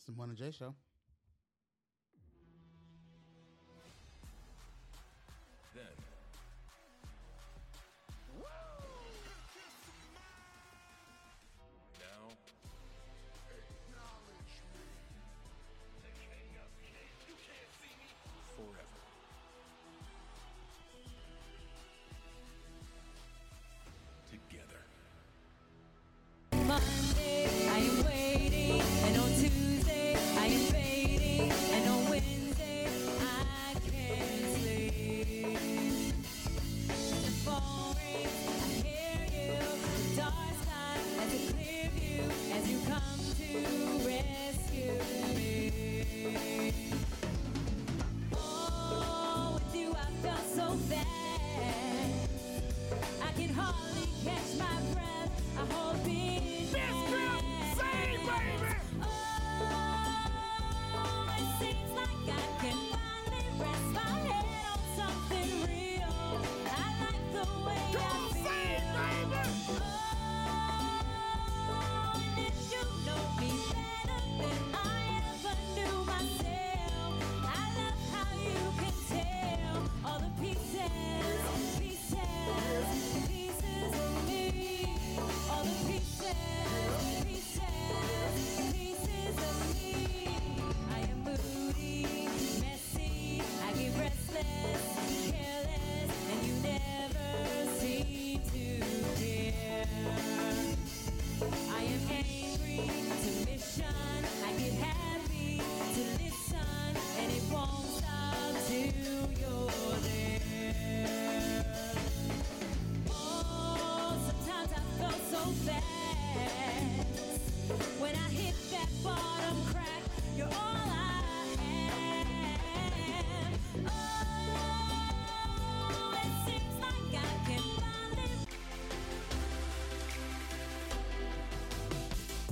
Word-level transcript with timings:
It's 0.00 0.06
the 0.06 0.12
Morning 0.12 0.34
J 0.34 0.50
Show. 0.50 0.74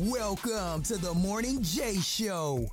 Welcome 0.00 0.84
to 0.84 0.96
the 0.96 1.12
Morning 1.12 1.60
J 1.60 1.96
Show. 1.96 2.68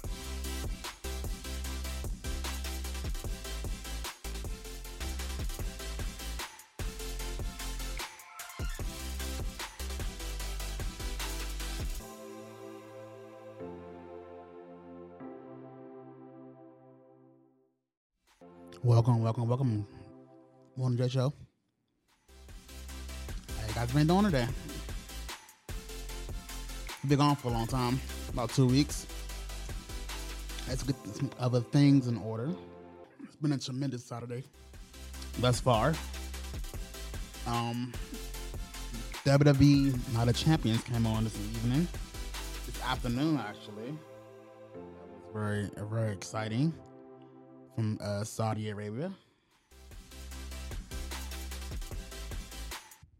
Welcome, 18.83 19.23
welcome, 19.23 19.47
welcome. 19.47 19.87
Morning 20.75 20.99
J 20.99 21.09
Show. 21.09 21.33
How 23.49 23.67
you 23.67 23.73
guys 23.73 23.91
been 23.91 24.05
doing 24.05 24.25
today? 24.25 24.45
Been 27.07 27.19
gone 27.19 27.35
for 27.35 27.49
a 27.49 27.51
long 27.51 27.67
time, 27.67 27.99
about 28.29 28.49
two 28.49 28.66
weeks. 28.66 29.05
Let's 30.67 30.81
get 30.81 30.95
some 31.13 31.29
other 31.39 31.61
things 31.61 32.07
in 32.07 32.17
order. 32.17 32.49
It's 33.23 33.35
been 33.35 33.51
a 33.51 33.59
tremendous 33.59 34.03
Saturday 34.03 34.43
thus 35.38 35.59
far. 35.59 35.93
Um, 37.45 37.93
WWE 39.23 40.13
Night 40.16 40.29
of 40.29 40.35
Champions 40.35 40.81
came 40.81 41.05
on 41.05 41.25
this 41.25 41.38
evening, 41.38 41.88
this 42.66 42.81
afternoon 42.83 43.37
actually. 43.37 43.95
That 44.73 44.81
was 44.81 45.31
very, 45.31 45.69
very 45.87 46.11
exciting 46.11 46.73
from 47.75 47.99
uh, 48.01 48.23
Saudi 48.23 48.69
Arabia. 48.69 49.13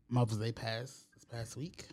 Mother's 0.10 0.40
Day 0.40 0.52
passed 0.52 1.06
this 1.14 1.26
past 1.26 1.56
week. 1.56 1.86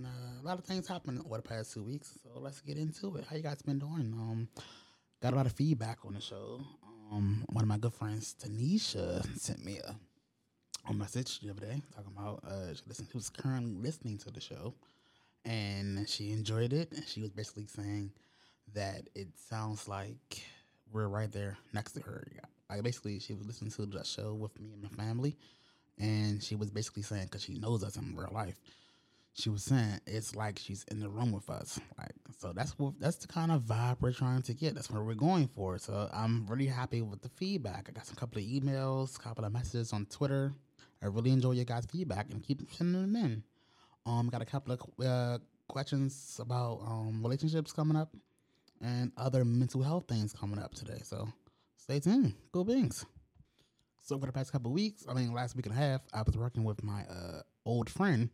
And 0.00 0.06
uh, 0.06 0.42
a 0.42 0.44
lot 0.46 0.58
of 0.58 0.64
things 0.64 0.88
happened 0.88 1.20
over 1.26 1.36
the 1.36 1.42
past 1.42 1.74
two 1.74 1.82
weeks. 1.82 2.18
So 2.22 2.40
let's 2.40 2.60
get 2.62 2.78
into 2.78 3.16
it. 3.16 3.24
How 3.28 3.36
you 3.36 3.42
guys 3.42 3.60
been 3.60 3.78
doing? 3.78 4.14
Um, 4.14 4.48
got 5.22 5.34
a 5.34 5.36
lot 5.36 5.44
of 5.44 5.52
feedback 5.52 5.98
on 6.06 6.14
the 6.14 6.20
show. 6.22 6.62
Um, 7.12 7.44
one 7.50 7.62
of 7.62 7.68
my 7.68 7.76
good 7.76 7.92
friends, 7.92 8.34
Tanisha, 8.42 9.22
sent 9.38 9.62
me 9.62 9.78
a, 9.78 9.94
a 10.88 10.94
message 10.94 11.40
the 11.40 11.50
other 11.50 11.60
day 11.60 11.82
talking 11.94 12.12
about 12.16 12.42
uh, 12.46 12.72
she, 12.74 12.82
she 12.94 13.16
was 13.16 13.28
currently 13.28 13.74
listening 13.74 14.16
to 14.18 14.30
the 14.30 14.40
show 14.40 14.72
and 15.44 16.08
she 16.08 16.32
enjoyed 16.32 16.72
it. 16.72 16.90
And 16.92 17.06
she 17.06 17.20
was 17.20 17.30
basically 17.30 17.66
saying 17.66 18.10
that 18.72 19.02
it 19.14 19.28
sounds 19.36 19.86
like 19.86 20.42
we're 20.92 21.08
right 21.08 21.30
there 21.30 21.58
next 21.74 21.92
to 21.92 22.00
her. 22.00 22.26
Like 22.70 22.82
basically, 22.82 23.18
she 23.18 23.34
was 23.34 23.46
listening 23.46 23.72
to 23.72 23.84
the 23.84 24.02
show 24.04 24.32
with 24.32 24.58
me 24.58 24.72
and 24.72 24.82
my 24.82 25.04
family, 25.04 25.36
and 25.98 26.42
she 26.42 26.54
was 26.54 26.70
basically 26.70 27.02
saying 27.02 27.24
because 27.24 27.42
she 27.42 27.54
knows 27.54 27.82
us 27.82 27.96
in 27.96 28.14
real 28.16 28.30
life, 28.32 28.60
she 29.34 29.48
was 29.48 29.62
saying 29.62 30.00
it's 30.06 30.34
like 30.34 30.58
she's 30.58 30.84
in 30.90 31.00
the 31.00 31.08
room 31.08 31.32
with 31.32 31.48
us. 31.50 31.80
Like 31.98 32.12
so, 32.38 32.52
that's 32.52 32.78
what 32.78 32.94
that's 33.00 33.16
the 33.16 33.28
kind 33.28 33.52
of 33.52 33.62
vibe 33.62 33.96
we're 34.00 34.12
trying 34.12 34.42
to 34.42 34.54
get. 34.54 34.74
That's 34.74 34.90
what 34.90 35.04
we're 35.04 35.14
going 35.14 35.48
for. 35.48 35.78
So 35.78 36.08
I'm 36.12 36.46
really 36.46 36.66
happy 36.66 37.02
with 37.02 37.22
the 37.22 37.28
feedback. 37.28 37.86
I 37.88 37.92
got 37.92 38.06
some 38.06 38.16
couple 38.16 38.40
of 38.40 38.44
emails, 38.46 39.18
couple 39.18 39.44
of 39.44 39.52
messages 39.52 39.92
on 39.92 40.06
Twitter. 40.06 40.52
I 41.02 41.06
really 41.06 41.30
enjoy 41.30 41.52
your 41.52 41.64
guys' 41.64 41.86
feedback 41.86 42.30
and 42.30 42.42
keep 42.42 42.60
sending 42.72 43.00
them 43.00 43.16
in. 43.16 43.42
Um, 44.04 44.28
got 44.28 44.42
a 44.42 44.46
couple 44.46 44.72
of 44.72 44.80
uh, 45.04 45.38
questions 45.68 46.38
about 46.42 46.80
um 46.86 47.20
relationships 47.22 47.72
coming 47.72 47.96
up 47.96 48.14
and 48.82 49.12
other 49.16 49.44
mental 49.44 49.82
health 49.82 50.04
things 50.08 50.32
coming 50.32 50.58
up 50.58 50.74
today. 50.74 51.00
So 51.04 51.28
stay 51.76 52.00
tuned. 52.00 52.34
cool 52.52 52.64
Bings. 52.64 53.04
So 54.02 54.18
for 54.18 54.26
the 54.26 54.32
past 54.32 54.50
couple 54.50 54.72
weeks, 54.72 55.06
I 55.08 55.14
mean 55.14 55.32
last 55.32 55.54
week 55.54 55.66
and 55.66 55.74
a 55.74 55.78
half, 55.78 56.00
I 56.12 56.22
was 56.22 56.36
working 56.36 56.64
with 56.64 56.82
my 56.82 57.02
uh, 57.02 57.42
old 57.64 57.88
friend. 57.88 58.30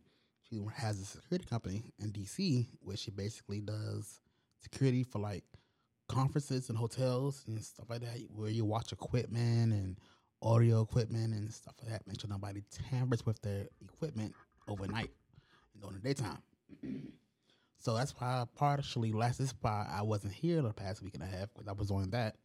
She 0.49 0.61
has 0.75 0.99
a 0.99 1.05
security 1.05 1.45
company 1.45 1.83
in 1.99 2.11
DC 2.11 2.67
where 2.81 2.95
she 2.97 3.11
basically 3.11 3.59
does 3.59 4.21
security 4.61 5.03
for 5.03 5.19
like 5.19 5.43
conferences 6.07 6.69
and 6.69 6.77
hotels 6.77 7.43
and 7.47 7.61
stuff 7.63 7.89
like 7.89 8.01
that, 8.01 8.17
where 8.33 8.49
you 8.49 8.63
watch 8.63 8.91
equipment 8.91 9.73
and 9.73 9.97
audio 10.41 10.81
equipment 10.81 11.33
and 11.33 11.51
stuff 11.53 11.75
like 11.81 11.91
that. 11.91 12.07
Make 12.07 12.21
sure 12.21 12.29
nobody 12.29 12.61
tampers 12.89 13.25
with 13.25 13.41
their 13.41 13.67
equipment 13.83 14.33
overnight 14.67 15.11
and 15.73 15.81
during 15.81 15.97
the 15.97 16.01
daytime. 16.01 16.39
So 17.79 17.95
that's 17.95 18.11
why 18.19 18.27
I 18.27 18.45
partially 18.55 19.11
last 19.11 19.37
this 19.37 19.53
why 19.61 19.87
I 19.89 20.01
wasn't 20.01 20.33
here 20.33 20.63
the 20.63 20.73
past 20.73 21.03
week 21.03 21.13
and 21.13 21.21
a 21.21 21.27
half 21.27 21.53
because 21.53 21.67
I 21.67 21.73
was 21.73 21.91
on 21.91 22.09
that, 22.09 22.35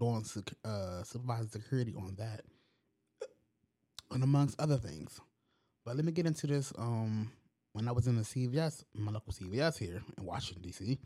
doing 0.00 0.24
uh, 0.64 1.02
supervisor 1.04 1.48
security 1.48 1.94
on 1.94 2.16
that, 2.16 2.40
and 4.10 4.24
amongst 4.24 4.58
other 4.58 4.78
things. 4.78 5.20
But 5.88 5.96
let 5.96 6.04
me 6.04 6.12
get 6.12 6.26
into 6.26 6.46
this. 6.46 6.70
Um, 6.76 7.32
when 7.72 7.88
I 7.88 7.92
was 7.92 8.06
in 8.06 8.16
the 8.16 8.22
CVS, 8.22 8.84
my 8.92 9.10
local 9.10 9.32
CVS 9.32 9.78
here 9.78 10.02
in 10.18 10.24
Washington 10.26 10.60
D.C., 10.60 10.98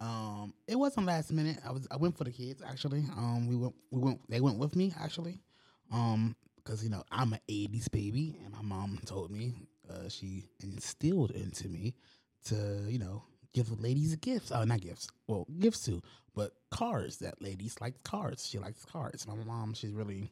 um, 0.00 0.54
it 0.68 0.76
wasn't 0.76 1.06
last 1.06 1.32
minute. 1.32 1.58
I 1.66 1.72
was 1.72 1.88
I 1.90 1.96
went 1.96 2.16
for 2.16 2.22
the 2.22 2.30
kids 2.30 2.62
actually. 2.64 3.00
Um, 3.16 3.48
we 3.48 3.56
went 3.56 3.74
we 3.90 4.00
went 4.00 4.20
they 4.30 4.40
went 4.40 4.56
with 4.56 4.76
me 4.76 4.94
actually. 5.00 5.40
Um, 5.92 6.36
because 6.54 6.84
you 6.84 6.90
know 6.90 7.02
I'm 7.10 7.32
an 7.32 7.40
'80s 7.50 7.90
baby, 7.90 8.38
and 8.44 8.54
my 8.54 8.62
mom 8.62 9.00
told 9.04 9.32
me 9.32 9.66
uh, 9.90 10.08
she 10.08 10.44
instilled 10.62 11.32
into 11.32 11.68
me 11.68 11.96
to 12.44 12.84
you 12.86 13.00
know 13.00 13.24
give 13.52 13.80
ladies 13.80 14.14
gifts. 14.14 14.52
Oh, 14.52 14.62
not 14.62 14.80
gifts. 14.80 15.08
Well, 15.26 15.44
gifts 15.58 15.84
too, 15.84 16.02
but 16.36 16.52
cards. 16.70 17.16
That 17.16 17.42
ladies 17.42 17.80
like 17.80 18.00
cards. 18.04 18.46
She 18.46 18.60
likes 18.60 18.84
cards. 18.84 19.26
My 19.26 19.34
mom, 19.34 19.74
she's 19.74 19.90
really 19.90 20.30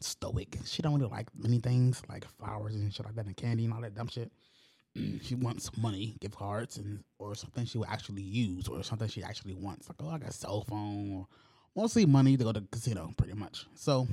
stoic. 0.00 0.58
She 0.64 0.82
don't 0.82 0.94
really 0.94 1.10
like 1.10 1.28
many 1.36 1.58
things 1.58 2.02
like 2.08 2.26
flowers 2.38 2.74
and 2.74 2.92
shit 2.92 3.06
like 3.06 3.14
that, 3.16 3.26
and 3.26 3.36
candy 3.36 3.64
and 3.64 3.74
all 3.74 3.80
that 3.80 3.94
dumb 3.94 4.08
shit. 4.08 4.30
she 5.22 5.34
wants 5.34 5.76
money, 5.76 6.16
gift 6.20 6.36
cards, 6.36 6.76
and 6.76 7.02
or 7.18 7.34
something 7.34 7.64
she 7.64 7.78
will 7.78 7.86
actually 7.86 8.22
use, 8.22 8.68
or 8.68 8.82
something 8.82 9.08
she 9.08 9.22
actually 9.22 9.54
wants. 9.54 9.88
Like, 9.88 9.96
oh, 10.00 10.10
I 10.10 10.18
got 10.18 10.30
a 10.30 10.32
cell 10.32 10.64
phone, 10.68 11.12
or 11.12 11.26
mostly 11.76 12.06
money 12.06 12.36
to 12.36 12.44
go 12.44 12.52
to 12.52 12.60
the 12.60 12.68
casino, 12.68 13.12
pretty 13.16 13.34
much. 13.34 13.66
So 13.74 14.06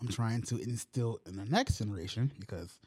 I'm 0.00 0.08
trying 0.08 0.42
to 0.42 0.58
instill 0.58 1.20
in 1.26 1.36
the 1.36 1.44
next 1.44 1.78
generation 1.78 2.30
because 2.38 2.78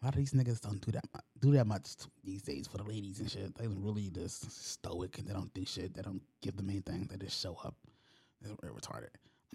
a 0.00 0.06
lot 0.06 0.14
of 0.14 0.18
these 0.18 0.32
niggas 0.32 0.60
don't 0.60 0.80
do 0.80 0.92
that 0.92 1.04
mu- 1.14 1.20
do 1.40 1.56
that 1.56 1.66
much 1.66 1.96
these 2.24 2.42
days 2.42 2.66
for 2.66 2.78
the 2.78 2.84
ladies 2.84 3.20
and 3.20 3.30
shit. 3.30 3.54
They 3.56 3.66
really 3.66 4.10
just 4.10 4.50
stoic 4.50 5.18
and 5.18 5.26
they 5.28 5.32
don't 5.32 5.52
do 5.52 5.64
shit. 5.64 5.94
They 5.94 6.02
don't 6.02 6.22
give 6.42 6.56
them 6.56 6.70
anything. 6.70 7.08
They 7.10 7.16
just 7.16 7.40
show 7.40 7.56
up. 7.64 7.74
They're 8.40 8.70
retarded. 8.70 9.10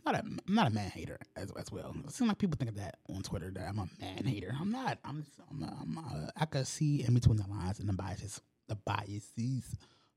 I'm 0.05 0.13
not 0.13 0.23
a 0.23 0.27
I'm 0.47 0.55
not 0.55 0.67
a 0.67 0.73
man 0.73 0.89
hater 0.89 1.19
as, 1.35 1.51
as 1.51 1.71
well. 1.71 1.95
It 2.05 2.11
seems 2.11 2.27
like 2.27 2.37
people 2.37 2.57
think 2.57 2.69
of 2.69 2.77
that 2.77 2.97
on 3.09 3.23
Twitter 3.23 3.51
that 3.51 3.67
I'm 3.67 3.79
a 3.79 3.87
man 3.99 4.25
hater. 4.25 4.55
I'm 4.59 4.71
not. 4.71 4.99
I'm 5.03 5.25
I'm, 5.49 6.47
can 6.51 6.65
see 6.65 7.03
in 7.03 7.13
between 7.13 7.37
the 7.37 7.47
lines 7.47 7.79
and 7.79 7.89
the 7.89 7.93
biases 7.93 8.41
the 8.67 8.75
biases 8.75 9.75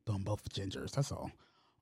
on 0.08 0.22
both 0.22 0.50
genders. 0.52 0.92
That's 0.92 1.12
all. 1.12 1.30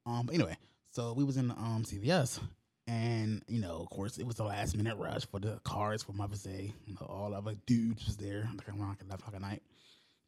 Um. 0.04 0.26
But 0.26 0.34
anyway, 0.34 0.56
so 0.92 1.12
we 1.12 1.24
was 1.24 1.36
in 1.36 1.50
um 1.50 1.84
CVS 1.84 2.40
and 2.88 3.42
you 3.48 3.60
know, 3.60 3.78
of 3.80 3.90
course, 3.90 4.18
it 4.18 4.26
was 4.26 4.36
the 4.36 4.44
last 4.44 4.76
minute 4.76 4.96
rush 4.96 5.26
for 5.26 5.40
the 5.40 5.58
cars 5.64 6.02
for 6.02 6.12
Mother's 6.12 6.42
Day. 6.42 6.72
You 6.86 6.94
know, 6.94 7.06
all 7.06 7.34
of 7.34 7.48
us 7.48 7.56
dudes 7.66 8.06
was 8.06 8.16
there, 8.16 8.48
like 8.56 8.68
around 8.68 8.98
eleven 9.00 9.14
o'clock 9.14 9.34
at 9.34 9.40
night, 9.40 9.62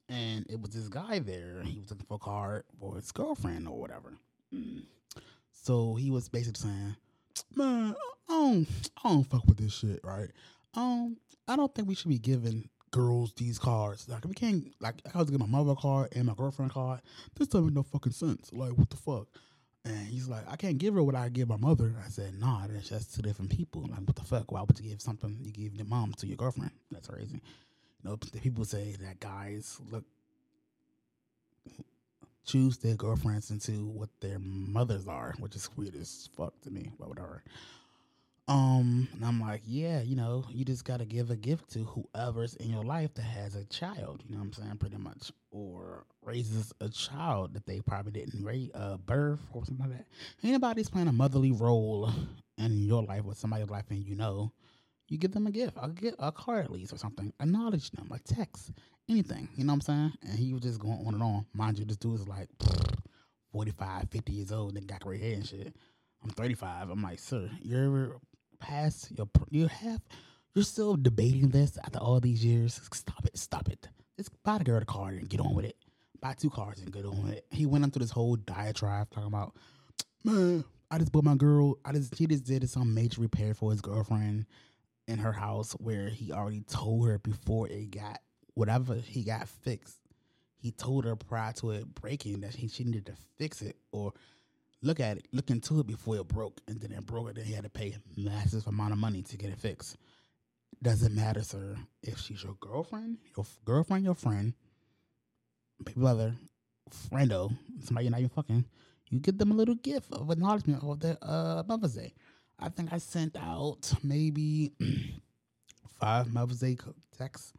and 0.08 0.44
it 0.50 0.60
was 0.60 0.70
this 0.70 0.88
guy 0.88 1.20
there. 1.20 1.62
He 1.62 1.78
was 1.78 1.90
looking 1.90 2.06
for 2.06 2.14
a 2.14 2.18
car 2.18 2.64
for 2.80 2.96
his 2.96 3.12
girlfriend 3.12 3.68
or 3.68 3.78
whatever. 3.78 4.14
Mm. 4.52 4.82
So 5.52 5.94
he 5.94 6.10
was 6.10 6.28
basically 6.28 6.68
saying, 6.68 6.96
"Man, 7.54 7.94
I 8.28 8.32
don't, 8.32 8.68
I 9.04 9.08
don't 9.08 9.24
fuck 9.24 9.46
with 9.46 9.58
this 9.58 9.74
shit, 9.74 10.00
right? 10.02 10.30
Um, 10.74 11.16
I 11.46 11.56
don't 11.56 11.74
think 11.74 11.88
we 11.88 11.94
should 11.94 12.10
be 12.10 12.18
giving." 12.18 12.68
Girls, 12.90 13.34
these 13.36 13.58
cards 13.58 14.08
like 14.08 14.24
we 14.24 14.32
can't 14.32 14.74
like 14.80 14.94
I 15.14 15.18
was 15.18 15.28
giving 15.28 15.46
my 15.46 15.58
mother 15.58 15.72
a 15.72 15.76
card 15.76 16.08
and 16.16 16.24
my 16.24 16.32
girlfriend 16.32 16.70
a 16.70 16.74
card. 16.74 17.00
This 17.34 17.48
doesn't 17.48 17.66
make 17.66 17.74
no 17.74 17.82
fucking 17.82 18.12
sense. 18.12 18.50
Like 18.50 18.72
what 18.72 18.88
the 18.88 18.96
fuck? 18.96 19.28
And 19.84 20.06
he's 20.06 20.28
like, 20.28 20.50
I 20.50 20.56
can't 20.56 20.78
give 20.78 20.94
her 20.94 21.02
what 21.02 21.14
I 21.14 21.28
give 21.28 21.48
my 21.48 21.56
mother. 21.56 21.94
I 22.04 22.08
said, 22.08 22.38
Nah, 22.38 22.66
that's 22.66 22.88
just 22.88 23.14
two 23.14 23.22
different 23.22 23.50
people. 23.50 23.82
Like, 23.82 24.00
what 24.00 24.16
the 24.16 24.24
fuck? 24.24 24.52
Why 24.52 24.62
would 24.62 24.78
you 24.80 24.90
give 24.90 25.00
something 25.00 25.38
you 25.40 25.52
give 25.52 25.74
your 25.74 25.86
mom 25.86 26.14
to 26.14 26.26
your 26.26 26.36
girlfriend? 26.36 26.72
That's 26.90 27.08
crazy. 27.08 27.42
You 28.02 28.10
know, 28.10 28.16
the 28.16 28.40
people 28.40 28.64
say 28.64 28.96
that 29.00 29.20
guys 29.20 29.78
look 29.90 30.04
choose 32.48 32.78
their 32.78 32.96
girlfriends 32.96 33.50
into 33.50 33.86
what 33.86 34.08
their 34.20 34.38
mothers 34.40 35.06
are, 35.06 35.34
which 35.38 35.54
is 35.54 35.68
weird 35.76 35.94
as 35.94 36.28
fuck 36.34 36.58
to 36.62 36.70
me, 36.70 36.90
but 36.98 37.08
whatever. 37.08 37.42
Um, 38.48 39.06
and 39.12 39.22
I'm 39.26 39.38
like, 39.38 39.60
yeah, 39.66 40.00
you 40.00 40.16
know, 40.16 40.46
you 40.48 40.64
just 40.64 40.86
gotta 40.86 41.04
give 41.04 41.30
a 41.30 41.36
gift 41.36 41.70
to 41.72 41.80
whoever's 41.80 42.54
in 42.54 42.70
your 42.70 42.82
life 42.82 43.12
that 43.14 43.22
has 43.22 43.54
a 43.54 43.64
child. 43.66 44.22
You 44.26 44.34
know 44.34 44.40
what 44.40 44.46
I'm 44.46 44.52
saying? 44.54 44.76
Pretty 44.78 44.96
much, 44.96 45.30
or 45.50 46.06
raises 46.22 46.72
a 46.80 46.88
child 46.88 47.52
that 47.52 47.66
they 47.66 47.80
probably 47.80 48.12
didn't 48.12 48.42
raise, 48.42 48.70
uh, 48.74 48.96
birth 49.04 49.40
or 49.52 49.66
something 49.66 49.86
like 49.86 49.98
that. 49.98 50.06
Anybody's 50.42 50.88
playing 50.88 51.08
a 51.08 51.12
motherly 51.12 51.52
role 51.52 52.10
in 52.56 52.86
your 52.86 53.02
life 53.02 53.24
with 53.24 53.36
somebody's 53.36 53.68
life, 53.68 53.84
and 53.90 54.02
you 54.02 54.16
know, 54.16 54.50
you 55.08 55.18
give 55.18 55.32
them 55.32 55.46
a 55.46 55.50
gift, 55.50 55.76
a 55.80 55.88
gift, 55.88 56.16
a 56.18 56.30
card 56.30 56.66
at 56.66 56.70
least, 56.70 56.92
or 56.92 56.98
something. 56.98 57.32
Acknowledge 57.40 57.90
them, 57.90 58.10
a 58.12 58.18
text, 58.18 58.72
anything. 59.08 59.48
You 59.56 59.64
know 59.64 59.72
what 59.72 59.76
I'm 59.76 59.80
saying? 59.80 60.12
And 60.22 60.38
he 60.38 60.52
was 60.52 60.62
just 60.62 60.78
going 60.78 61.02
on 61.06 61.14
and 61.14 61.22
on. 61.22 61.46
Mind 61.54 61.78
you, 61.78 61.84
this 61.84 61.96
dude 61.96 62.20
is 62.20 62.28
like 62.28 62.48
45, 63.52 64.10
50 64.10 64.32
years 64.32 64.52
old 64.52 64.76
and 64.76 64.86
got 64.86 65.00
gray 65.00 65.18
hair 65.18 65.34
and 65.34 65.46
shit. 65.46 65.74
I'm 66.22 66.30
35. 66.30 66.90
I'm 66.90 67.02
like, 67.02 67.18
sir, 67.18 67.50
you're 67.62 68.16
past 68.60 69.12
your, 69.16 69.28
you 69.50 69.68
have, 69.68 70.00
you're 70.54 70.64
still 70.64 70.96
debating 70.96 71.48
this 71.48 71.78
after 71.78 71.98
all 71.98 72.20
these 72.20 72.44
years. 72.44 72.80
Stop 72.92 73.24
it, 73.24 73.38
stop 73.38 73.68
it. 73.68 73.88
Just 74.16 74.30
buy 74.42 74.58
the 74.58 74.64
girl 74.64 74.80
the 74.80 74.86
card 74.86 75.14
and 75.14 75.28
get 75.28 75.40
on 75.40 75.54
with 75.54 75.64
it. 75.64 75.76
Buy 76.20 76.34
two 76.34 76.50
cards 76.50 76.82
and 76.82 76.92
get 76.92 77.06
on 77.06 77.22
with 77.22 77.32
it. 77.34 77.46
He 77.50 77.64
went 77.64 77.84
into 77.84 78.00
this 78.00 78.10
whole 78.10 78.34
diatribe 78.34 79.08
talking 79.10 79.28
about, 79.28 79.54
man, 80.24 80.64
I 80.90 80.98
just 80.98 81.12
bought 81.12 81.24
my 81.24 81.36
girl. 81.36 81.78
I 81.84 81.92
just 81.92 82.16
he 82.16 82.26
just 82.26 82.44
did 82.44 82.68
some 82.68 82.92
major 82.92 83.20
repair 83.20 83.54
for 83.54 83.70
his 83.70 83.80
girlfriend 83.80 84.46
in 85.08 85.18
her 85.18 85.32
house 85.32 85.72
where 85.72 86.08
he 86.08 86.30
already 86.30 86.60
told 86.60 87.08
her 87.08 87.18
before 87.18 87.66
it 87.68 87.90
got 87.90 88.20
whatever 88.54 88.94
he 88.94 89.24
got 89.24 89.48
fixed. 89.48 89.98
He 90.58 90.70
told 90.70 91.04
her 91.04 91.16
prior 91.16 91.52
to 91.54 91.70
it 91.70 91.94
breaking 91.94 92.40
that 92.40 92.54
he, 92.54 92.68
she 92.68 92.84
needed 92.84 93.06
to 93.06 93.14
fix 93.38 93.62
it 93.62 93.76
or 93.90 94.12
look 94.82 95.00
at 95.00 95.16
it, 95.16 95.26
look 95.32 95.50
into 95.50 95.80
it 95.80 95.86
before 95.86 96.16
it 96.16 96.28
broke, 96.28 96.60
and 96.68 96.80
then 96.80 96.92
it 96.92 97.06
broke, 97.06 97.28
and 97.28 97.36
then 97.36 97.44
he 97.44 97.54
had 97.54 97.64
to 97.64 97.70
pay 97.70 97.96
a 97.96 98.20
massive 98.20 98.66
amount 98.66 98.92
of 98.92 98.98
money 98.98 99.22
to 99.22 99.36
get 99.36 99.50
it 99.50 99.58
fixed. 99.58 99.96
Doesn't 100.82 101.14
matter, 101.14 101.42
sir, 101.42 101.76
if 102.02 102.18
she's 102.18 102.44
your 102.44 102.54
girlfriend, 102.60 103.18
your 103.36 103.44
f- 103.44 103.58
girlfriend, 103.64 104.04
your 104.04 104.14
friend, 104.14 104.52
brother, 105.96 106.34
friendo, 106.90 107.56
somebody 107.82 108.06
you're 108.06 108.10
not 108.12 108.20
even 108.20 108.30
fucking. 108.30 108.64
You 109.10 109.20
give 109.20 109.38
them 109.38 109.52
a 109.52 109.54
little 109.54 109.74
gift 109.74 110.12
of 110.12 110.30
acknowledgement 110.30 110.84
of 110.84 111.00
their 111.00 111.16
uh, 111.22 111.62
Mother's 111.66 111.94
Day. 111.94 112.12
I 112.58 112.68
think 112.68 112.92
I 112.92 112.98
sent 112.98 113.36
out 113.36 113.92
maybe 114.02 114.72
five 116.00 116.32
Mother's 116.32 116.60
Day 116.60 116.76
texts. 117.16 117.52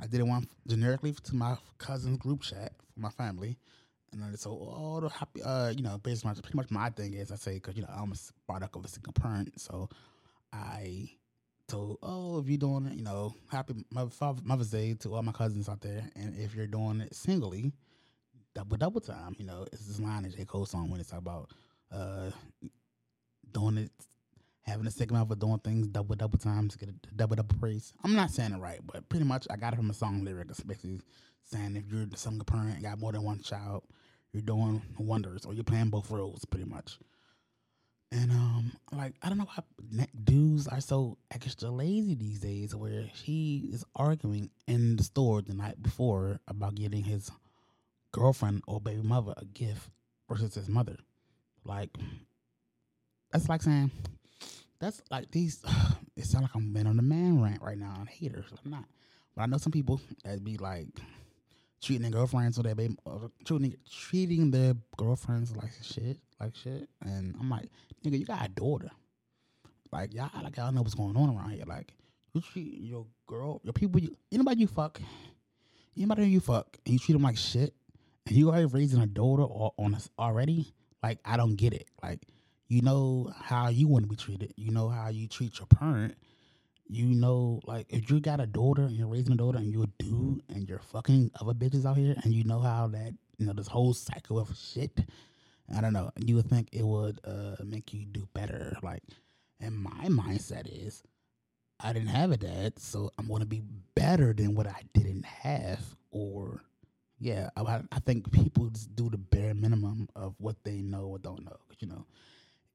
I 0.00 0.06
did 0.06 0.20
it 0.20 0.26
one 0.26 0.46
generically 0.66 1.12
to 1.12 1.34
my 1.36 1.56
cousin's 1.78 2.18
group 2.18 2.42
chat 2.42 2.72
for 2.94 3.00
my 3.00 3.10
family. 3.10 3.58
And 4.12 4.22
then 4.22 4.36
so 4.36 4.50
all 4.50 5.00
the 5.00 5.08
happy, 5.08 5.42
uh, 5.42 5.70
you 5.70 5.82
know, 5.82 5.92
on 5.92 6.00
pretty 6.00 6.24
much 6.54 6.70
my 6.70 6.90
thing 6.90 7.14
is 7.14 7.30
I 7.30 7.36
say 7.36 7.54
because 7.54 7.76
you 7.76 7.82
know 7.82 7.90
I'm 7.94 8.12
a 8.12 8.16
product 8.46 8.74
of 8.76 8.84
a 8.84 8.88
single 8.88 9.12
parent, 9.12 9.60
so 9.60 9.88
I 10.52 11.10
told, 11.68 11.98
oh, 12.02 12.40
if 12.40 12.48
you're 12.48 12.58
doing 12.58 12.86
it, 12.86 12.94
you 12.94 13.04
know, 13.04 13.32
happy 13.50 13.74
Mother's 13.92 14.70
Day 14.70 14.94
to 14.94 15.14
all 15.14 15.22
my 15.22 15.30
cousins 15.30 15.68
out 15.68 15.80
there, 15.80 16.02
and 16.16 16.36
if 16.36 16.56
you're 16.56 16.66
doing 16.66 17.00
it 17.00 17.14
singly, 17.14 17.72
double 18.54 18.76
double 18.76 19.00
time. 19.00 19.36
You 19.38 19.44
know, 19.44 19.66
it's 19.72 19.86
this 19.86 20.00
line 20.00 20.24
in 20.24 20.32
J 20.32 20.44
Cole 20.44 20.66
song 20.66 20.90
when 20.90 21.00
it's 21.00 21.12
about 21.12 21.50
uh 21.92 22.30
doing 23.52 23.78
it, 23.78 23.90
having 24.70 24.86
a 24.86 25.12
mouth 25.12 25.30
of 25.30 25.38
doing 25.38 25.58
things 25.58 25.86
double 25.88 26.14
double 26.14 26.38
times 26.38 26.72
to 26.72 26.78
get 26.78 26.88
a 26.88 27.14
double 27.14 27.36
double 27.36 27.56
praise. 27.58 27.92
I'm 28.04 28.14
not 28.14 28.30
saying 28.30 28.52
it 28.52 28.58
right, 28.58 28.80
but 28.84 29.08
pretty 29.08 29.24
much 29.24 29.46
I 29.50 29.56
got 29.56 29.72
it 29.72 29.76
from 29.76 29.90
a 29.90 29.94
song 29.94 30.24
lyric. 30.24 30.48
Basically 30.66 31.00
saying 31.44 31.76
if 31.76 31.92
you're 31.92 32.06
the 32.06 32.16
single 32.16 32.44
parent, 32.44 32.74
and 32.74 32.82
got 32.82 33.00
more 33.00 33.12
than 33.12 33.22
one 33.22 33.40
child, 33.40 33.82
you're 34.32 34.42
doing 34.42 34.82
wonders, 34.98 35.44
or 35.44 35.54
you're 35.54 35.64
playing 35.64 35.90
both 35.90 36.10
roles, 36.10 36.44
pretty 36.44 36.66
much. 36.66 36.98
And 38.12 38.30
um, 38.32 38.72
like 38.92 39.14
I 39.22 39.28
don't 39.28 39.38
know 39.38 39.48
why 39.54 40.06
dudes 40.24 40.66
are 40.66 40.80
so 40.80 41.18
extra 41.30 41.70
lazy 41.70 42.14
these 42.14 42.40
days. 42.40 42.74
Where 42.74 43.02
he 43.02 43.70
is 43.72 43.84
arguing 43.94 44.50
in 44.66 44.96
the 44.96 45.04
store 45.04 45.42
the 45.42 45.54
night 45.54 45.82
before 45.82 46.40
about 46.48 46.74
getting 46.74 47.04
his 47.04 47.30
girlfriend 48.12 48.62
or 48.66 48.80
baby 48.80 49.02
mother 49.02 49.34
a 49.36 49.44
gift 49.44 49.90
versus 50.28 50.54
his 50.54 50.68
mother. 50.68 50.96
Like 51.64 51.90
that's 53.32 53.48
like 53.48 53.62
saying 53.62 53.90
that's 54.80 55.02
like 55.10 55.30
these. 55.30 55.62
It 56.16 56.26
sounds 56.26 56.42
like 56.42 56.54
I'm 56.54 56.70
been 56.74 56.86
on 56.86 56.96
the 56.96 57.02
man 57.02 57.40
rant 57.40 57.62
right 57.62 57.78
now 57.78 57.94
on 57.98 58.06
haters. 58.06 58.44
I'm 58.62 58.70
not, 58.70 58.84
but 59.34 59.42
I 59.42 59.46
know 59.46 59.56
some 59.56 59.72
people 59.72 60.02
that 60.22 60.44
be 60.44 60.58
like 60.58 60.88
treating 61.80 62.02
their 62.02 62.10
girlfriends 62.10 62.58
or 62.58 62.62
their 62.62 62.74
baby, 62.74 62.94
uh, 63.06 63.28
treating 63.42 63.74
treating 63.90 64.50
their 64.50 64.74
girlfriends 64.98 65.56
like 65.56 65.70
shit, 65.82 66.18
like 66.38 66.54
shit. 66.54 66.90
And 67.02 67.34
I'm 67.40 67.48
like, 67.48 67.70
nigga, 68.04 68.18
you 68.18 68.26
got 68.26 68.44
a 68.44 68.48
daughter. 68.50 68.90
Like 69.90 70.12
y'all, 70.12 70.28
like 70.42 70.58
y'all 70.58 70.72
know 70.72 70.82
what's 70.82 70.94
going 70.94 71.16
on 71.16 71.34
around 71.34 71.52
here. 71.52 71.64
Like 71.66 71.94
you 72.34 72.42
treat 72.42 72.80
your 72.80 73.06
girl, 73.26 73.62
your 73.64 73.72
people, 73.72 74.00
you, 74.00 74.14
anybody 74.30 74.60
you 74.60 74.66
fuck, 74.66 75.00
anybody 75.96 76.28
you 76.28 76.40
fuck, 76.40 76.76
and 76.84 76.92
you 76.92 76.98
treat 76.98 77.14
them 77.14 77.22
like 77.22 77.38
shit, 77.38 77.72
and 78.26 78.36
you 78.36 78.48
already 78.50 78.66
raising 78.66 79.00
a 79.00 79.06
daughter 79.06 79.44
or 79.44 79.72
on 79.78 79.94
us 79.94 80.10
already. 80.18 80.74
Like 81.02 81.18
I 81.24 81.38
don't 81.38 81.56
get 81.56 81.72
it. 81.72 81.86
Like 82.02 82.20
you 82.70 82.82
know 82.82 83.32
how 83.36 83.68
you 83.68 83.88
want 83.88 84.04
to 84.04 84.08
be 84.10 84.16
treated. 84.16 84.54
You 84.56 84.72
know 84.72 84.88
how 84.90 85.10
you 85.10 85.28
treat 85.28 85.58
your 85.58 85.66
parent. 85.66 86.16
You 86.88 87.06
know, 87.06 87.60
like 87.66 87.86
if 87.90 88.10
you 88.10 88.20
got 88.20 88.40
a 88.40 88.46
daughter 88.46 88.82
and 88.82 88.92
you're 88.96 89.08
raising 89.08 89.32
a 89.34 89.36
daughter 89.36 89.58
and 89.58 89.72
you're 89.72 89.84
a 89.84 90.02
dude 90.04 90.42
and 90.50 90.68
you're 90.68 90.80
fucking 90.80 91.32
other 91.40 91.54
bitches 91.54 91.86
out 91.86 91.98
here 91.98 92.16
and 92.24 92.34
you 92.34 92.44
know 92.44 92.60
how 92.60 92.88
that 92.88 93.14
you 93.38 93.46
know 93.46 93.54
this 93.54 93.68
whole 93.68 93.94
cycle 93.94 94.38
of 94.38 94.56
shit. 94.56 95.00
I 95.74 95.80
don't 95.80 95.94
know. 95.94 96.12
You 96.18 96.36
would 96.36 96.50
think 96.50 96.68
it 96.72 96.84
would 96.86 97.20
uh 97.24 97.56
make 97.64 97.94
you 97.94 98.06
do 98.06 98.28
better. 98.34 98.76
Like, 98.82 99.02
and 99.60 99.76
my 99.76 100.06
mindset 100.08 100.66
is, 100.68 101.02
I 101.80 101.92
didn't 101.92 102.08
have 102.08 102.32
a 102.32 102.36
dad, 102.38 102.78
so 102.78 103.10
I'm 103.18 103.28
gonna 103.28 103.46
be 103.46 103.62
better 103.94 104.32
than 104.34 104.54
what 104.54 104.66
I 104.68 104.82
didn't 104.94 105.24
have. 105.26 105.80
Or, 106.12 106.62
yeah, 107.20 107.50
I, 107.56 107.82
I 107.92 108.00
think 108.00 108.32
people 108.32 108.68
just 108.70 108.96
do 108.96 109.10
the 109.10 109.18
bare 109.18 109.54
minimum 109.54 110.08
of 110.16 110.34
what 110.38 110.56
they 110.64 110.82
know 110.82 111.04
or 111.06 111.18
don't 111.18 111.44
know. 111.44 111.56
'Cause, 111.68 111.78
you 111.80 111.88
know, 111.88 112.06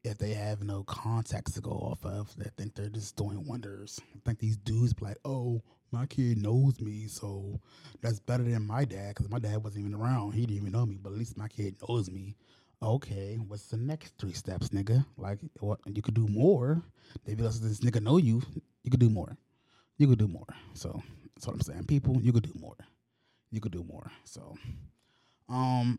if 0.06 0.20
they 0.20 0.34
have 0.34 0.62
no 0.62 0.84
context 0.84 1.56
to 1.56 1.62
go 1.62 1.72
off 1.72 2.06
of, 2.06 2.34
they 2.38 2.50
think 2.58 2.76
they're 2.76 2.90
just 2.90 3.16
doing 3.16 3.44
wonders. 3.46 4.00
I 4.16 4.20
think 4.24 4.40
these 4.40 4.56
dudes 4.58 4.94
be 4.94 5.06
like, 5.06 5.18
oh, 5.26 5.64
my 5.92 6.06
kid 6.06 6.38
knows 6.38 6.80
me, 6.80 7.08
so 7.08 7.60
that's 8.02 8.20
better 8.20 8.44
than 8.44 8.68
my 8.68 8.86
dad 8.86 9.16
because 9.16 9.30
my 9.30 9.40
dad 9.40 9.64
wasn't 9.64 9.88
even 9.88 10.00
around. 10.00 10.34
He 10.34 10.42
didn't 10.42 10.58
even 10.58 10.72
know 10.74 10.86
me, 10.86 11.00
but 11.02 11.12
at 11.12 11.18
least 11.18 11.38
my 11.38 11.48
kid 11.48 11.76
knows 11.88 12.12
me. 12.12 12.36
Okay, 12.84 13.40
what's 13.48 13.68
the 13.68 13.78
next 13.78 14.14
three 14.20 14.34
steps, 14.34 14.70
nigga? 14.70 15.04
Like, 15.18 15.40
what 15.60 15.80
you 15.88 16.04
could 16.04 16.14
do 16.14 16.28
more. 16.28 16.84
If 17.26 17.40
this 17.40 17.60
this 17.60 17.80
nigga 17.80 18.02
know 18.02 18.18
you, 18.18 18.44
you 18.84 18.92
could 18.92 19.00
do 19.00 19.10
more. 19.10 19.36
You 19.98 20.08
could 20.08 20.20
do 20.20 20.28
more. 20.28 20.48
So 20.76 21.02
that's 21.34 21.48
what 21.48 21.56
I'm 21.56 21.62
saying. 21.62 21.86
People, 21.86 22.22
you 22.22 22.32
could 22.32 22.44
do 22.44 22.60
more. 22.60 22.78
You 23.50 23.60
could 23.60 23.72
do 23.72 23.84
more. 23.84 24.12
So, 24.24 24.56
um, 25.50 25.98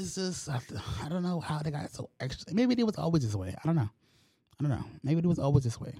it's 0.00 0.14
just 0.14 0.48
I, 0.48 0.60
I 1.04 1.08
don't 1.08 1.22
know 1.22 1.40
how 1.40 1.58
they 1.58 1.70
got 1.70 1.90
so 1.92 2.10
extra. 2.20 2.52
Maybe 2.54 2.74
it 2.78 2.84
was 2.86 2.96
always 2.96 3.22
this 3.24 3.34
way. 3.34 3.54
I 3.56 3.66
don't 3.66 3.76
know. 3.76 3.88
I 4.58 4.62
don't 4.62 4.70
know. 4.70 4.84
Maybe 5.02 5.18
it 5.20 5.26
was 5.26 5.38
always 5.38 5.64
this 5.64 5.80
way. 5.80 5.94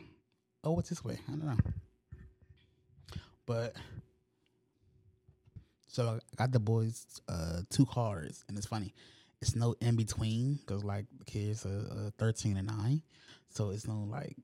Always 0.64 0.88
this 0.88 1.04
way. 1.04 1.18
I 1.28 1.32
don't 1.32 1.46
know. 1.46 1.56
But 3.46 3.76
so 5.86 6.18
I 6.32 6.36
got 6.36 6.52
the 6.52 6.60
boys 6.60 7.20
uh 7.28 7.62
two 7.68 7.86
cars, 7.86 8.44
and 8.48 8.56
it's 8.56 8.66
funny. 8.66 8.94
It's 9.42 9.56
no 9.56 9.74
in 9.80 9.96
between 9.96 10.56
because 10.56 10.84
like 10.84 11.06
the 11.18 11.24
kids 11.24 11.64
are 11.66 11.86
uh, 11.90 12.10
thirteen 12.18 12.56
and 12.56 12.66
nine, 12.68 13.02
so 13.48 13.70
it's 13.70 13.86
no 13.86 14.06
like 14.08 14.36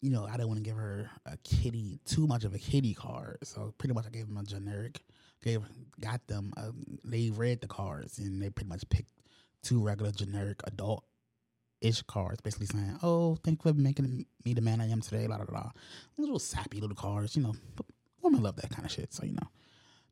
you 0.00 0.10
know 0.10 0.26
I 0.26 0.32
didn't 0.32 0.48
want 0.48 0.58
to 0.58 0.64
give 0.64 0.76
her 0.76 1.10
a 1.26 1.36
kitty 1.38 2.00
too 2.04 2.26
much 2.26 2.44
of 2.44 2.54
a 2.54 2.58
kitty 2.58 2.94
card, 2.94 3.38
so 3.42 3.74
pretty 3.78 3.94
much 3.94 4.06
I 4.06 4.10
gave 4.10 4.26
them 4.26 4.38
a 4.38 4.44
generic. 4.44 5.00
Gave 5.42 5.62
got 6.00 6.26
them. 6.26 6.52
Uh, 6.56 6.70
they 7.04 7.30
read 7.30 7.60
the 7.60 7.68
cards 7.68 8.18
and 8.18 8.40
they 8.40 8.50
pretty 8.50 8.68
much 8.68 8.88
picked 8.88 9.10
two 9.62 9.82
regular 9.82 10.12
generic 10.12 10.60
adult 10.64 11.04
ish 11.80 12.02
cards, 12.02 12.40
basically 12.40 12.66
saying, 12.66 12.98
"Oh, 13.02 13.36
thank 13.44 13.64
you 13.64 13.72
for 13.72 13.78
making 13.78 14.26
me 14.44 14.54
the 14.54 14.60
man 14.60 14.80
I 14.80 14.88
am 14.88 15.00
today." 15.00 15.26
La 15.26 15.36
la 15.36 15.44
la. 15.50 15.70
Little 16.16 16.38
sappy 16.38 16.80
little 16.80 16.96
cards, 16.96 17.36
you 17.36 17.42
know. 17.42 17.54
But 17.76 17.86
women 18.22 18.42
love 18.42 18.56
that 18.56 18.70
kind 18.70 18.84
of 18.84 18.92
shit, 18.92 19.12
so 19.12 19.24
you 19.24 19.32
know. 19.32 19.48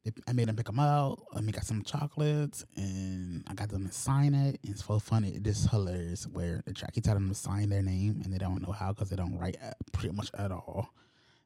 They, 0.05 0.13
I 0.27 0.33
made 0.33 0.49
them 0.49 0.57
pick 0.57 0.67
them 0.67 0.81
out. 0.81 1.23
I 1.35 1.41
made 1.41 1.55
got 1.55 1.65
some 1.65 1.83
chocolates, 1.83 2.65
and 2.77 3.45
I 3.47 3.55
got 3.55 3.69
them 3.69 3.87
to 3.87 3.93
sign 3.93 4.35
it. 4.35 4.59
And 4.63 4.73
it's 4.73 4.85
so 4.85 4.99
funny. 4.99 5.31
It 5.37 5.47
is 5.47 5.65
hilarious 5.71 6.27
where 6.27 6.63
the 6.67 6.73
track 6.73 6.95
keeps 6.95 7.07
telling 7.07 7.23
them 7.23 7.35
to 7.35 7.39
sign 7.39 7.69
their 7.69 7.83
name, 7.83 8.21
and 8.25 8.33
they 8.33 8.39
don't 8.39 8.63
know 8.63 8.73
how 8.73 8.93
because 8.93 9.11
they 9.11 9.17
don't 9.17 9.39
write 9.39 9.57
pretty 9.93 10.15
much 10.15 10.31
at 10.37 10.51
all. 10.51 10.89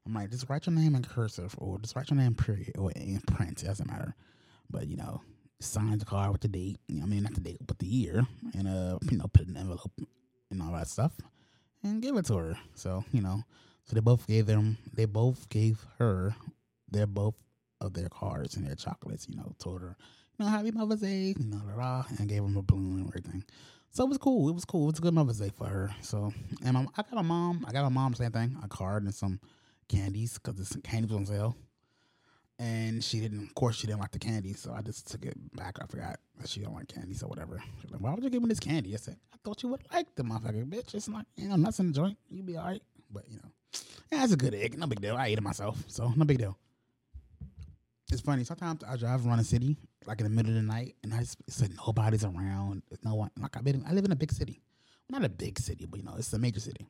I'm 0.07 0.15
like, 0.15 0.31
just 0.31 0.49
write 0.49 0.67
your 0.67 0.75
name 0.75 0.95
in 0.95 1.03
cursive, 1.03 1.55
or 1.59 1.79
just 1.79 1.97
write 1.97 2.11
your 2.11 2.19
name 2.19 2.35
period, 2.35 2.77
or 2.79 2.91
in 2.93 3.21
print. 3.27 3.63
It 3.63 3.67
doesn't 3.67 3.91
matter. 3.91 4.15
But 4.71 4.87
you 4.87 4.97
know, 4.97 5.23
sign 5.61 5.99
the 5.99 6.05
card 6.05 6.33
with 6.33 6.43
the 6.43 6.49
date. 6.49 6.79
You 6.89 6.97
know, 6.97 7.05
I 7.05 7.07
mean, 7.07 7.23
not 7.23 7.35
the 7.35 7.41
date, 7.41 7.67
but 7.67 7.79
the 7.79 7.87
year, 7.87 8.27
and 8.55 8.69
uh, 8.69 8.99
you 9.11 9.17
know, 9.17 9.27
put 9.33 9.47
an 9.49 9.57
envelope 9.57 9.93
and 10.51 10.63
all 10.63 10.73
that 10.73 10.89
stuff, 10.89 11.13
and 11.83 12.03
give 12.03 12.17
it 12.17 12.27
to 12.27 12.37
her. 12.37 12.59
So 12.75 13.05
you 13.13 13.23
know, 13.23 13.43
so 13.85 13.95
they 13.95 14.01
both 14.01 14.27
gave 14.27 14.47
them. 14.47 14.79
They 14.93 15.07
both 15.07 15.49
gave 15.49 15.85
her. 15.99 16.35
Their 16.91 17.07
both 17.07 17.35
of 17.81 17.95
their 17.95 18.09
cards 18.09 18.57
and 18.57 18.67
their 18.67 18.77
chocolates. 18.77 19.27
You 19.29 19.37
know, 19.37 19.53
told 19.59 19.81
her, 19.81 19.97
you 20.39 20.45
know, 20.45 20.51
happy 20.51 20.71
Mother's 20.71 21.01
Day, 21.01 21.35
you 21.39 21.47
know, 21.47 21.61
la, 21.67 21.83
la, 21.83 22.05
and 22.19 22.29
gave 22.29 22.43
them 22.43 22.57
a 22.57 22.63
balloon 22.63 23.01
and 23.01 23.09
everything. 23.09 23.43
So 23.91 24.05
it 24.05 24.09
was 24.09 24.19
cool. 24.19 24.49
It 24.49 24.55
was 24.55 24.65
cool. 24.65 24.85
It 24.85 24.93
was 24.93 24.99
a 24.99 25.03
good 25.03 25.15
Mother's 25.15 25.39
Day 25.39 25.51
for 25.57 25.67
her. 25.67 25.95
So, 26.03 26.33
and 26.65 26.77
I 26.77 27.03
got 27.03 27.19
a 27.19 27.23
mom. 27.23 27.65
I 27.67 27.73
got 27.73 27.87
a 27.87 27.91
mom 27.91 28.15
same 28.15 28.33
thing, 28.33 28.57
a 28.63 28.69
card 28.69 29.05
and 29.05 29.15
some 29.15 29.41
candies 29.89 30.39
because 30.39 30.69
the 30.69 30.81
candies 30.81 31.11
was 31.11 31.19
on 31.19 31.27
sale. 31.27 31.57
And 32.59 33.03
she 33.03 33.19
didn't, 33.19 33.43
of 33.43 33.55
course, 33.57 33.75
she 33.77 33.89
didn't 33.89 34.01
like 34.01 34.13
the 34.13 34.19
candy, 34.21 34.53
so 34.53 34.73
I 34.73 34.81
just 34.81 35.11
took 35.11 35.25
it 35.25 35.35
back. 35.57 35.79
I 35.83 35.87
forgot 35.87 36.21
that 36.39 36.49
she 36.49 36.61
don't 36.61 36.75
like 36.75 36.87
candies 36.87 37.23
or 37.23 37.29
whatever. 37.29 37.61
Like, 37.91 38.01
"Why 38.01 38.15
would 38.15 38.23
you 38.23 38.31
give 38.31 38.43
me 38.43 38.49
this 38.49 38.61
candy?" 38.61 38.95
I 38.95 38.99
said, 38.99 39.17
"I 39.33 39.37
thought 39.43 39.63
you 39.65 39.71
would 39.71 39.83
like 39.93 40.15
the 40.15 40.23
motherfucker, 40.23 40.65
bitch. 40.65 40.95
It's 40.95 41.09
not, 41.09 41.27
you 41.37 41.49
know, 41.49 41.57
nuts 41.57 41.81
in 41.81 41.89
the 41.89 41.93
joint. 41.93 42.17
You 42.29 42.45
be 42.45 42.57
all 42.57 42.67
right." 42.67 42.83
But 43.11 43.29
you 43.29 43.39
know, 43.39 43.51
yeah, 44.13 44.23
it's 44.23 44.33
a 44.33 44.37
good 44.37 44.55
egg. 44.55 44.79
No 44.79 44.87
big 44.87 45.01
deal. 45.01 45.17
I 45.17 45.27
ate 45.27 45.39
it 45.39 45.43
myself, 45.43 45.83
so 45.89 46.13
no 46.15 46.25
big 46.25 46.39
deal. 46.39 46.57
It's 48.13 48.21
funny. 48.21 48.45
Sometimes 48.45 48.85
I 48.85 48.97
drive 48.97 49.27
around 49.27 49.39
the 49.39 49.45
city, 49.45 49.77
like 50.07 50.21
in 50.21 50.25
the 50.25 50.31
middle 50.31 50.51
of 50.51 50.57
the 50.57 50.63
night, 50.63 50.95
and 51.03 51.13
I 51.13 51.21
just 51.21 51.39
it's 51.49 51.61
like 51.61 51.73
nobody's 51.77 52.25
around. 52.25 52.83
No 53.03 53.17
one. 53.17 53.31
Like 53.37 53.57
I 53.57 53.63
been, 53.63 53.85
I 53.89 53.93
live 53.93 54.05
in 54.05 54.13
a 54.13 54.17
big 54.17 54.31
city, 54.31 54.61
not 55.11 55.25
a 55.25 55.29
big 55.29 55.59
city, 55.59 55.87
but 55.87 55.99
you 55.99 56.05
know, 56.05 56.15
it's 56.17 56.33
a 56.33 56.39
major 56.39 56.61
city, 56.61 56.87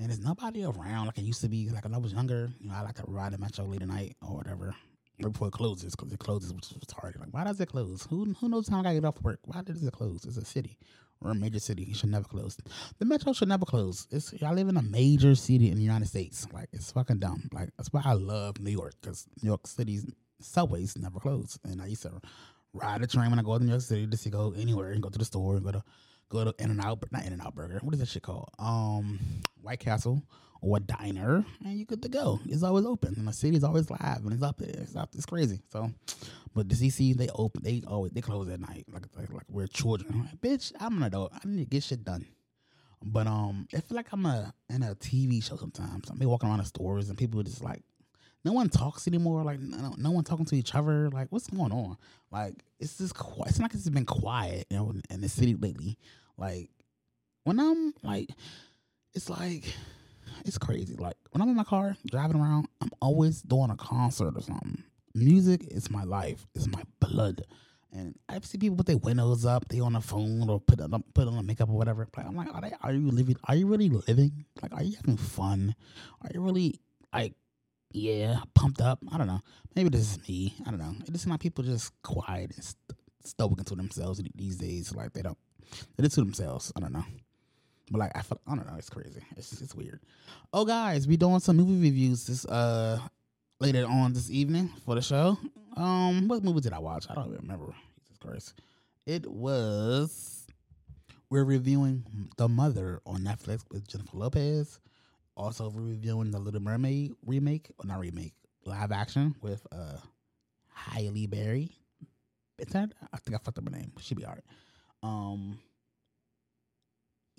and 0.00 0.08
there's 0.08 0.20
nobody 0.20 0.64
around 0.64 1.06
like 1.06 1.18
it 1.18 1.22
used 1.22 1.42
to 1.42 1.48
be. 1.48 1.68
Like 1.68 1.84
when 1.84 1.94
I 1.94 1.98
was 1.98 2.12
younger, 2.12 2.50
you 2.58 2.68
know, 2.68 2.74
I 2.74 2.80
like 2.80 2.94
to 2.96 3.04
ride 3.06 3.32
the 3.32 3.38
metro 3.38 3.66
late 3.66 3.82
at 3.82 3.88
night 3.88 4.16
or 4.22 4.36
whatever. 4.36 4.74
Before 5.18 5.48
it 5.48 5.52
closes, 5.52 5.94
because 5.94 6.10
it 6.10 6.18
closes, 6.18 6.54
which 6.54 6.70
is 6.70 6.78
retarded. 6.78 7.20
Like, 7.20 7.28
why 7.32 7.44
does 7.44 7.60
it 7.60 7.68
close? 7.68 8.06
Who 8.08 8.34
who 8.40 8.48
knows 8.48 8.68
how 8.68 8.82
I 8.82 8.94
get 8.94 9.04
off 9.04 9.20
work? 9.20 9.40
Why 9.44 9.60
does 9.60 9.84
it 9.84 9.92
close? 9.92 10.24
It's 10.24 10.38
a 10.38 10.44
city 10.46 10.78
or 11.20 11.32
a 11.32 11.34
major 11.34 11.58
city. 11.58 11.82
It 11.82 11.96
should 11.96 12.10
never 12.10 12.24
close. 12.24 12.56
The 12.98 13.04
metro 13.04 13.34
should 13.34 13.48
never 13.48 13.66
close. 13.66 14.06
It's 14.10 14.32
I 14.42 14.52
live 14.52 14.68
in 14.68 14.78
a 14.78 14.82
major 14.82 15.34
city 15.34 15.68
in 15.70 15.76
the 15.76 15.82
United 15.82 16.08
States. 16.08 16.46
Like 16.54 16.70
it's 16.72 16.90
fucking 16.92 17.18
dumb. 17.18 17.50
Like 17.52 17.68
that's 17.76 17.92
why 17.92 18.00
I 18.02 18.14
love 18.14 18.58
New 18.60 18.70
York 18.70 18.94
because 19.02 19.26
New 19.42 19.48
York 19.48 19.66
City's 19.66 20.06
subways 20.40 20.96
never 20.96 21.20
close. 21.20 21.58
And 21.64 21.82
I 21.82 21.86
used 21.86 22.02
to 22.02 22.18
ride 22.72 23.02
a 23.02 23.06
train 23.06 23.28
when 23.28 23.38
I 23.38 23.42
go 23.42 23.58
to 23.58 23.62
New 23.62 23.72
York 23.72 23.82
City 23.82 24.06
just 24.06 24.22
to 24.22 24.30
go 24.30 24.54
anywhere 24.56 24.92
and 24.92 25.02
go 25.02 25.10
to 25.10 25.18
the 25.18 25.24
store 25.26 25.56
and 25.56 25.64
go 25.64 25.72
to 25.72 25.84
go 26.30 26.44
to 26.44 26.54
In 26.58 26.70
and 26.70 26.80
Out, 26.80 27.04
not 27.12 27.26
In 27.26 27.32
and 27.34 27.42
Out 27.42 27.54
Burger. 27.54 27.80
What 27.82 27.92
is 27.92 28.00
that 28.00 28.08
shit 28.08 28.22
called? 28.22 28.48
Um, 28.58 29.20
White 29.60 29.80
Castle 29.80 30.22
or 30.62 30.76
a 30.76 30.80
diner, 30.80 31.44
and 31.64 31.76
you're 31.76 31.86
good 31.86 32.02
to 32.02 32.08
go. 32.08 32.40
It's 32.46 32.62
always 32.62 32.84
open, 32.84 33.14
and 33.16 33.26
the 33.26 33.32
city's 33.32 33.64
always 33.64 33.90
live, 33.90 34.20
and 34.24 34.32
it's 34.32 34.42
up 34.42 34.58
there. 34.58 34.82
It's 34.82 34.96
up. 34.96 35.10
It's 35.14 35.26
crazy. 35.26 35.60
So, 35.70 35.90
but 36.54 36.68
the 36.68 36.74
CC 36.74 37.16
they 37.16 37.28
open. 37.34 37.62
They 37.62 37.82
always 37.86 38.12
they 38.12 38.20
close 38.20 38.48
at 38.48 38.60
night, 38.60 38.86
like 38.92 39.04
like, 39.16 39.32
like 39.32 39.46
we're 39.48 39.66
children. 39.66 40.12
I'm 40.12 40.20
like, 40.24 40.40
bitch, 40.40 40.72
I'm 40.78 40.96
an 40.98 41.02
adult. 41.04 41.32
I 41.34 41.40
need 41.44 41.64
to 41.64 41.70
get 41.70 41.82
shit 41.82 42.04
done. 42.04 42.26
But 43.02 43.26
um, 43.26 43.66
I 43.74 43.80
feel 43.80 43.96
like 43.96 44.12
I'm 44.12 44.26
a 44.26 44.52
in 44.68 44.82
a 44.82 44.94
TV 44.94 45.42
show 45.42 45.56
sometimes. 45.56 46.10
I'm 46.10 46.18
walking 46.28 46.48
around 46.48 46.58
the 46.58 46.66
stores 46.66 47.08
and 47.08 47.16
people 47.16 47.42
just 47.42 47.64
like, 47.64 47.82
no 48.44 48.52
one 48.52 48.68
talks 48.68 49.08
anymore. 49.08 49.42
Like 49.42 49.60
no, 49.60 49.94
no 49.96 50.10
one 50.10 50.24
talking 50.24 50.44
to 50.46 50.56
each 50.56 50.74
other. 50.74 51.08
Like 51.08 51.28
what's 51.30 51.48
going 51.48 51.72
on? 51.72 51.96
Like 52.30 52.62
it's 52.78 52.98
just 52.98 53.14
quiet. 53.14 53.50
It's 53.50 53.58
not 53.58 53.66
like 53.66 53.74
it's 53.74 53.88
been 53.88 54.04
quiet, 54.04 54.66
you 54.70 54.76
know, 54.76 54.92
in 55.08 55.22
the 55.22 55.28
city 55.30 55.54
lately. 55.54 55.98
Like 56.40 56.70
when 57.44 57.60
I'm 57.60 57.94
like, 58.02 58.30
it's 59.14 59.28
like 59.28 59.64
it's 60.44 60.58
crazy. 60.58 60.94
Like 60.94 61.16
when 61.30 61.42
I'm 61.42 61.50
in 61.50 61.56
my 61.56 61.64
car 61.64 61.96
driving 62.10 62.40
around, 62.40 62.68
I'm 62.80 62.90
always 63.00 63.42
doing 63.42 63.70
a 63.70 63.76
concert 63.76 64.34
or 64.36 64.42
something. 64.42 64.82
Music 65.14 65.62
is 65.70 65.90
my 65.90 66.04
life. 66.04 66.46
It's 66.54 66.66
my 66.66 66.82
blood. 66.98 67.42
And 67.92 68.14
I 68.28 68.38
see 68.40 68.56
people 68.56 68.76
put 68.76 68.86
their 68.86 68.96
windows 68.96 69.44
up, 69.44 69.68
they 69.68 69.80
on 69.80 69.94
the 69.94 70.00
phone 70.00 70.48
or 70.48 70.60
put 70.60 70.80
on 70.80 71.02
put 71.12 71.26
on 71.26 71.44
makeup 71.44 71.68
or 71.68 71.76
whatever. 71.76 72.06
But 72.10 72.24
I'm 72.24 72.36
like, 72.36 72.54
are 72.54 72.60
they 72.60 72.72
are 72.80 72.92
you 72.92 73.10
living 73.10 73.36
are 73.44 73.56
you 73.56 73.66
really 73.66 73.88
living? 73.88 74.46
Like 74.62 74.72
are 74.72 74.82
you 74.82 74.96
having 74.96 75.16
fun? 75.16 75.74
Are 76.22 76.30
you 76.32 76.40
really 76.40 76.80
like 77.12 77.34
yeah, 77.92 78.40
pumped 78.54 78.80
up? 78.80 79.00
I 79.12 79.18
don't 79.18 79.26
know. 79.26 79.40
Maybe 79.74 79.88
this 79.88 80.12
is 80.12 80.28
me. 80.28 80.54
I 80.64 80.70
don't 80.70 80.78
know. 80.78 80.94
It 81.04 81.12
just 81.12 81.26
like 81.26 81.40
people 81.40 81.64
just 81.64 81.92
quiet 82.02 82.52
and 82.54 82.64
st- 82.64 82.98
stoic 83.24 83.64
to 83.64 83.74
themselves 83.74 84.22
these 84.36 84.56
days. 84.56 84.94
Like 84.94 85.12
they 85.12 85.22
don't 85.22 85.38
they 85.96 86.04
just 86.04 86.14
to 86.16 86.20
themselves. 86.20 86.72
I 86.76 86.80
don't 86.80 86.92
know. 86.92 87.04
But 87.90 87.98
like 87.98 88.12
I 88.14 88.22
feel, 88.22 88.40
I 88.46 88.54
don't 88.54 88.66
know, 88.66 88.76
it's 88.78 88.90
crazy. 88.90 89.20
It's 89.36 89.60
it's 89.60 89.74
weird. 89.74 90.00
Oh 90.52 90.64
guys, 90.64 91.08
we 91.08 91.16
doing 91.16 91.40
some 91.40 91.56
movie 91.56 91.80
reviews 91.80 92.26
this 92.26 92.44
uh 92.46 92.98
later 93.58 93.84
on 93.86 94.12
this 94.12 94.30
evening 94.30 94.70
for 94.84 94.94
the 94.94 95.02
show. 95.02 95.38
Um, 95.76 96.28
what 96.28 96.44
movie 96.44 96.60
did 96.60 96.72
I 96.72 96.78
watch? 96.78 97.06
I 97.10 97.14
don't 97.14 97.26
even 97.28 97.40
remember. 97.40 97.74
Jesus 98.06 98.18
Christ. 98.18 98.54
It 99.06 99.26
was 99.26 100.46
we're 101.30 101.44
reviewing 101.44 102.04
The 102.36 102.48
Mother 102.48 103.00
on 103.06 103.20
Netflix 103.20 103.64
with 103.70 103.86
Jennifer 103.88 104.16
Lopez. 104.16 104.80
Also 105.36 105.68
we're 105.68 105.82
reviewing 105.82 106.30
The 106.30 106.38
Little 106.38 106.60
Mermaid 106.60 107.12
remake, 107.26 107.70
or 107.78 107.86
not 107.86 108.00
remake, 108.00 108.34
live 108.66 108.92
action 108.92 109.34
with 109.40 109.66
uh 109.72 109.96
Hailey 110.92 111.26
Berry. 111.26 111.72
It's 112.58 112.72
that 112.72 112.92
I 113.12 113.16
think 113.16 113.34
I 113.34 113.38
fucked 113.38 113.58
up 113.58 113.64
her 113.64 113.70
name. 113.70 113.92
She'll 114.00 114.18
be 114.18 114.24
alright. 114.24 114.44
Um 115.02 115.58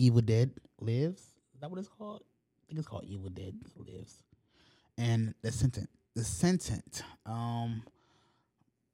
Evil 0.02 0.22
Dead 0.22 0.52
Lives. 0.80 1.22
Is 1.54 1.62
that 1.62 1.70
what 1.70 1.80
it's 1.80 1.88
called? 1.88 2.24
I 2.24 2.62
think 2.68 2.80
it's 2.80 2.88
called 2.88 3.06
Evil 3.06 3.30
Dead 3.30 3.54
Lives. 3.78 4.24
And 4.98 5.36
the 5.44 5.52
sentence. 5.52 5.88
The 6.16 6.24
sentence. 6.24 7.04
Um, 7.26 7.84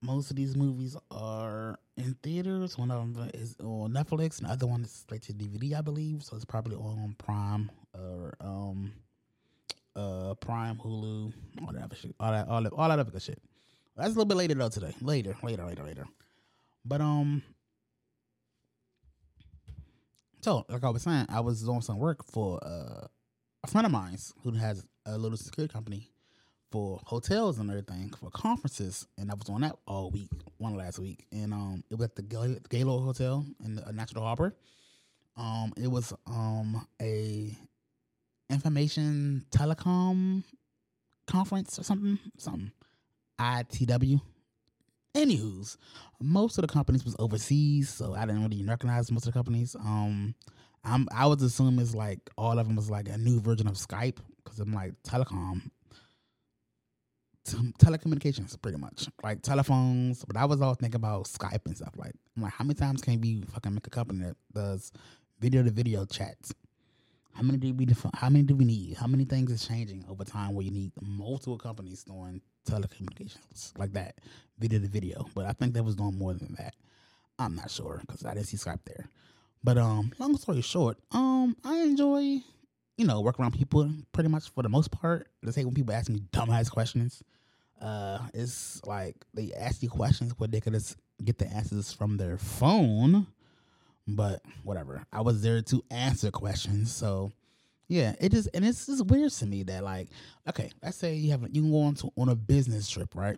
most 0.01 0.29
of 0.29 0.36
these 0.36 0.55
movies 0.55 0.97
are 1.09 1.79
in 1.95 2.15
theaters. 2.21 2.77
One 2.77 2.91
of 2.91 3.13
them 3.13 3.29
is 3.33 3.55
on 3.62 3.93
Netflix, 3.93 4.39
and 4.39 4.47
the 4.47 4.51
other 4.51 4.67
one 4.67 4.83
is 4.83 4.91
straight 4.91 5.24
to 5.24 5.33
DVD, 5.33 5.77
I 5.77 5.81
believe. 5.81 6.24
So 6.24 6.36
it's 6.36 6.45
probably 6.45 6.75
all 6.75 7.00
on 7.01 7.15
Prime 7.17 7.71
or 7.97 8.36
um, 8.41 8.91
uh, 9.95 10.36
Prime, 10.36 10.75
Hulu, 10.75 11.33
all 11.62 11.74
that 11.74 11.83
other 11.83 11.95
shit, 11.95 12.13
all 12.19 12.31
that, 12.31 12.47
all 12.47 12.62
that, 12.62 12.74
all 12.74 12.89
that 12.89 13.00
other 13.00 13.12
good 13.12 13.21
shit. 13.21 13.41
That's 13.95 14.09
a 14.09 14.12
little 14.12 14.25
bit 14.25 14.38
later 14.38 14.53
though 14.53 14.69
today. 14.69 14.93
Later, 15.01 15.36
later, 15.41 15.65
later, 15.65 15.83
later. 15.83 16.05
But 16.86 17.01
um, 17.01 17.41
so, 20.41 20.65
like 20.70 20.84
I 20.84 20.89
was 20.89 21.03
saying, 21.03 21.25
I 21.29 21.39
was 21.39 21.63
doing 21.63 21.82
some 21.82 21.98
work 21.98 22.24
for 22.24 22.60
uh, 22.63 23.08
a 23.63 23.67
friend 23.67 23.86
of 23.86 23.91
mine 23.91 24.17
who 24.44 24.51
has 24.51 24.86
a 25.06 25.17
little 25.17 25.38
security 25.38 25.72
company 25.74 26.10
for 26.72 27.00
hotels 27.06 27.60
and 27.60 27.70
everything 27.70 28.12
for 28.20 28.29
conferences, 28.29 29.08
and 29.17 29.32
I 29.32 29.36
was 29.36 29.50
on 29.50 29.62
that 29.62 29.75
all 29.88 30.12
week, 30.12 30.29
one 30.58 30.75
last 30.75 31.00
week, 31.00 31.25
and 31.32 31.53
um, 31.53 31.84
it 31.89 31.96
was 31.98 32.06
at 32.06 32.15
the 32.15 32.22
Gaylord 32.22 33.03
Hotel 33.03 33.46
in 33.63 33.75
the 33.75 33.88
uh, 33.88 33.91
National 33.91 34.24
Harbor. 34.24 34.56
Um, 35.36 35.72
it 35.77 35.88
was 35.88 36.13
um 36.25 36.86
a 37.01 37.56
information 38.50 39.46
telecom 39.51 40.44
conference 41.27 41.79
or 41.79 41.84
something, 41.84 42.20
something. 42.38 42.72
ITW. 43.39 44.20
Anywho's, 45.17 45.77
most 46.21 46.59
of 46.59 46.62
the 46.62 46.71
companies 46.71 47.03
was 47.03 47.15
overseas, 47.17 47.89
so 47.89 48.13
I 48.13 48.27
didn't 48.27 48.43
really 48.43 48.63
recognize 48.63 49.12
most 49.12 49.25
of 49.25 49.33
the 49.33 49.38
companies. 49.39 49.75
Um, 49.75 50.36
I'm 50.83 51.07
I 51.12 51.25
was 51.25 51.41
assuming 51.41 51.79
it's 51.79 51.95
like 51.95 52.19
all 52.38 52.59
of 52.59 52.67
them 52.67 52.75
was 52.75 52.91
like 52.91 53.09
a 53.09 53.17
new 53.17 53.41
version 53.41 53.67
of 53.67 53.74
Skype 53.74 54.19
because 54.43 54.59
I'm 54.59 54.71
like 54.74 54.93
telecom, 55.01 55.71
t- 57.45 57.74
telecommunications, 57.79 58.62
pretty 58.62 58.77
much 58.77 59.07
like 59.24 59.41
telephones. 59.41 60.24
But 60.24 60.38
I 60.38 60.45
was 60.45 60.62
all 60.62 60.75
thinking 60.75 60.97
about 60.97 61.25
Skype 61.25 61.65
and 61.65 61.75
stuff. 61.75 61.95
Like, 61.97 62.13
I'm 62.36 62.43
like, 62.43 62.53
how 62.53 62.63
many 62.63 62.75
times 62.75 63.01
can 63.01 63.19
we 63.19 63.41
fucking 63.41 63.74
make 63.74 63.88
a 63.88 63.89
company 63.89 64.24
that 64.25 64.36
does 64.53 64.91
video 65.39 65.63
to 65.63 65.71
video 65.71 66.05
chats? 66.05 66.53
How 67.33 67.41
many 67.41 67.57
do 67.57 67.74
we 67.74 67.86
defi- 67.86 68.09
how 68.13 68.29
many 68.29 68.43
do 68.43 68.55
we 68.55 68.65
need? 68.65 68.97
How 68.97 69.07
many 69.07 69.25
things 69.25 69.51
is 69.51 69.67
changing 69.67 70.05
over 70.07 70.24
time 70.24 70.53
where 70.53 70.65
you 70.65 70.71
need 70.71 70.91
multiple 71.01 71.57
companies 71.57 72.03
doing 72.03 72.41
telecommunications 72.67 73.77
like 73.77 73.93
that, 73.93 74.15
video 74.59 74.79
to 74.79 74.88
video? 74.88 75.25
But 75.33 75.45
I 75.45 75.53
think 75.53 75.74
they 75.74 75.81
was 75.81 75.95
doing 75.95 76.17
more 76.17 76.33
than 76.33 76.55
that. 76.57 76.75
I'm 77.39 77.55
not 77.55 77.71
sure 77.71 78.01
because 78.01 78.25
I 78.25 78.33
didn't 78.33 78.47
see 78.47 78.57
Skype 78.57 78.79
there. 78.86 79.09
But 79.63 79.77
um, 79.77 80.12
long 80.19 80.38
story 80.38 80.62
short, 80.62 80.97
um, 81.12 81.55
I 81.63 81.77
enjoy, 81.79 82.41
you 82.97 83.05
know, 83.05 83.21
working 83.21 83.43
around 83.43 83.53
people 83.53 83.89
pretty 84.12 84.29
much 84.29 84.50
for 84.51 84.63
the 84.63 84.69
most 84.69 84.91
part. 84.91 85.27
Let's 85.43 85.55
say 85.55 85.65
when 85.65 85.74
people 85.74 85.93
ask 85.93 86.09
me 86.09 86.21
dumbass 86.31 86.71
questions, 86.71 87.24
uh, 87.81 88.19
it's 88.33 88.81
like 88.86 89.15
they 89.33 89.51
ask 89.53 89.83
you 89.83 89.89
questions 89.89 90.33
where 90.38 90.47
they 90.47 90.59
could 90.62 90.74
just 90.74 90.97
get 91.24 91.38
the 91.38 91.47
answers 91.47 91.91
from 91.91 92.17
their 92.17 92.38
phone. 92.38 93.27
But 94.07 94.41
whatever, 94.63 95.03
I 95.12 95.21
was 95.21 95.41
there 95.41 95.62
to 95.63 95.83
answer 95.91 96.31
questions, 96.31 96.95
so 96.95 97.33
yeah, 97.88 98.15
it 98.20 98.34
is, 98.34 98.48
and 98.48 98.65
it's 98.65 98.86
just 98.86 99.06
weird 99.06 99.32
to 99.32 99.46
me 99.46 99.63
that 99.63 99.84
like, 99.84 100.10
okay, 100.48 100.70
let's 100.84 100.98
say 100.98 101.15
you 101.15 101.32
have 101.32 101.44
a, 101.44 101.48
you 101.50 101.62
can 101.62 101.72
go 101.72 101.82
on 101.82 101.96
to 101.96 102.12
on 102.17 102.29
a 102.29 102.36
business 102.36 102.89
trip, 102.89 103.15
right? 103.15 103.38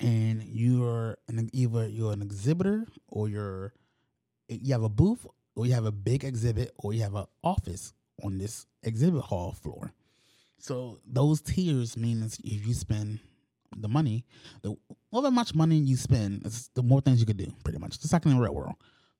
And 0.00 0.42
you're 0.44 1.16
an 1.28 1.50
either 1.52 1.88
you're 1.88 2.12
an 2.12 2.22
exhibitor 2.22 2.86
or 3.08 3.28
you're 3.28 3.72
you 4.48 4.72
have 4.72 4.82
a 4.82 4.88
booth 4.88 5.26
or 5.56 5.66
you 5.66 5.74
have 5.74 5.84
a 5.84 5.92
big 5.92 6.24
exhibit 6.24 6.72
or 6.76 6.92
you 6.92 7.02
have 7.02 7.14
an 7.14 7.26
office 7.42 7.92
on 8.22 8.38
this 8.38 8.66
exhibit 8.82 9.22
hall 9.22 9.52
floor. 9.52 9.92
So 10.58 11.00
those 11.04 11.40
tiers 11.40 11.96
means 11.96 12.38
if 12.44 12.66
you 12.66 12.74
spend 12.74 13.18
the 13.76 13.88
money, 13.88 14.24
the 14.62 14.76
however 15.12 15.30
much 15.30 15.54
money 15.54 15.76
you 15.76 15.96
spend, 15.96 16.42
it's 16.44 16.68
the 16.74 16.82
more 16.82 17.00
things 17.00 17.20
you 17.20 17.26
could 17.26 17.36
do, 17.36 17.52
pretty 17.64 17.78
much. 17.78 18.00
Just 18.00 18.12
like 18.12 18.24
in 18.24 18.36
the 18.36 18.40
real 18.40 18.54
world. 18.54 18.74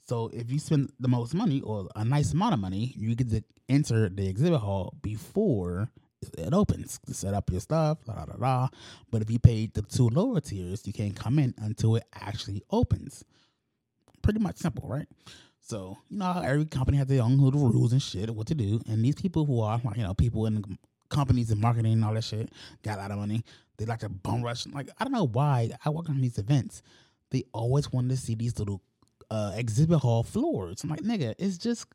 So 0.05 0.31
if 0.33 0.50
you 0.50 0.59
spend 0.59 0.93
the 0.99 1.09
most 1.09 1.35
money 1.35 1.61
or 1.61 1.88
a 1.95 2.05
nice 2.05 2.33
amount 2.33 2.55
of 2.55 2.61
money, 2.61 2.93
you 2.97 3.14
get 3.14 3.31
to 3.31 3.45
enter 3.73 4.09
the 4.09 4.29
exhibit 4.29 4.61
hall 4.61 4.95
before 5.02 5.88
it 6.38 6.55
opens 6.55 7.00
to 7.07 7.14
set 7.14 7.35
up 7.35 7.50
your 7.50 7.61
stuff, 7.61 7.99
da 8.05 8.25
da 8.25 8.37
da. 8.37 8.69
But 9.11 9.23
if 9.23 9.31
you 9.31 9.38
paid 9.38 9.75
the 9.75 9.83
two 9.83 10.09
lower 10.09 10.41
tiers, 10.41 10.87
you 10.87 10.93
can't 10.93 11.17
come 11.17 11.38
in 11.38 11.55
until 11.59 11.97
it 11.97 12.05
actually 12.14 12.62
opens 12.71 13.25
pretty 14.23 14.38
much 14.38 14.57
simple, 14.57 14.88
right? 14.88 15.09
So 15.61 15.99
you 16.11 16.19
know 16.19 16.41
every 16.45 16.67
company 16.67 16.99
has 16.99 17.07
their 17.07 17.23
own 17.23 17.38
little 17.38 17.69
rules 17.69 17.93
and 17.93 18.02
shit 18.02 18.31
what 18.31 18.47
to 18.49 18.55
do, 18.55 18.81
and 18.88 19.05
these 19.05 19.14
people 19.14 19.45
who 19.47 19.61
are 19.61 19.81
like 19.85 19.97
you 19.97 20.02
know 20.02 20.14
people 20.14 20.47
in 20.47 20.79
companies 21.09 21.50
and 21.50 21.61
marketing 21.61 21.93
and 21.95 22.05
all 22.05 22.14
that 22.14 22.25
shit 22.25 22.50
got 22.83 22.99
a 22.99 23.02
lot 23.02 23.11
of 23.11 23.19
money. 23.19 23.45
They 23.79 23.85
like 23.85 24.00
to 24.00 24.09
bum 24.09 24.43
rush. 24.43 24.67
Like 24.67 24.91
I 24.99 25.05
don't 25.05 25.12
know 25.12 25.26
why 25.26 25.71
I 25.85 25.91
work 25.91 26.09
on 26.09 26.21
these 26.21 26.38
events. 26.38 26.83
They 27.31 27.45
always 27.52 27.93
wanted 27.93 28.11
to 28.11 28.17
see 28.17 28.35
these 28.35 28.59
little 28.59 28.83
uh, 29.31 29.52
exhibit 29.57 30.00
hall 30.00 30.23
floors. 30.23 30.85
I'm 30.85 30.91
like, 30.91 31.00
nigga, 31.00 31.35
it's 31.38 31.57
just 31.59 31.87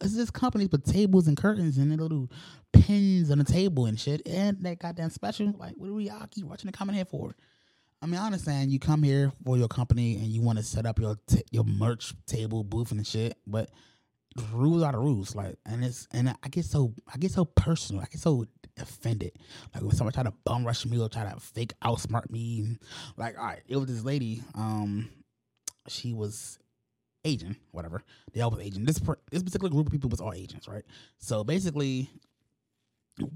it's 0.00 0.14
just 0.14 0.32
companies 0.32 0.70
with 0.70 0.84
tables 0.84 1.28
and 1.28 1.36
curtains 1.36 1.78
and 1.78 1.96
little 2.00 2.30
pins 2.72 3.30
on 3.30 3.38
the 3.38 3.44
table 3.44 3.86
and 3.86 3.98
shit, 3.98 4.26
and 4.26 4.58
that 4.62 4.78
goddamn 4.78 5.10
special. 5.10 5.54
Like, 5.58 5.74
what 5.76 5.90
are 5.90 5.94
we 5.94 6.10
all 6.10 6.26
keep 6.30 6.44
watching 6.44 6.70
the 6.70 6.76
coming 6.76 6.96
here 6.96 7.04
for? 7.04 7.34
I 8.02 8.06
mean, 8.06 8.16
I 8.16 8.26
understand 8.26 8.70
you 8.70 8.78
come 8.78 9.02
here 9.02 9.32
for 9.44 9.58
your 9.58 9.68
company 9.68 10.14
and 10.16 10.26
you 10.26 10.40
want 10.40 10.58
to 10.58 10.64
set 10.64 10.86
up 10.86 10.98
your 10.98 11.16
t- 11.26 11.44
your 11.50 11.64
merch 11.64 12.14
table, 12.26 12.64
booth, 12.64 12.92
and 12.92 13.06
shit, 13.06 13.36
but 13.46 13.70
rules 14.52 14.82
are 14.82 14.92
the 14.92 14.98
rules. 14.98 15.34
Like, 15.34 15.56
and 15.66 15.84
it's 15.84 16.08
and 16.12 16.30
I 16.42 16.48
get 16.48 16.64
so 16.64 16.94
I 17.12 17.18
get 17.18 17.32
so 17.32 17.44
personal. 17.44 18.02
I 18.02 18.06
get 18.06 18.20
so 18.20 18.46
offended. 18.78 19.32
Like 19.74 19.82
when 19.82 19.92
someone 19.92 20.12
try 20.12 20.22
to 20.22 20.32
bum 20.44 20.64
rush 20.64 20.86
me 20.86 20.98
or 20.98 21.08
try 21.08 21.30
to 21.30 21.38
fake 21.40 21.74
outsmart 21.84 22.30
me. 22.30 22.78
Like, 23.16 23.38
all 23.38 23.44
right, 23.44 23.62
it 23.68 23.76
was 23.76 23.86
this 23.86 24.04
lady. 24.04 24.42
Um, 24.54 25.10
she 25.88 26.12
was 26.12 26.58
Asian, 27.24 27.56
whatever. 27.72 28.02
They 28.32 28.40
all 28.40 28.50
was 28.50 28.60
Asian. 28.60 28.84
This 28.84 28.98
per- 28.98 29.18
this 29.30 29.42
particular 29.42 29.70
group 29.70 29.86
of 29.86 29.92
people 29.92 30.10
was 30.10 30.20
all 30.20 30.32
agents, 30.32 30.68
right? 30.68 30.84
So 31.18 31.44
basically, 31.44 32.10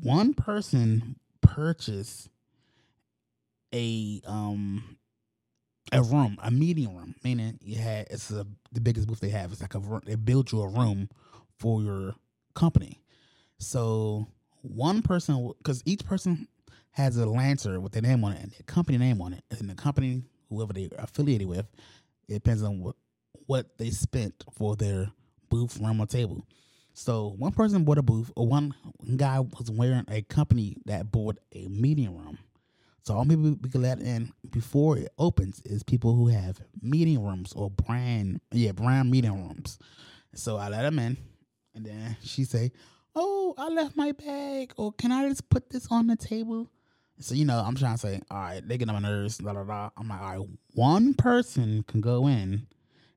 one 0.03 0.35
person 0.35 1.17
purchased 1.41 2.29
a 3.75 4.23
um 4.27 4.97
a 5.93 6.03
room, 6.03 6.39
a 6.43 6.51
meeting 6.51 6.97
room, 6.97 7.15
meaning 7.23 7.59
you 7.63 7.79
had 7.79 8.07
it's 8.11 8.31
a, 8.31 8.47
the 8.73 8.81
biggest 8.81 9.07
booth 9.07 9.21
they 9.21 9.29
have. 9.29 9.53
It's 9.53 9.61
like 9.61 9.75
a 9.75 10.01
they 10.05 10.15
build 10.15 10.51
you 10.53 10.63
a 10.63 10.69
room 10.69 11.09
for 11.59 11.83
your 11.83 12.15
company. 12.55 13.03
So 13.59 14.27
one 14.63 15.03
person, 15.03 15.53
because 15.59 15.83
each 15.85 16.05
person 16.05 16.49
has 16.93 17.17
a 17.17 17.27
lancer 17.27 17.81
with 17.81 17.93
their 17.93 18.03
name 18.03 18.25
on 18.25 18.33
it 18.33 18.43
and 18.43 18.53
their 18.53 18.61
company 18.67 18.99
name 18.99 19.21
on 19.21 19.35
it, 19.35 19.45
and 19.51 19.69
the 19.69 19.75
company 19.75 20.23
whoever 20.49 20.73
they 20.73 20.87
are 20.87 21.05
affiliated 21.05 21.49
with, 21.49 21.67
it 22.29 22.35
depends 22.35 22.63
on 22.63 22.81
what 22.81 22.97
what 23.47 23.79
they 23.79 23.91
spent 23.91 24.45
for 24.53 24.77
their 24.77 25.11
booth, 25.49 25.79
room, 25.81 26.01
or 26.01 26.07
table. 26.07 26.47
So 26.95 27.35
one 27.39 27.53
person 27.53 27.85
bought 27.85 27.99
a 27.99 28.03
booth, 28.03 28.31
or 28.37 28.47
one 28.47 28.75
guy 29.17 29.41
was 29.41 29.71
wearing 29.71 30.05
a 30.09 30.23
company 30.23 30.77
that 30.87 31.11
bought 31.11 31.39
a 31.53 31.67
meeting 31.69 32.17
room. 32.17 32.39
So 33.03 33.15
all 33.15 33.25
people 33.25 33.57
we 33.61 33.69
can 33.69 33.83
let 33.83 34.01
in 34.01 34.33
before 34.51 34.97
it 34.97 35.13
opens 35.19 35.61
is 35.65 35.83
people 35.83 36.15
who 36.15 36.29
have 36.29 36.61
meeting 36.81 37.23
rooms 37.23 37.53
or 37.53 37.71
brand, 37.71 38.41
yeah, 38.53 38.73
brand 38.73 39.11
meeting 39.11 39.33
rooms. 39.33 39.79
So 40.35 40.57
I 40.57 40.69
let 40.69 40.83
them 40.83 40.99
in, 40.99 41.17
and 41.75 41.85
then 41.85 42.17
she 42.23 42.45
say, 42.45 42.73
"Oh, 43.15 43.55
I 43.59 43.69
left 43.69 43.97
my 43.97 44.13
bag, 44.13 44.73
or 44.77 44.93
can 44.93 45.13
I 45.13 45.29
just 45.29 45.49
put 45.51 45.71
this 45.71 45.89
on 45.91 46.07
the 46.07 46.17
table?" 46.17 46.71
So 47.19 47.35
you 47.35 47.45
know, 47.45 47.59
I'm 47.59 47.77
trying 47.77 47.95
to 47.95 47.99
say, 47.99 48.21
all 48.31 48.39
right, 48.39 48.67
they 48.67 48.77
get 48.77 48.89
on 48.89 48.95
my 48.95 49.09
nerves, 49.09 49.39
blah 49.39 49.53
blah 49.53 49.65
blah. 49.65 49.91
I'm 49.97 50.09
like, 50.09 50.21
all 50.21 50.39
right, 50.39 50.49
one 50.75 51.15
person 51.15 51.85
can 51.87 52.01
go 52.01 52.27
in, 52.27 52.67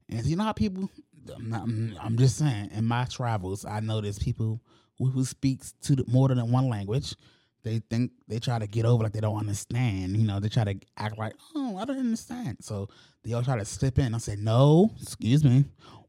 and 0.10 0.26
you 0.26 0.36
know 0.36 0.44
how 0.44 0.54
people. 0.54 0.90
I'm, 1.36 1.50
not, 1.50 1.68
I'm, 2.02 2.18
just 2.18 2.38
saying, 2.38 2.70
in 2.74 2.86
my 2.86 3.04
travels, 3.04 3.66
I 3.66 3.82
there's 3.82 4.18
people 4.18 4.62
who, 4.98 5.08
who 5.08 5.26
speaks 5.26 5.74
to 5.82 5.98
the, 5.98 6.06
more 6.08 6.30
than 6.30 6.52
one 6.52 6.70
language. 6.70 7.16
They 7.64 7.80
think 7.90 8.12
they 8.30 8.40
try 8.40 8.60
to 8.60 8.68
get 8.68 8.86
over 8.86 9.04
like 9.04 9.12
they 9.12 9.20
don't 9.20 9.38
understand. 9.38 10.16
You 10.16 10.26
know, 10.26 10.40
they 10.40 10.48
try 10.48 10.64
to 10.64 10.80
act 10.96 11.18
like, 11.18 11.34
oh, 11.54 11.76
I 11.76 11.84
don't 11.84 12.00
understand. 12.00 12.60
So 12.62 12.88
they 13.24 13.34
all 13.34 13.44
try 13.44 13.58
to 13.58 13.66
slip 13.66 14.00
in. 14.00 14.16
I 14.16 14.20
say, 14.20 14.38
no, 14.38 14.92
excuse 15.02 15.44
me. 15.44 15.66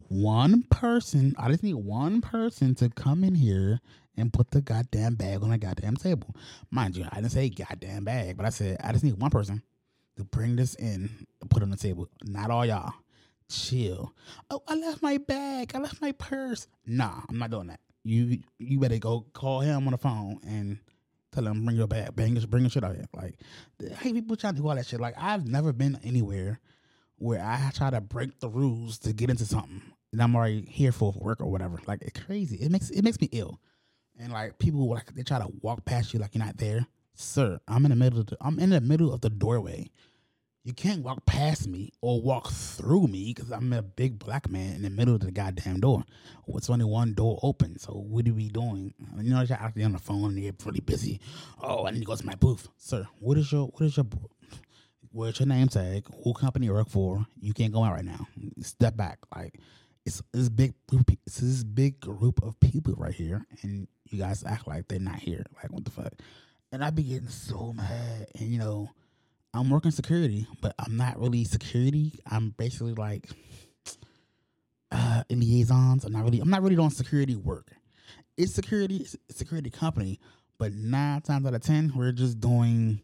One 0.09 0.63
person, 0.71 1.35
I 1.37 1.49
just 1.51 1.65
need 1.65 1.75
one 1.75 2.21
person 2.21 2.77
to 2.77 2.89
come 2.89 3.25
in 3.25 3.35
here 3.35 3.81
and 4.17 4.33
put 4.33 4.51
the 4.51 4.61
goddamn 4.61 5.17
bag 5.17 5.43
on 5.43 5.51
the 5.51 5.59
goddamn 5.59 5.97
table. 5.97 6.35
Mind 6.71 6.97
you, 6.97 7.07
I 7.11 7.17
didn't 7.17 7.33
say 7.33 7.49
goddamn 7.49 8.05
bag, 8.05 8.37
but 8.37 8.47
I 8.47 8.51
said 8.51 8.79
I 8.83 8.93
just 8.93 9.05
need 9.05 9.21
one 9.21 9.31
person 9.31 9.63
to 10.17 10.25
bring 10.25 10.57
this 10.57 10.75
in 10.77 11.27
put 11.51 11.63
on 11.63 11.71
the 11.71 11.77
table. 11.77 12.09
Not 12.25 12.51
all 12.51 12.67
y'all. 12.67 12.93
Chill. 13.51 14.13
Oh, 14.51 14.63
I 14.69 14.75
left 14.75 15.03
my 15.03 15.19
bag. 15.19 15.73
I 15.75 15.79
left 15.79 16.01
my 16.01 16.13
purse. 16.13 16.67
Nah, 16.87 17.23
I'm 17.29 17.39
not 17.39 17.51
doing 17.51 17.69
that. 17.69 17.81
You 18.05 18.41
you 18.59 18.79
better 18.79 18.99
go 18.99 19.27
call 19.33 19.61
him 19.61 19.87
on 19.87 19.93
the 19.93 19.99
phone 19.99 20.41
and 20.47 20.79
tell 21.33 21.47
him 21.47 21.65
bring 21.65 21.77
your 21.77 21.87
bag, 21.87 22.15
bring 22.15 22.37
your 22.37 22.47
bring 22.47 22.63
your 22.63 22.71
shit 22.71 22.85
out 22.85 22.95
here. 22.95 23.07
Like 23.15 23.39
hey, 23.99 24.13
people 24.13 24.37
trying 24.37 24.55
to 24.55 24.61
do 24.61 24.69
all 24.69 24.75
that 24.75 24.87
shit. 24.87 25.01
Like 25.01 25.15
I've 25.19 25.47
never 25.47 25.73
been 25.73 25.99
anywhere 26.05 26.61
where 27.17 27.43
I 27.43 27.71
try 27.75 27.91
to 27.91 28.01
break 28.01 28.39
the 28.41 28.49
rules 28.49 28.99
to 29.01 29.13
get 29.13 29.31
into 29.31 29.45
something 29.45 29.83
and 30.13 30.23
I'm 30.23 30.35
already 30.35 30.65
here 30.69 30.93
for 30.93 31.13
work 31.17 31.41
or 31.41 31.47
whatever. 31.47 31.81
Like 31.87 32.03
it's 32.03 32.21
crazy. 32.21 32.57
It 32.57 32.71
makes 32.71 32.91
it 32.91 33.03
makes 33.03 33.21
me 33.21 33.29
ill. 33.33 33.61
And 34.19 34.33
like 34.33 34.59
people 34.59 34.89
like 34.89 35.15
they 35.15 35.23
try 35.23 35.39
to 35.39 35.49
walk 35.61 35.85
past 35.85 36.13
you 36.13 36.21
like 36.21 36.35
you're 36.35 36.45
not 36.45 36.57
there. 36.57 36.87
Sir, 37.15 37.61
I'm 37.67 37.85
in 37.85 37.91
the 37.91 37.97
middle 37.97 38.21
of 38.21 38.27
the, 38.27 38.37
I'm 38.41 38.59
in 38.59 38.71
the 38.71 38.81
middle 38.81 39.13
of 39.13 39.21
the 39.21 39.31
doorway. 39.31 39.91
You 40.69 40.75
can't 40.75 41.03
walk 41.03 41.25
past 41.25 41.67
me 41.67 41.95
or 42.03 42.21
walk 42.21 42.51
through 42.51 43.07
me 43.07 43.33
because 43.35 43.51
I'm 43.51 43.73
a 43.73 43.81
big 43.81 44.19
black 44.19 44.51
man 44.51 44.75
in 44.75 44.83
the 44.83 44.91
middle 44.91 45.15
of 45.15 45.21
the 45.23 45.31
goddamn 45.31 45.81
door. 45.81 46.05
What's 46.45 46.69
only 46.69 46.85
one 46.85 47.15
door 47.15 47.41
open? 47.43 47.79
So 47.79 47.93
what 47.93 48.29
are 48.29 48.35
we 48.35 48.51
doing? 48.51 48.93
You 49.17 49.31
know, 49.31 49.41
you're 49.41 49.57
actually 49.59 49.85
on 49.85 49.93
the 49.93 49.99
phone 49.99 50.25
and 50.25 50.39
you're 50.39 50.53
pretty 50.53 50.81
busy. 50.81 51.23
Oh, 51.63 51.87
I 51.87 51.91
need 51.91 52.01
to 52.01 52.05
go 52.05 52.17
to 52.17 52.27
my 52.27 52.35
booth, 52.35 52.69
sir. 52.77 53.09
What 53.19 53.39
is 53.39 53.51
your 53.51 53.69
what 53.69 53.81
is 53.81 53.97
your 53.97 54.05
what's 55.11 55.41
your 55.41 55.49
name 55.49 55.69
tag? 55.69 56.05
Who 56.23 56.35
company 56.35 56.67
you 56.67 56.75
work 56.75 56.91
for? 56.91 57.27
You 57.41 57.55
can't 57.55 57.73
go 57.73 57.83
out 57.83 57.95
right 57.95 58.05
now. 58.05 58.29
Step 58.61 58.95
back. 58.95 59.21
Like 59.35 59.59
it's 60.05 60.23
this 60.35 60.51
big 60.51 60.75
group. 60.87 61.11
It's 61.27 61.39
this 61.39 61.65
big 61.65 61.99
group 61.99 62.43
of 62.43 62.61
people 62.61 62.93
right 62.99 63.15
here, 63.15 63.47
and 63.63 63.89
you 64.05 64.19
guys 64.19 64.45
act 64.45 64.69
like 64.69 64.89
they're 64.89 64.99
not 64.99 65.17
here. 65.17 65.47
Like 65.63 65.73
what 65.73 65.87
the 65.87 65.91
fuck? 65.91 66.13
And 66.73 66.85
I 66.85 66.91
be 66.91 67.05
getting 67.05 67.29
so 67.31 67.73
mad. 67.73 68.27
And 68.39 68.51
you 68.51 68.59
know, 68.59 68.91
I'm 69.59 69.71
working 69.71 69.91
security, 69.91 70.47
but 70.61 70.75
I'm 70.79 70.97
not 70.97 71.19
really 71.19 71.45
security. 71.45 72.13
I'm 72.31 72.51
basically 72.51 72.95
like 72.95 73.29
uh 74.93 75.25
liaisons. 75.31 76.05
I'm 76.05 76.13
not 76.13 76.25
really. 76.25 76.41
I'm 76.41 76.51
not 76.51 76.63
really 76.63 76.77
doing 76.77 76.91
security 76.91 77.35
work. 77.35 77.73
It's 78.37 78.55
security. 78.55 78.99
It's 78.99 79.17
security 79.31 79.71
company, 79.71 80.21
but 80.59 80.73
nine 80.73 81.23
times 81.23 81.47
out 81.47 81.55
of 81.55 81.63
ten, 81.63 81.93
we're 81.95 82.13
just 82.13 82.41
doing 82.41 83.01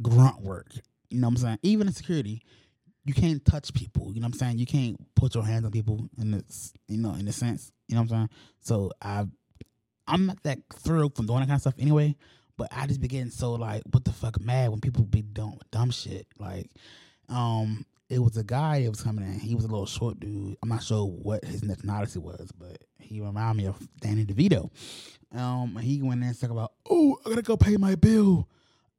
grunt 0.00 0.40
work. 0.40 0.72
You 1.10 1.20
know 1.20 1.26
what 1.28 1.32
I'm 1.32 1.36
saying? 1.38 1.58
Even 1.62 1.88
in 1.88 1.92
security, 1.92 2.42
you 3.04 3.14
can't 3.14 3.44
touch 3.44 3.74
people. 3.74 4.12
You 4.14 4.20
know 4.20 4.26
what 4.26 4.34
I'm 4.34 4.38
saying? 4.38 4.58
You 4.58 4.66
can't 4.66 4.96
put 5.14 5.34
your 5.34 5.44
hands 5.44 5.64
on 5.64 5.72
people 5.72 6.08
in 6.18 6.30
this, 6.30 6.72
you 6.86 6.98
know, 6.98 7.14
in 7.14 7.26
a 7.26 7.32
sense. 7.32 7.72
You 7.88 7.96
know 7.96 8.02
what 8.02 8.12
I'm 8.12 8.16
saying? 8.16 8.28
So 8.60 8.92
I, 9.02 9.26
I'm 10.06 10.26
not 10.26 10.42
that 10.44 10.58
thrilled 10.72 11.16
from 11.16 11.26
doing 11.26 11.40
that 11.40 11.46
kind 11.46 11.56
of 11.56 11.60
stuff 11.62 11.74
anyway. 11.78 12.14
But 12.60 12.68
I 12.76 12.86
just 12.86 13.00
be 13.00 13.08
getting 13.08 13.30
so 13.30 13.52
like, 13.52 13.82
what 13.90 14.04
the 14.04 14.12
fuck, 14.12 14.38
mad 14.38 14.68
when 14.68 14.82
people 14.82 15.04
be 15.04 15.22
doing 15.22 15.58
dumb 15.70 15.90
shit. 15.90 16.26
Like, 16.38 16.70
um, 17.30 17.86
it 18.10 18.18
was 18.18 18.36
a 18.36 18.44
guy 18.44 18.82
that 18.82 18.90
was 18.90 19.00
coming 19.00 19.24
in. 19.24 19.40
He 19.40 19.54
was 19.54 19.64
a 19.64 19.68
little 19.68 19.86
short 19.86 20.20
dude. 20.20 20.58
I'm 20.62 20.68
not 20.68 20.82
sure 20.82 21.06
what 21.06 21.42
his 21.42 21.62
nationality 21.62 22.18
was, 22.18 22.50
but 22.58 22.76
he 22.98 23.22
reminded 23.22 23.62
me 23.62 23.66
of 23.66 23.88
Danny 24.00 24.26
DeVito. 24.26 24.68
Um, 25.34 25.74
he 25.76 26.02
went 26.02 26.20
in 26.20 26.28
and 26.28 26.38
talk 26.38 26.50
about, 26.50 26.72
oh, 26.90 27.16
I 27.24 27.30
gotta 27.30 27.40
go 27.40 27.56
pay 27.56 27.78
my 27.78 27.94
bill. 27.94 28.46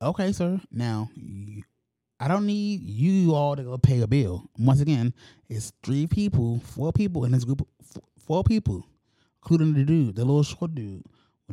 Okay, 0.01 0.31
sir. 0.31 0.59
Now, 0.71 1.11
I 2.19 2.27
don't 2.27 2.47
need 2.47 2.81
you 2.81 3.35
all 3.35 3.55
to 3.55 3.61
go 3.61 3.77
pay 3.77 4.01
a 4.01 4.07
bill. 4.07 4.49
Once 4.57 4.81
again, 4.81 5.13
it's 5.49 5.71
three 5.83 6.07
people, 6.07 6.61
four 6.61 6.91
people 6.91 7.25
in 7.25 7.31
this 7.31 7.43
group, 7.43 7.67
four 8.17 8.43
people, 8.43 8.87
including 9.43 9.75
the 9.75 9.83
dude, 9.83 10.15
the 10.15 10.25
little 10.25 10.41
short 10.41 10.73
dude, 10.73 11.03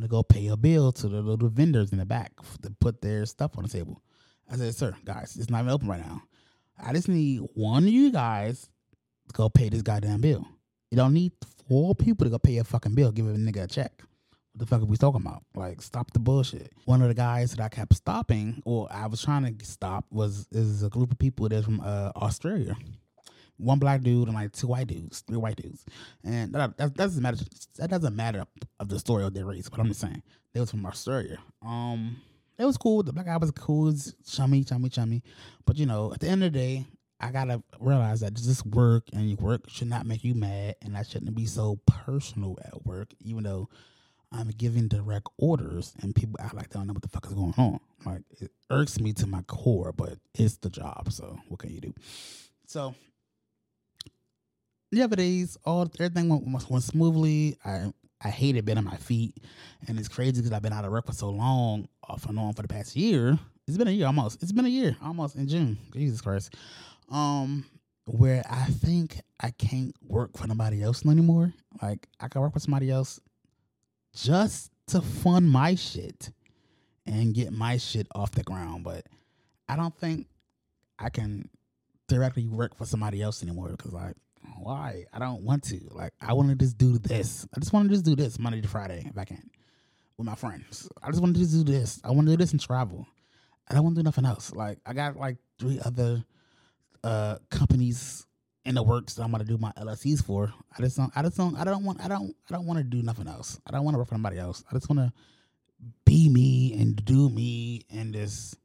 to 0.01 0.07
go 0.07 0.23
pay 0.23 0.47
a 0.47 0.57
bill 0.57 0.91
to 0.93 1.07
the 1.07 1.21
little 1.21 1.49
vendors 1.49 1.91
in 1.91 1.97
the 1.97 2.05
back 2.05 2.31
to 2.61 2.71
put 2.79 3.01
their 3.01 3.25
stuff 3.25 3.57
on 3.57 3.63
the 3.63 3.69
table. 3.69 4.01
I 4.51 4.55
said, 4.55 4.75
sir, 4.75 4.95
guys, 5.05 5.37
it's 5.39 5.49
not 5.49 5.59
even 5.59 5.71
open 5.71 5.87
right 5.87 5.99
now. 5.99 6.23
I 6.81 6.93
just 6.93 7.09
need 7.09 7.41
one 7.53 7.83
of 7.83 7.89
you 7.89 8.11
guys 8.11 8.69
to 9.27 9.33
go 9.33 9.49
pay 9.49 9.69
this 9.69 9.81
goddamn 9.81 10.21
bill. 10.21 10.47
You 10.91 10.97
don't 10.97 11.13
need 11.13 11.33
four 11.67 11.93
people 11.93 12.25
to 12.25 12.31
go 12.31 12.39
pay 12.39 12.57
a 12.57 12.63
fucking 12.63 12.95
bill, 12.95 13.11
give 13.11 13.27
a 13.27 13.31
nigga 13.31 13.63
a 13.63 13.67
check. 13.67 13.91
What 14.53 14.59
the 14.59 14.65
fuck 14.65 14.81
are 14.81 14.85
we 14.85 14.97
talking 14.97 15.21
about? 15.21 15.43
Like, 15.55 15.81
stop 15.81 16.11
the 16.11 16.19
bullshit. 16.19 16.71
One 16.85 17.01
of 17.01 17.07
the 17.09 17.13
guys 17.13 17.51
that 17.51 17.63
I 17.63 17.69
kept 17.69 17.93
stopping, 17.93 18.63
or 18.65 18.87
I 18.91 19.05
was 19.05 19.21
trying 19.21 19.55
to 19.55 19.65
stop, 19.65 20.05
was 20.09 20.47
is 20.51 20.81
a 20.81 20.89
group 20.89 21.11
of 21.11 21.19
people 21.19 21.47
that's 21.47 21.65
from 21.65 21.81
uh, 21.81 22.11
Australia. 22.15 22.75
One 23.59 23.77
black 23.79 24.01
dude 24.01 24.27
and 24.27 24.35
like 24.35 24.53
two 24.53 24.67
white 24.67 24.87
dudes, 24.87 25.21
three 25.21 25.37
white 25.37 25.57
dudes, 25.57 25.85
and 26.23 26.53
that, 26.53 26.77
that 26.77 26.93
doesn't 26.93 27.21
matter. 27.21 27.43
That 27.77 27.89
doesn't 27.89 28.15
matter 28.15 28.45
of 28.79 28.89
the 28.89 28.99
story 28.99 29.23
of 29.23 29.33
their 29.33 29.45
race, 29.45 29.69
but 29.69 29.79
I'm 29.79 29.89
just 29.89 29.99
saying 29.99 30.23
they 30.53 30.59
was 30.59 30.71
from 30.71 30.85
Australia. 30.85 31.37
Um, 31.61 32.17
it 32.57 32.65
was 32.65 32.77
cool. 32.77 33.03
The 33.03 33.13
black 33.13 33.25
guy 33.25 33.37
was 33.37 33.51
cool, 33.51 33.85
was 33.85 34.15
chummy, 34.25 34.63
chummy, 34.63 34.89
chummy. 34.89 35.23
But 35.65 35.77
you 35.77 35.85
know, 35.85 36.13
at 36.13 36.21
the 36.21 36.27
end 36.29 36.43
of 36.43 36.53
the 36.53 36.59
day, 36.59 36.85
I 37.19 37.31
gotta 37.31 37.61
realize 37.79 38.21
that 38.21 38.35
this 38.35 38.65
work 38.65 39.03
and 39.11 39.29
your 39.29 39.37
work 39.37 39.69
should 39.69 39.89
not 39.89 40.05
make 40.05 40.23
you 40.23 40.35
mad, 40.35 40.75
and 40.81 40.97
I 40.97 41.03
shouldn't 41.03 41.35
be 41.35 41.45
so 41.45 41.79
personal 41.85 42.57
at 42.63 42.85
work. 42.85 43.13
Even 43.19 43.43
though 43.43 43.69
I'm 44.31 44.49
giving 44.49 44.87
direct 44.87 45.27
orders, 45.37 45.93
and 46.01 46.15
people 46.15 46.37
act 46.39 46.53
like 46.53 46.69
they 46.69 46.79
don't 46.79 46.87
know 46.87 46.93
what 46.93 47.01
the 47.01 47.09
fuck 47.09 47.25
is 47.25 47.33
going 47.33 47.53
on. 47.57 47.79
Like 48.05 48.21
it 48.39 48.51
irks 48.69 48.99
me 48.99 49.11
to 49.13 49.27
my 49.27 49.41
core, 49.43 49.91
but 49.91 50.17
it's 50.33 50.57
the 50.57 50.69
job. 50.69 51.11
So 51.11 51.37
what 51.47 51.59
can 51.59 51.71
you 51.71 51.81
do? 51.81 51.93
So 52.67 52.93
the 54.91 55.01
other 55.01 55.15
days, 55.15 55.57
all 55.65 55.89
everything 55.99 56.29
went, 56.29 56.69
went 56.69 56.83
smoothly. 56.83 57.57
I 57.65 57.91
I 58.21 58.29
hated 58.29 58.65
being 58.65 58.77
on 58.77 58.83
my 58.83 58.97
feet, 58.97 59.35
and 59.87 59.97
it's 59.97 60.09
crazy 60.09 60.33
because 60.33 60.51
I've 60.51 60.61
been 60.61 60.73
out 60.73 60.83
of 60.83 60.91
work 60.91 61.05
for 61.05 61.13
so 61.13 61.29
long, 61.29 61.87
off 62.03 62.25
and 62.25 62.37
on 62.37 62.53
for 62.53 62.63
the 62.63 62.67
past 62.67 62.95
year. 62.95 63.39
It's 63.67 63.77
been 63.77 63.87
a 63.87 63.91
year 63.91 64.07
almost. 64.07 64.43
It's 64.43 64.51
been 64.51 64.65
a 64.65 64.69
year 64.69 64.97
almost 65.01 65.35
in 65.35 65.47
June. 65.47 65.77
Jesus 65.93 66.21
Christ. 66.21 66.55
Um, 67.09 67.65
where 68.05 68.43
I 68.49 68.65
think 68.65 69.21
I 69.39 69.51
can't 69.51 69.95
work 70.01 70.35
for 70.37 70.47
nobody 70.47 70.81
else 70.81 71.05
anymore. 71.05 71.53
Like 71.81 72.07
I 72.19 72.27
can 72.27 72.41
work 72.41 72.53
for 72.53 72.59
somebody 72.59 72.89
else 72.89 73.19
just 74.15 74.71
to 74.87 75.01
fund 75.01 75.49
my 75.49 75.75
shit 75.75 76.31
and 77.05 77.33
get 77.33 77.51
my 77.51 77.77
shit 77.77 78.07
off 78.13 78.31
the 78.31 78.43
ground, 78.43 78.83
but 78.83 79.05
I 79.67 79.75
don't 79.75 79.95
think 79.95 80.27
I 80.97 81.09
can 81.09 81.49
directly 82.07 82.47
work 82.47 82.75
for 82.75 82.85
somebody 82.85 83.21
else 83.21 83.43
anymore 83.43 83.69
because 83.69 83.93
like 83.93 84.15
why? 84.61 85.05
I 85.13 85.19
don't 85.19 85.43
want 85.43 85.63
to. 85.65 85.79
Like 85.91 86.13
I 86.21 86.33
want 86.33 86.49
to 86.49 86.55
just 86.55 86.77
do 86.77 86.97
this. 86.97 87.47
I 87.55 87.59
just 87.59 87.73
want 87.73 87.87
to 87.87 87.93
just 87.93 88.05
do 88.05 88.15
this 88.15 88.39
Monday 88.39 88.61
to 88.61 88.67
Friday 88.67 89.03
if 89.05 89.17
I 89.17 89.25
can 89.25 89.49
with 90.17 90.27
my 90.27 90.35
friends. 90.35 90.89
I 91.01 91.09
just 91.09 91.21
want 91.21 91.35
to 91.35 91.39
just 91.39 91.53
do 91.53 91.63
this. 91.63 91.99
I 92.03 92.11
want 92.11 92.27
to 92.27 92.33
do 92.33 92.37
this 92.37 92.51
and 92.51 92.61
travel. 92.61 93.07
I 93.69 93.73
don't 93.73 93.83
want 93.83 93.95
to 93.95 94.01
do 94.01 94.05
nothing 94.05 94.25
else. 94.25 94.53
Like 94.53 94.79
I 94.85 94.93
got 94.93 95.15
like 95.15 95.37
three 95.59 95.79
other 95.83 96.23
uh 97.03 97.37
companies 97.49 98.25
in 98.65 98.75
the 98.75 98.83
works 98.83 99.15
that 99.15 99.23
I'm 99.23 99.31
gonna 99.31 99.45
do 99.45 99.57
my 99.57 99.71
LLCs 99.77 100.23
for. 100.23 100.53
I 100.77 100.81
just 100.81 100.97
don't 100.97 101.11
I 101.15 101.21
just 101.21 101.37
don't 101.37 101.57
I 101.57 101.63
don't 101.63 101.83
want 101.83 102.01
I 102.03 102.07
don't 102.07 102.35
I 102.49 102.53
don't 102.53 102.65
want 102.65 102.77
to 102.79 102.83
do 102.83 103.01
nothing 103.01 103.27
else. 103.27 103.59
I 103.65 103.71
don't 103.71 103.83
want 103.83 103.95
to 103.95 103.99
work 103.99 104.07
for 104.07 104.15
somebody 104.15 104.37
else. 104.37 104.63
I 104.69 104.75
just 104.75 104.89
want 104.89 104.99
to 104.99 105.13
be 106.05 106.29
me 106.29 106.73
and 106.79 107.03
do 107.05 107.29
me 107.29 107.85
and 107.89 108.13
just 108.13 108.55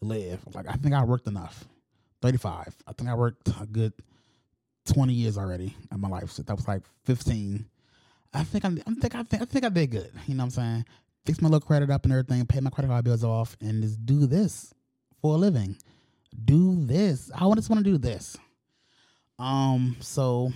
live. 0.00 0.40
Like 0.54 0.68
I 0.68 0.74
think 0.74 0.94
I 0.94 1.04
worked 1.04 1.26
enough. 1.26 1.64
35. 2.22 2.74
I 2.86 2.92
think 2.94 3.10
I 3.10 3.14
worked 3.14 3.48
a 3.60 3.66
good 3.66 3.92
20 4.86 5.12
years 5.12 5.38
already 5.38 5.76
in 5.92 6.00
my 6.00 6.08
life. 6.08 6.30
So 6.30 6.42
that 6.42 6.54
was 6.54 6.68
like 6.68 6.82
15. 7.04 7.64
I 8.32 8.44
think 8.44 8.64
I'm, 8.64 8.80
I 8.86 8.94
think 8.94 9.14
I 9.14 9.22
think 9.22 9.42
I 9.42 9.44
think 9.44 9.64
I 9.64 9.68
did 9.68 9.90
good. 9.90 10.10
You 10.26 10.34
know 10.34 10.42
what 10.42 10.44
I'm 10.44 10.50
saying? 10.50 10.86
Fix 11.24 11.40
my 11.40 11.48
little 11.48 11.66
credit 11.66 11.90
up 11.90 12.04
and 12.04 12.12
everything, 12.12 12.44
pay 12.46 12.60
my 12.60 12.70
credit 12.70 12.88
card 12.88 13.04
bills 13.04 13.24
off, 13.24 13.56
and 13.60 13.82
just 13.82 14.04
do 14.04 14.26
this 14.26 14.74
for 15.22 15.34
a 15.34 15.38
living. 15.38 15.76
Do 16.44 16.84
this. 16.84 17.30
I 17.34 17.48
just 17.54 17.70
want 17.70 17.84
to 17.84 17.90
do 17.90 17.96
this. 17.96 18.36
Um, 19.38 19.96
so 20.00 20.52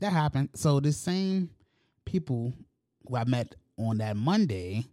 that 0.00 0.12
happened. 0.12 0.50
So 0.54 0.80
the 0.80 0.92
same 0.92 1.50
people 2.04 2.52
who 3.06 3.16
I 3.16 3.24
met 3.24 3.54
on 3.78 3.98
that 3.98 4.16
Monday, 4.16 4.86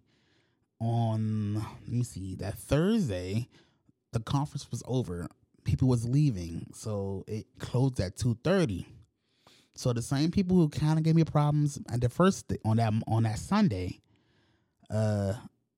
on 0.80 1.56
let 1.56 1.89
me 1.89 2.04
see, 2.04 2.36
that 2.36 2.58
Thursday, 2.58 3.47
the 4.12 4.19
conference 4.19 4.69
was 4.69 4.84
over. 4.86 5.28
People 5.63 5.88
was 5.88 6.08
leaving, 6.08 6.67
so 6.74 7.24
it 7.28 7.45
closed 7.60 8.00
at 8.00 8.17
two 8.17 8.38
thirty. 8.43 8.88
So 9.76 9.93
the 9.93 10.02
same 10.02 10.32
people 10.32 10.58
who 10.58 10.69
kind 10.69 10.97
of 11.00 11.04
gave 11.04 11.15
me 11.15 11.24
problems 11.24 11.80
at 11.89 12.02
the 12.02 12.10
first 12.10 12.47
day, 12.47 12.58
on 12.65 12.78
that 12.78 12.93
on 13.08 13.24
that 13.24 13.39
Sunday, 13.39 14.02
uh, 14.89 15.34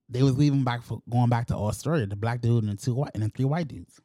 they 0.08 0.22
was 0.22 0.36
leaving 0.36 0.64
back 0.64 0.82
for 0.82 1.00
going 1.08 1.28
back 1.28 1.46
to 1.48 1.54
Australia. 1.56 2.06
The 2.06 2.16
black 2.16 2.40
dude 2.40 2.64
and 2.64 2.72
the 2.72 2.82
two 2.82 2.94
white 2.94 3.12
and 3.14 3.22
the 3.22 3.28
three 3.28 3.44
white 3.44 3.68
dudes. 3.68 4.00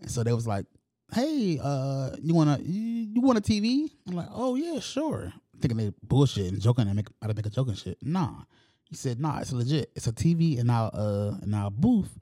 And 0.00 0.10
so 0.10 0.22
they 0.22 0.32
was 0.32 0.46
like, 0.46 0.66
"Hey, 1.12 1.58
uh, 1.62 2.16
you 2.20 2.34
wanna 2.34 2.58
you, 2.62 3.08
you 3.14 3.20
want 3.20 3.38
a 3.38 3.42
TV?" 3.42 3.90
I'm 4.06 4.14
like, 4.14 4.28
"Oh 4.32 4.56
yeah, 4.56 4.80
sure." 4.80 5.32
Thinking 5.60 5.78
they 5.78 5.92
bullshit 6.02 6.52
and 6.52 6.60
joking 6.60 6.86
and 6.86 6.96
make 6.96 7.06
out 7.22 7.28
to 7.28 7.34
make 7.34 7.46
a 7.46 7.50
joking 7.50 7.74
shit. 7.74 7.98
Nah, 8.02 8.42
he 8.84 8.96
said, 8.96 9.20
"Nah, 9.20 9.38
it's 9.38 9.52
legit. 9.52 9.90
It's 9.94 10.08
a 10.08 10.12
TV 10.12 10.58
in 10.58 10.68
our 10.68 10.90
uh 10.92 11.36
in 11.42 11.54
our 11.54 11.70
booth, 11.70 12.18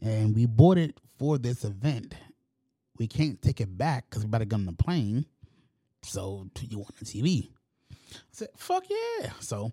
and 0.00 0.34
we 0.34 0.46
bought 0.46 0.78
it 0.78 0.98
for 1.18 1.38
this 1.38 1.64
event. 1.64 2.14
We 2.98 3.06
can't 3.08 3.40
take 3.42 3.60
it 3.60 3.76
back 3.76 4.08
because 4.08 4.24
we 4.24 4.28
about 4.28 4.48
get 4.48 4.54
on 4.54 4.66
the 4.66 4.72
plane. 4.72 5.26
So, 6.02 6.46
do 6.54 6.66
you 6.66 6.78
want 6.78 6.94
a 7.00 7.04
TV?" 7.04 7.48
I 7.92 7.96
said, 8.32 8.48
"Fuck 8.56 8.84
yeah!" 8.88 9.30
So 9.40 9.72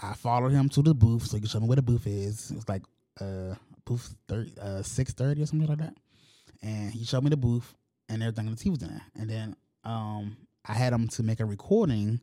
I 0.00 0.14
followed 0.14 0.52
him 0.52 0.68
to 0.70 0.82
the 0.82 0.94
booth 0.94 1.26
so 1.26 1.36
he 1.36 1.40
could 1.40 1.50
show 1.50 1.60
me 1.60 1.66
where 1.66 1.76
the 1.76 1.82
booth 1.82 2.06
is. 2.06 2.50
It 2.50 2.56
was 2.56 2.68
like 2.68 2.82
uh 3.20 3.54
booth 3.84 4.14
30, 4.28 4.52
uh 4.60 4.82
six 4.82 5.12
thirty 5.12 5.42
or 5.42 5.46
something 5.46 5.68
like 5.68 5.78
that. 5.78 5.94
And 6.62 6.92
he 6.92 7.04
showed 7.04 7.24
me 7.24 7.30
the 7.30 7.36
booth 7.36 7.74
and 8.08 8.22
everything 8.22 8.46
on 8.46 8.54
the 8.54 8.58
TV 8.58 8.70
was 8.70 8.82
in 8.82 8.88
there. 8.88 9.02
And 9.16 9.30
then 9.30 9.56
um 9.84 10.36
I 10.64 10.74
had 10.74 10.92
him 10.92 11.08
to 11.08 11.22
make 11.22 11.40
a 11.40 11.44
recording 11.44 12.20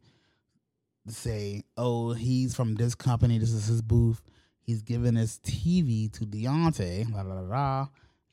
to 1.08 1.14
say, 1.14 1.64
Oh, 1.78 2.14
he's 2.14 2.56
from 2.56 2.76
this 2.76 2.96
company, 2.96 3.38
this 3.38 3.52
is 3.52 3.68
his 3.68 3.82
booth. 3.82 4.22
He's 4.62 4.82
giving 4.82 5.16
his 5.16 5.40
TV 5.44 6.12
to 6.14 6.26
Deontay, 6.26 7.12
la 7.14 7.22
la 7.22 7.42
la. 7.42 7.88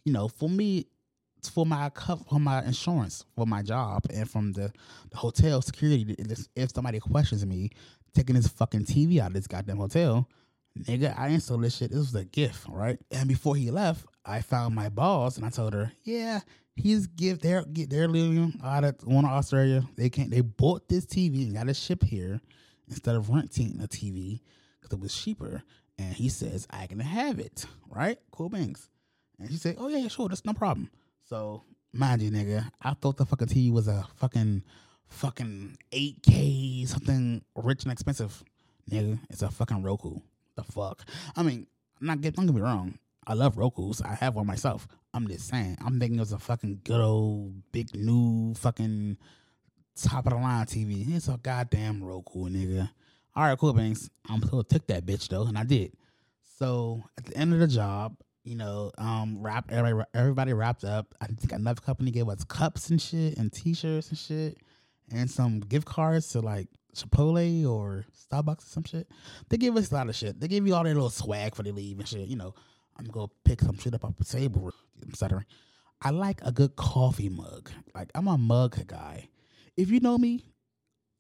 You 0.05 0.13
know, 0.13 0.29
for 0.29 0.49
me, 0.49 0.87
for 1.49 1.67
my 1.67 1.91
co- 1.91 2.17
for 2.29 2.41
my 2.41 2.65
insurance, 2.65 3.25
for 3.35 3.47
my 3.47 3.63
job, 3.63 4.05
and 4.13 4.29
from 4.31 4.53
the, 4.53 4.73
the 5.11 5.17
hotel 5.17 5.63
security. 5.63 6.15
If 6.57 6.73
somebody 6.75 7.01
questions 7.01 7.45
me, 7.45 7.71
taking 8.15 8.35
this 8.35 8.49
fucking 8.49 8.85
TV 8.85 9.19
out 9.19 9.29
of 9.29 9.35
this 9.35 9.47
goddamn 9.47 9.79
hotel, 9.79 10.29
nigga, 10.79 11.19
I 11.19 11.37
sold 11.39 11.63
this 11.65 11.77
shit. 11.77 11.91
This 11.91 11.99
was 11.99 12.15
a 12.15 12.25
gift, 12.25 12.67
right? 12.69 12.99
And 13.11 13.29
before 13.29 13.57
he 13.57 13.71
left, 13.71 14.07
I 14.25 14.41
found 14.41 14.75
my 14.75 14.89
boss 14.89 15.37
and 15.37 15.47
I 15.47 15.51
told 15.51 15.73
her, 15.73 15.93
yeah, 16.03 16.41
he's 16.77 17.07
give 17.07 17.41
they're 17.41 17.65
get 17.65 17.91
they're 17.91 18.09
living 18.09 18.59
out 18.65 18.85
of 18.85 18.97
one 19.05 19.25
of 19.25 19.33
Australia. 19.33 19.85
They 19.97 20.11
can't 20.11 20.31
they 20.31 20.41
bought 20.41 20.89
this 20.89 21.07
TV 21.07 21.45
and 21.47 21.55
got 21.55 21.69
it 21.69 21.77
shipped 21.77 22.05
here 22.05 22.41
instead 22.89 23.17
of 23.17 23.31
renting 23.31 23.81
a 23.83 23.89
TV 23.89 24.41
because 24.81 24.97
it 24.97 25.01
was 25.01 25.15
cheaper. 25.15 25.63
And 25.99 26.15
he 26.15 26.29
says 26.29 26.67
I 26.71 26.87
can 26.87 27.01
have 27.01 27.39
it, 27.39 27.67
right? 27.89 28.19
Cool 28.31 28.49
banks. 28.49 28.89
And 29.39 29.51
she 29.51 29.57
said, 29.57 29.77
oh 29.79 29.89
yeah, 29.89 30.07
sure, 30.09 30.29
that's 30.29 30.45
no 30.45 30.53
problem. 30.53 30.91
So 31.29 31.63
mind 31.93 32.23
you, 32.23 32.31
nigga, 32.31 32.71
I 32.81 32.95
thought 32.95 33.17
the 33.17 33.27
fucking 33.27 33.49
TV 33.49 33.73
was 33.73 33.89
a 33.89 34.07
fucking 34.17 34.63
fucking 35.09 35.77
8K 35.93 36.89
something 36.89 37.43
rich 37.55 37.85
and 37.85 37.93
expensive. 37.93 38.43
Nigga, 38.91 39.19
it's 39.31 39.43
a 39.43 39.51
fucking 39.51 39.83
Roku. 39.83 40.17
The 40.57 40.65
fuck? 40.65 41.05
I 41.37 41.43
mean, 41.43 41.67
I'm 42.01 42.07
not 42.07 42.21
get 42.21 42.35
don't 42.35 42.47
get 42.47 42.55
me 42.55 42.61
wrong. 42.61 42.99
I 43.27 43.35
love 43.35 43.57
Roku's. 43.57 44.03
I 44.03 44.15
have 44.15 44.35
one 44.35 44.47
myself. 44.47 44.89
I'm 45.15 45.29
just 45.29 45.49
saying. 45.49 45.79
I'm 45.85 46.01
thinking 46.01 46.17
it 46.17 46.21
was 46.21 46.33
a 46.33 46.39
fucking 46.39 46.81
good 46.85 47.01
old 47.01 47.55
big 47.71 47.95
new 47.95 48.55
fucking 48.55 49.17
top 49.95 50.27
of 50.27 50.33
the 50.33 50.39
line 50.39 50.67
TV. 50.67 51.15
It's 51.15 51.29
a 51.29 51.39
goddamn 51.41 52.03
Roku, 52.03 52.49
nigga. 52.49 52.91
All 53.37 53.45
right, 53.45 53.59
cool, 53.59 53.73
banks. 53.73 54.11
I'm 54.29 54.43
supposed 54.43 54.69
took 54.71 54.87
that 54.89 55.07
bitch 55.07 55.29
though, 55.29 55.45
and 55.45 55.57
I 55.57 55.65
did. 55.65 55.93
So 56.59 57.03
at 57.17 57.25
the 57.25 57.37
end 57.37 57.53
of 57.55 57.61
the 57.61 57.69
job, 57.69 58.17
you 58.45 58.57
know, 58.57 58.91
um, 58.99 59.39
wrap 59.41 59.71
everybody, 59.71 60.09
everybody 60.15 60.53
wrapped 60.53 60.85
up. 60.85 61.15
I 61.21 61.27
think 61.27 61.53
another 61.53 61.81
company 61.81 62.11
gave 62.11 62.29
us 62.29 62.45
cups 62.45 62.91
and 62.91 63.01
shit 63.01 63.39
and 63.39 63.53
T-shirts 63.53 64.09
and 64.09 64.19
shit, 64.19 64.59
and 65.11 65.31
some 65.31 65.61
gift 65.61 65.87
cards 65.87 66.29
to 66.31 66.41
like 66.41 66.69
Chipotle 66.95 67.69
or 67.69 68.05
Starbucks 68.13 68.65
or 68.65 68.69
some 68.69 68.85
shit. 68.85 69.09
They 69.49 69.57
give 69.57 69.77
us 69.77 69.91
a 69.91 69.95
lot 69.95 70.09
of 70.09 70.17
shit. 70.17 70.41
They 70.41 70.49
give 70.49 70.67
you 70.67 70.75
all 70.75 70.85
their 70.85 70.95
little 70.95 71.11
swag 71.11 71.55
for 71.55 71.63
the 71.63 71.73
leave 71.73 71.99
and 71.99 72.09
shit. 72.09 72.29
You 72.29 72.37
know, 72.37 72.55
I'm 72.99 73.07
gonna 73.07 73.29
pick 73.45 73.61
some 73.61 73.79
shit 73.79 73.95
up 73.95 74.05
off 74.05 74.17
the 74.17 74.25
table. 74.25 74.73
I'm 75.03 75.15
stuttering. 75.15 75.47
I 76.01 76.11
like 76.11 76.41
a 76.43 76.51
good 76.51 76.75
coffee 76.75 77.29
mug. 77.29 77.71
Like 77.95 78.11
I'm 78.15 78.27
a 78.27 78.37
mug 78.37 78.87
guy. 78.87 79.29
If 79.77 79.91
you 79.91 80.01
know 80.01 80.19
me, 80.19 80.45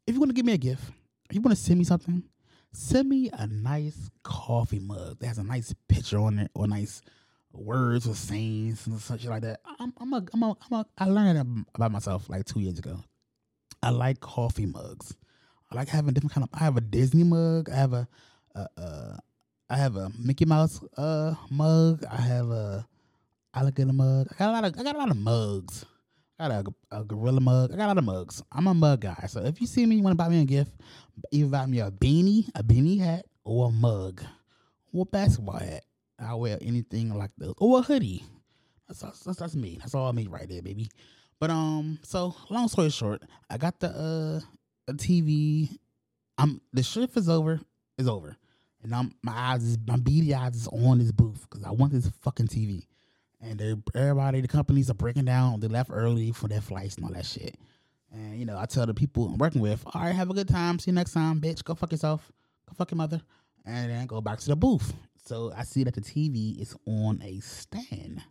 if 0.06 0.14
you 0.14 0.20
want 0.20 0.30
to 0.30 0.34
give 0.34 0.44
me 0.44 0.52
a 0.54 0.58
gift, 0.58 0.82
if 1.30 1.36
you 1.36 1.40
want 1.40 1.56
to 1.56 1.62
send 1.62 1.78
me 1.78 1.84
something, 1.84 2.24
send 2.72 3.08
me 3.08 3.30
a 3.32 3.46
nice 3.46 4.10
coffee 4.22 4.80
mug 4.80 5.18
that 5.20 5.26
has 5.26 5.38
a 5.38 5.44
nice 5.44 5.74
picture 5.88 6.18
on 6.18 6.38
it 6.38 6.50
or 6.54 6.66
nice 6.66 7.02
words 7.52 8.08
or 8.08 8.14
sayings 8.14 8.86
and 8.86 8.98
such 8.98 9.24
like 9.26 9.42
that. 9.42 9.60
I'm, 9.78 9.92
I'm 9.98 10.12
a, 10.12 10.24
I'm 10.32 10.42
a, 10.42 10.56
I'm 10.70 10.80
a, 10.80 10.86
I 10.98 11.04
learned 11.06 11.66
about 11.74 11.92
myself 11.92 12.28
like 12.28 12.46
two 12.46 12.60
years 12.60 12.78
ago. 12.78 12.98
I 13.82 13.90
like 13.90 14.20
coffee 14.20 14.66
mugs. 14.66 15.14
I 15.70 15.74
like 15.74 15.88
having 15.88 16.14
different 16.14 16.34
kind 16.34 16.44
of. 16.44 16.50
I 16.52 16.64
have 16.64 16.76
a 16.76 16.80
Disney 16.80 17.24
mug. 17.24 17.68
I 17.70 17.74
have 17.74 17.92
a, 17.92 18.08
a, 18.54 18.66
a 18.76 19.18
I 19.70 19.76
have 19.76 19.96
a 19.96 20.12
Mickey 20.18 20.44
Mouse 20.44 20.80
uh 20.96 21.34
mug. 21.50 22.04
I 22.10 22.20
have 22.20 22.50
a 22.50 22.86
alligator 23.54 23.92
mug. 23.92 24.28
I 24.30 24.34
got 24.38 24.50
a 24.50 24.52
lot 24.52 24.64
of. 24.64 24.78
I 24.78 24.82
got 24.82 24.94
a 24.94 24.98
lot 24.98 25.10
of 25.10 25.16
mugs. 25.16 25.84
I 26.38 26.48
got 26.48 26.66
a, 26.90 26.98
a 26.98 27.04
gorilla 27.04 27.40
mug. 27.40 27.72
I 27.72 27.76
got 27.76 27.86
a 27.86 27.88
lot 27.88 27.98
of 27.98 28.04
mugs. 28.04 28.42
I'm 28.52 28.66
a 28.66 28.74
mug 28.74 29.00
guy. 29.00 29.26
So 29.28 29.40
if 29.44 29.60
you 29.60 29.66
see 29.66 29.86
me, 29.86 29.96
you 29.96 30.02
want 30.02 30.12
to 30.12 30.22
buy 30.22 30.28
me 30.28 30.42
a 30.42 30.44
gift, 30.44 30.72
either 31.30 31.48
buy 31.48 31.66
me 31.66 31.80
a 31.80 31.90
beanie, 31.90 32.48
a 32.54 32.62
beanie 32.62 33.00
hat, 33.00 33.26
or 33.44 33.68
a 33.68 33.70
mug, 33.70 34.22
or 34.92 35.02
a 35.02 35.06
basketball 35.06 35.58
hat. 35.58 35.84
I'll 36.18 36.40
wear 36.40 36.58
anything 36.60 37.14
like 37.14 37.30
those, 37.36 37.54
or 37.58 37.78
a 37.80 37.82
hoodie. 37.82 38.24
That's 38.88 39.00
that's, 39.00 39.38
that's 39.38 39.56
me. 39.56 39.78
That's 39.80 39.94
all 39.94 40.08
I 40.08 40.12
me 40.12 40.26
right 40.26 40.48
there, 40.48 40.62
baby. 40.62 40.88
But 41.40 41.50
um, 41.50 41.98
so 42.02 42.34
long 42.50 42.68
story 42.68 42.90
short, 42.90 43.22
I 43.50 43.56
got 43.56 43.80
the 43.80 43.88
uh 43.88 44.40
a 44.88 44.94
TV. 44.94 45.76
I'm 46.38 46.60
the 46.72 46.82
shift 46.82 47.16
is 47.16 47.28
over. 47.28 47.60
Is 47.98 48.08
over, 48.08 48.36
and 48.82 48.94
I'm 48.94 49.12
my 49.22 49.32
eyes 49.32 49.62
is 49.64 49.78
my 49.86 49.96
beady 49.96 50.34
eyes 50.34 50.56
is 50.56 50.68
on 50.68 50.98
this 50.98 51.12
booth 51.12 51.46
because 51.48 51.64
I 51.64 51.70
want 51.70 51.92
this 51.92 52.08
fucking 52.22 52.48
TV. 52.48 52.86
And 53.40 53.58
they 53.58 53.74
everybody, 53.94 54.40
the 54.40 54.48
companies 54.48 54.88
are 54.88 54.94
breaking 54.94 55.24
down. 55.24 55.60
They 55.60 55.68
left 55.68 55.90
early 55.92 56.32
for 56.32 56.48
their 56.48 56.60
flights 56.60 56.96
and 56.96 57.04
all 57.04 57.12
that 57.12 57.26
shit. 57.26 57.56
And 58.12 58.38
you 58.38 58.44
know, 58.44 58.58
I 58.58 58.66
tell 58.66 58.86
the 58.86 58.94
people 58.94 59.26
I'm 59.26 59.38
working 59.38 59.62
with, 59.62 59.82
all 59.86 60.02
right, 60.02 60.14
have 60.14 60.30
a 60.30 60.34
good 60.34 60.48
time. 60.48 60.78
See 60.78 60.90
you 60.90 60.94
next 60.94 61.12
time, 61.12 61.40
bitch. 61.40 61.64
Go 61.64 61.74
fuck 61.74 61.92
yourself. 61.92 62.30
Go 62.68 62.74
fuck 62.74 62.90
your 62.90 62.98
mother. 62.98 63.22
And 63.64 63.90
then 63.90 64.06
go 64.06 64.20
back 64.20 64.38
to 64.40 64.48
the 64.48 64.56
booth. 64.56 64.92
So 65.24 65.52
I 65.56 65.62
see 65.62 65.84
that 65.84 65.94
the 65.94 66.00
TV 66.00 66.60
is 66.60 66.76
on 66.86 67.22
a 67.22 67.40
stand. 67.40 68.22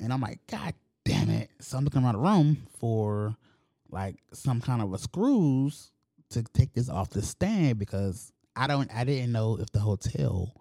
And 0.00 0.12
I'm 0.12 0.20
like, 0.20 0.40
God 0.50 0.74
damn 1.04 1.30
it. 1.30 1.50
So 1.60 1.78
I'm 1.78 1.84
looking 1.84 2.02
around 2.02 2.14
the 2.14 2.20
room 2.20 2.66
for 2.78 3.36
like 3.90 4.16
some 4.32 4.60
kind 4.60 4.82
of 4.82 4.92
a 4.92 4.98
screws 4.98 5.92
to 6.30 6.42
take 6.42 6.72
this 6.74 6.88
off 6.88 7.10
the 7.10 7.22
stand 7.22 7.78
because 7.78 8.32
I 8.56 8.66
don't 8.66 8.92
I 8.94 9.04
didn't 9.04 9.32
know 9.32 9.58
if 9.60 9.70
the 9.72 9.78
hotel 9.80 10.52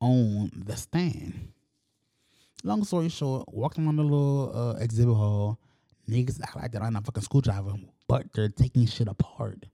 owned 0.00 0.52
the 0.66 0.76
stand. 0.76 1.52
Long 2.64 2.84
story 2.84 3.08
short, 3.08 3.52
walking 3.52 3.84
around 3.84 3.96
the 3.96 4.02
little 4.02 4.52
uh, 4.54 4.82
exhibit 4.82 5.14
hall. 5.14 5.58
Niggas 6.08 6.40
act 6.42 6.56
like 6.56 6.72
not 6.74 7.02
a 7.02 7.04
fucking 7.04 7.22
screwdriver, 7.22 7.74
but 8.08 8.32
they're 8.32 8.48
taking 8.48 8.86
shit 8.86 9.08
apart. 9.08 9.66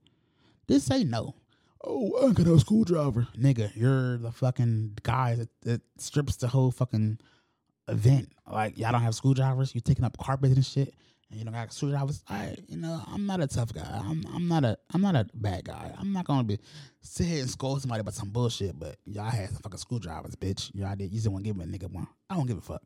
This 0.66 0.84
say 0.84 1.04
no. 1.04 1.34
Oh, 1.86 2.28
I 2.28 2.32
got 2.32 2.46
a 2.46 2.58
screwdriver. 2.58 3.28
Nigga, 3.38 3.70
you're 3.74 4.16
the 4.18 4.32
fucking 4.32 4.98
guy 5.02 5.34
that, 5.36 5.48
that 5.62 5.82
strips 5.98 6.36
the 6.36 6.48
whole 6.48 6.70
fucking 6.70 7.18
event. 7.88 8.32
Like, 8.50 8.78
y'all 8.78 8.92
don't 8.92 9.02
have 9.02 9.14
screwdrivers. 9.14 9.74
You're 9.74 9.82
taking 9.82 10.04
up 10.04 10.16
carpets 10.16 10.54
and 10.54 10.64
shit. 10.64 10.94
And 11.30 11.38
you 11.38 11.44
don't 11.44 11.52
got 11.52 11.72
screwdrivers. 11.72 12.22
I, 12.28 12.56
you 12.68 12.78
know, 12.78 13.02
I'm 13.06 13.26
not 13.26 13.40
a 13.40 13.46
tough 13.46 13.74
guy. 13.74 14.00
I'm, 14.02 14.24
I'm 14.34 14.48
not 14.48 14.64
a, 14.64 14.78
I'm 14.94 15.02
not 15.02 15.14
a 15.14 15.26
bad 15.34 15.64
guy. 15.64 15.92
I'm 15.98 16.12
not 16.12 16.24
gonna 16.24 16.44
be 16.44 16.58
sit 17.02 17.26
here 17.26 17.40
and 17.40 17.50
scold 17.50 17.82
somebody 17.82 18.00
about 18.00 18.14
some 18.14 18.30
bullshit. 18.30 18.78
But 18.78 18.96
y'all 19.04 19.24
had 19.24 19.50
some 19.50 19.60
fucking 19.62 19.78
screwdrivers, 19.78 20.36
bitch. 20.36 20.70
Y'all 20.74 20.96
did. 20.96 21.10
You 21.10 21.18
just 21.18 21.28
want 21.28 21.44
to 21.44 21.50
give 21.50 21.56
me 21.56 21.64
a 21.64 21.66
nigga 21.66 21.92
one. 21.92 22.06
I 22.30 22.36
don't 22.36 22.46
give 22.46 22.58
a 22.58 22.62
fuck. 22.62 22.82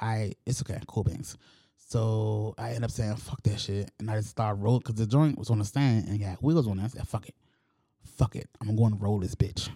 I, 0.00 0.34
it's 0.44 0.60
okay. 0.62 0.80
Cool 0.88 1.04
beans. 1.04 1.36
So 1.92 2.54
I 2.56 2.70
end 2.70 2.86
up 2.86 2.90
saying 2.90 3.16
fuck 3.16 3.42
that 3.42 3.60
shit, 3.60 3.90
and 3.98 4.10
I 4.10 4.16
just 4.16 4.30
start 4.30 4.56
rolling 4.58 4.78
because 4.78 4.94
the 4.94 5.04
joint 5.04 5.38
was 5.38 5.50
on 5.50 5.58
the 5.58 5.64
stand 5.66 6.08
and 6.08 6.18
got 6.18 6.42
wheels 6.42 6.66
on 6.66 6.78
it. 6.78 6.84
I 6.84 6.86
said 6.86 7.06
fuck 7.06 7.28
it, 7.28 7.34
fuck 8.16 8.34
it. 8.34 8.48
I'm 8.62 8.74
going 8.74 8.92
to 8.92 8.98
roll 8.98 9.18
this 9.18 9.34
bitch, 9.34 9.68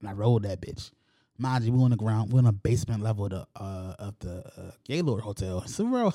and 0.00 0.08
I 0.08 0.14
rolled 0.14 0.44
that 0.44 0.62
bitch. 0.62 0.90
Mind 1.36 1.64
you, 1.64 1.72
we're 1.72 1.84
on 1.84 1.90
the 1.90 1.98
ground. 1.98 2.32
We're 2.32 2.38
on 2.38 2.46
the 2.46 2.52
basement 2.52 3.02
level 3.02 3.26
of 3.26 3.32
the 3.32 3.46
uh, 3.54 3.94
of 3.98 4.18
the 4.20 4.50
uh, 4.56 4.70
Gaylord 4.86 5.20
Hotel. 5.20 5.60
It's 5.60 5.78
a 5.78 5.84
real 5.84 6.10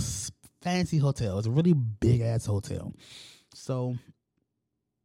fancy 0.64 0.98
hotel. 0.98 1.38
It's 1.38 1.46
a 1.46 1.52
really 1.52 1.74
big 1.74 2.22
ass 2.22 2.48
hotel. 2.48 2.92
So 3.54 3.96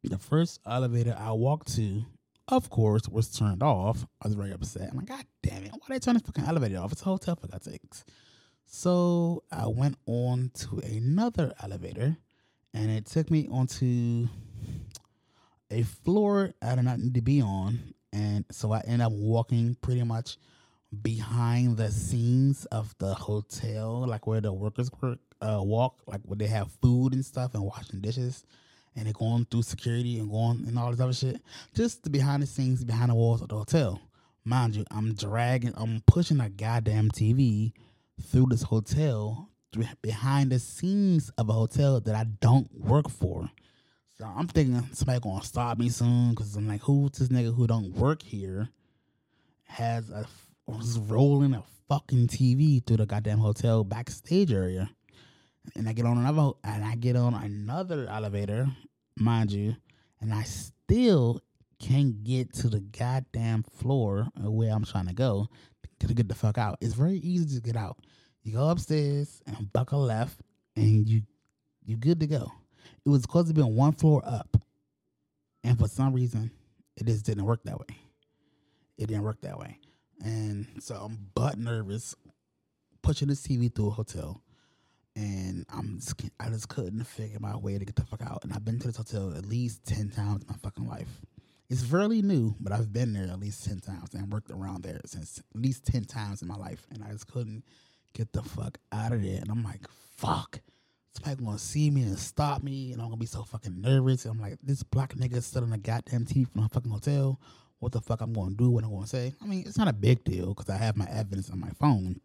the 0.03 0.17
first 0.17 0.61
elevator 0.67 1.15
I 1.19 1.33
walked 1.33 1.77
to, 1.77 2.07
of 2.49 2.71
course, 2.71 3.07
was 3.07 3.31
turned 3.31 3.63
off. 3.63 4.07
I 4.23 4.29
was 4.29 4.35
very 4.35 4.53
upset. 4.53 4.93
I'm 4.93 4.97
like, 4.97 5.09
God 5.09 5.27
damn 5.43 5.65
it! 5.65 5.73
Why 5.73 5.89
they 5.91 5.99
turn 5.99 6.15
this 6.15 6.23
fucking 6.23 6.45
elevator 6.45 6.79
off? 6.79 6.93
It's 6.93 7.03
a 7.03 7.05
hotel 7.05 7.37
for 7.37 7.49
God's 7.49 7.67
sakes. 7.67 8.07
So 8.71 9.45
I 9.51 9.67
went 9.67 9.97
on 10.05 10.51
to 10.57 10.79
another 10.81 11.55
elevator, 11.63 12.19
and 12.75 12.91
it 12.91 13.07
took 13.07 13.31
me 13.31 13.49
onto 13.51 14.29
a 15.71 15.83
floor 15.83 16.53
I 16.61 16.75
did 16.75 16.85
not 16.85 16.99
need 16.99 17.15
to 17.15 17.23
be 17.23 17.41
on, 17.41 17.95
and 18.13 18.45
so 18.51 18.73
I 18.73 18.81
ended 18.81 19.07
up 19.07 19.13
walking 19.13 19.75
pretty 19.81 20.03
much 20.03 20.37
behind 21.03 21.79
the 21.79 21.91
scenes 21.91 22.67
of 22.67 22.95
the 22.99 23.15
hotel, 23.15 24.07
like 24.07 24.27
where 24.27 24.43
the 24.43 24.53
workers 24.53 24.91
work, 25.01 25.19
uh, 25.41 25.63
walk, 25.63 26.03
like 26.07 26.21
where 26.25 26.37
they 26.37 26.47
have 26.47 26.71
food 26.83 27.15
and 27.15 27.25
stuff 27.25 27.55
and 27.55 27.63
washing 27.65 28.03
dishes, 28.03 28.45
and 28.95 29.07
they're 29.07 29.15
going 29.15 29.47
through 29.47 29.63
security 29.63 30.19
and 30.19 30.31
going 30.31 30.65
and 30.69 30.79
all 30.79 30.91
this 30.91 31.01
other 31.01 31.15
shit. 31.15 31.41
Just 31.75 32.03
the 32.03 32.11
behind 32.11 32.43
the 32.43 32.47
scenes, 32.47 32.85
behind 32.85 33.11
the 33.11 33.15
walls 33.15 33.41
of 33.41 33.49
the 33.49 33.57
hotel. 33.57 33.99
Mind 34.45 34.77
you, 34.77 34.85
I'm 34.91 35.15
dragging, 35.15 35.73
I'm 35.75 36.03
pushing 36.07 36.41
a 36.41 36.51
goddamn 36.51 37.11
TV 37.11 37.73
through 38.21 38.47
this 38.51 38.63
hotel, 38.63 39.49
through- 39.73 39.87
behind 40.03 40.53
the 40.53 40.59
scenes 40.59 41.31
of 41.39 41.49
a 41.49 41.53
hotel 41.53 42.01
that 42.01 42.15
I 42.15 42.25
don't 42.25 42.73
work 42.75 43.09
for. 43.09 43.51
So 44.19 44.25
I'm 44.25 44.49
thinking 44.49 44.83
somebody 44.93 45.21
gonna 45.21 45.45
stop 45.45 45.79
me 45.79 45.89
soon 45.89 46.31
because 46.31 46.57
I'm 46.57 46.67
like, 46.67 46.83
who's 46.83 47.13
this 47.13 47.29
nigga 47.29 47.55
who 47.55 47.67
don't 47.67 47.95
work 47.95 48.23
here 48.23 48.69
has 49.65 50.11
a 50.11 50.27
was 50.67 50.99
rolling 50.99 51.55
a 51.55 51.63
fucking 51.89 52.29
TV 52.29 52.85
through 52.85 52.99
the 52.99 53.07
goddamn 53.07 53.39
hotel 53.39 53.85
backstage 53.85 54.53
area, 54.53 54.91
and 55.75 55.89
I 55.89 55.93
get 55.93 56.05
on 56.05 56.19
another 56.19 56.51
and 56.65 56.85
I 56.85 56.97
get 56.97 57.17
on 57.17 57.35
another 57.35 58.07
elevator, 58.09 58.69
mind 59.17 59.53
you, 59.53 59.77
and 60.21 60.35
I 60.35 60.43
still 60.43 61.41
can't 61.79 62.25
get 62.25 62.53
to 62.55 62.69
the 62.69 62.81
goddamn 62.81 63.63
floor 63.63 64.29
of 64.37 64.53
where 64.53 64.73
I'm 64.73 64.85
trying 64.85 65.07
to 65.07 65.15
go 65.15 65.49
to 66.01 66.15
get 66.15 66.29
the 66.29 66.35
fuck 66.35 66.59
out. 66.59 66.79
It's 66.81 66.95
very 66.95 67.19
easy 67.19 67.57
to 67.57 67.63
get 67.63 67.77
out. 67.77 67.99
You 68.49 68.55
go 68.55 68.71
upstairs 68.71 69.43
and 69.47 69.71
buckle 69.75 70.01
left, 70.01 70.41
and 70.75 71.07
you 71.07 71.21
you 71.85 71.99
good 71.99 72.19
to 72.21 72.27
go. 72.27 72.51
It 73.05 73.11
was 73.11 73.21
supposed 73.21 73.49
to 73.49 73.53
be 73.53 73.61
on 73.61 73.77
one 73.77 73.93
floor 73.93 74.23
up, 74.25 74.57
and 75.63 75.79
for 75.79 75.87
some 75.87 76.15
reason, 76.15 76.51
it 76.97 77.05
just 77.05 77.27
didn't 77.27 77.45
work 77.45 77.63
that 77.65 77.79
way. 77.79 77.99
It 78.97 79.09
didn't 79.09 79.25
work 79.25 79.43
that 79.43 79.59
way, 79.59 79.79
and 80.25 80.67
so 80.81 80.95
I'm 80.95 81.19
butt 81.35 81.59
nervous 81.59 82.15
pushing 83.03 83.29
this 83.29 83.47
TV 83.47 83.71
through 83.71 83.89
a 83.89 83.91
hotel, 83.91 84.41
and 85.15 85.67
I'm 85.69 85.99
just, 85.99 86.15
I 86.41 86.49
just 86.49 86.71
couldn't 86.71 87.05
figure 87.05 87.41
my 87.41 87.55
way 87.55 87.77
to 87.77 87.85
get 87.85 87.97
the 87.97 88.05
fuck 88.07 88.23
out. 88.23 88.45
And 88.45 88.55
I've 88.55 88.65
been 88.65 88.79
to 88.79 88.87
this 88.87 88.97
hotel 88.97 89.35
at 89.37 89.45
least 89.45 89.85
ten 89.85 90.09
times 90.09 90.41
in 90.41 90.49
my 90.49 90.57
fucking 90.63 90.89
life. 90.89 91.21
It's 91.69 91.83
fairly 91.83 92.23
new, 92.23 92.55
but 92.61 92.73
I've 92.73 92.95
been 92.95 93.13
there 93.13 93.25
at 93.25 93.41
least 93.41 93.67
ten 93.67 93.81
times 93.81 94.15
and 94.15 94.33
worked 94.33 94.51
around 94.51 94.85
there 94.85 95.03
since 95.05 95.39
at 95.55 95.61
least 95.61 95.85
ten 95.85 96.05
times 96.07 96.41
in 96.41 96.49
my 96.49 96.57
life, 96.57 96.87
and 96.91 97.05
I 97.05 97.13
just 97.13 97.31
couldn't 97.31 97.63
get 98.19 98.33
the 98.33 98.43
fuck 98.43 98.77
out 98.91 99.13
of 99.13 99.23
there. 99.23 99.39
And 99.41 99.51
I'm 99.51 99.63
like, 99.63 99.83
fuck. 100.17 100.61
Somebody 101.13 101.45
gonna 101.45 101.59
see 101.59 101.91
me 101.91 102.03
and 102.03 102.19
stop 102.19 102.63
me, 102.63 102.93
and 102.93 103.01
I'm 103.01 103.09
gonna 103.09 103.17
be 103.17 103.27
so 103.27 103.43
fucking 103.43 103.81
nervous. 103.81 104.25
And 104.25 104.35
I'm 104.35 104.41
like, 104.41 104.59
this 104.63 104.83
black 104.83 105.15
nigga 105.15 105.43
still 105.43 105.65
in 105.65 105.73
a 105.73 105.79
goddamn 105.79 106.27
TV 106.27 106.47
from 106.49 106.65
a 106.65 106.69
fucking 106.69 106.91
hotel. 106.91 107.41
What 107.79 107.93
the 107.93 108.01
fuck 108.01 108.21
I'm 108.21 108.33
gonna 108.33 108.55
do? 108.55 108.71
What 108.71 108.85
I'm 108.85 108.93
gonna 108.93 109.07
say? 109.07 109.33
I 109.43 109.47
mean, 109.47 109.65
it's 109.67 109.79
not 109.79 109.89
a 109.89 109.93
big 109.93 110.25
deal 110.25 110.49
because 110.49 110.69
I 110.69 110.77
have 110.77 110.97
my 110.97 111.07
evidence 111.07 111.51
on 111.51 111.61
my 111.61 111.71
phone. 111.81 112.21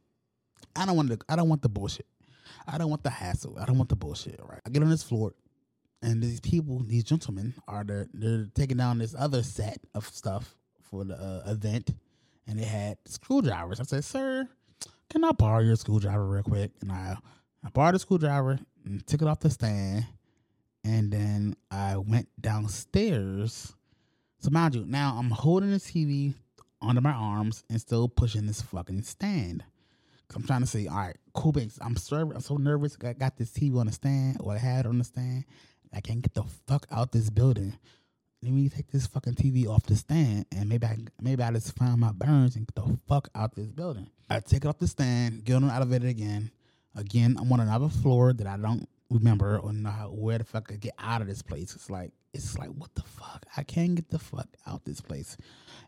I 0.76 0.86
don't 0.86 0.96
want 0.96 1.10
the 1.10 1.22
I 1.30 1.36
don't 1.36 1.50
want 1.50 1.62
the 1.62 1.70
bullshit. 1.70 2.08
I 2.68 2.78
don't 2.78 2.90
want 2.90 3.04
the 3.04 3.10
hassle. 3.10 3.58
I 3.60 3.66
don't 3.66 3.78
want 3.78 3.90
the 3.90 3.96
bullshit. 3.96 4.40
Right? 4.44 4.60
I 4.66 4.70
get 4.70 4.84
on 4.84 4.90
this 4.90 5.04
floor, 5.04 5.34
and 6.02 6.22
these 6.22 6.40
people, 6.40 6.80
these 6.80 7.04
gentlemen, 7.04 7.54
are 7.68 7.84
there, 7.84 8.08
they're 8.14 8.48
taking 8.54 8.78
down 8.78 8.98
this 8.98 9.16
other 9.18 9.44
set 9.44 9.80
of 9.94 10.08
stuff 10.08 10.56
for 10.82 11.04
the 11.04 11.16
uh, 11.16 11.52
event, 11.52 11.92
and 12.48 12.60
they 12.60 12.66
had 12.66 12.98
screwdrivers. 13.06 13.80
I 13.80 13.84
said, 13.84 14.04
"Sir, 14.04 14.48
can 15.14 15.24
I 15.24 15.32
borrow 15.32 15.62
your 15.62 15.76
screwdriver 15.76 16.26
real 16.26 16.44
quick?" 16.44 16.72
And 16.82 16.92
I, 16.92 17.16
I 17.64 17.70
borrowed 17.70 17.96
the 17.96 18.00
screwdriver 18.00 18.60
and 18.84 19.06
took 19.08 19.22
it 19.22 19.28
off 19.28 19.40
the 19.40 19.50
stand, 19.50 20.06
and 20.84 21.12
then 21.12 21.56
I 21.72 21.98
went 21.98 22.28
downstairs. 22.42 23.74
So 24.40 24.50
mind 24.50 24.76
you, 24.76 24.86
now 24.86 25.16
I'm 25.18 25.30
holding 25.30 25.72
the 25.72 25.78
TV 25.78 26.34
under 26.82 27.00
my 27.00 27.14
arms 27.14 27.64
and 27.70 27.80
still 27.80 28.10
pushing 28.10 28.46
this 28.46 28.62
fucking 28.62 29.04
stand. 29.04 29.64
Cause 30.28 30.38
I'm 30.38 30.48
trying 30.48 30.62
to 30.62 30.68
say, 30.68 30.88
all 30.88 30.98
right, 30.98 31.18
cool 31.34 31.52
beans. 31.52 31.78
I'm 31.80 31.96
so 31.96 32.18
I'm 32.18 32.42
so 32.42 32.58
nervous. 32.58 32.98
I 33.04 33.14
got 33.14 33.38
this 33.38 33.52
TV 33.52 33.78
on 33.80 33.86
the 33.86 33.92
stand, 33.94 34.38
or 34.40 34.54
I 34.54 34.58
had 34.58 34.86
on 34.86 34.98
the 34.98 35.04
stand. 35.04 35.46
I 35.94 36.02
can't 36.02 36.22
get 36.22 36.34
the 36.34 36.44
fuck 36.68 36.88
out 36.92 37.12
this 37.12 37.30
building. 37.30 37.78
Let 38.44 38.52
me 38.52 38.68
take 38.68 38.92
this 38.92 39.08
fucking 39.08 39.36
TV 39.36 39.68
off 39.68 39.84
the 39.84 39.96
stand, 39.96 40.48
and 40.52 40.68
maybe 40.68 40.86
I 40.86 40.98
maybe 41.22 41.42
I 41.42 41.52
just 41.54 41.78
find 41.78 41.98
my 41.98 42.12
burns 42.12 42.58
and 42.58 42.68
get 42.68 42.76
the 42.76 42.98
fuck 43.08 43.30
out 43.34 43.56
this 43.56 43.72
building. 43.72 44.08
I 44.30 44.42
take 44.42 44.66
it 44.66 44.68
off 44.68 44.80
the 44.80 44.88
stand, 44.88 45.46
get 45.46 45.56
on 45.56 45.68
the 45.68 45.74
elevator 45.74 46.08
again. 46.08 46.52
Again, 46.94 47.38
I'm 47.40 47.50
on 47.54 47.62
another 47.62 47.88
floor 47.88 48.34
that 48.34 48.46
I 48.46 48.58
don't 48.58 48.86
remember 49.10 49.60
or 49.60 49.72
know 49.72 49.90
how, 49.90 50.08
where 50.10 50.40
the 50.40 50.44
fuck 50.44 50.70
I 50.74 50.76
get 50.76 50.94
out 51.00 51.22
of 51.22 51.28
this 51.28 51.42
place. 51.42 51.74
It's 51.74 51.90
like 51.90 52.12
it's 52.34 52.58
like 52.58 52.68
what 52.68 52.94
the 52.96 53.04
fuck? 53.04 53.46
I 53.56 53.64
can't 53.64 53.96
get 53.96 54.10
the 54.10 54.20
fuck 54.20 54.50
out 54.68 54.84
this 54.84 55.00
place. 55.00 55.38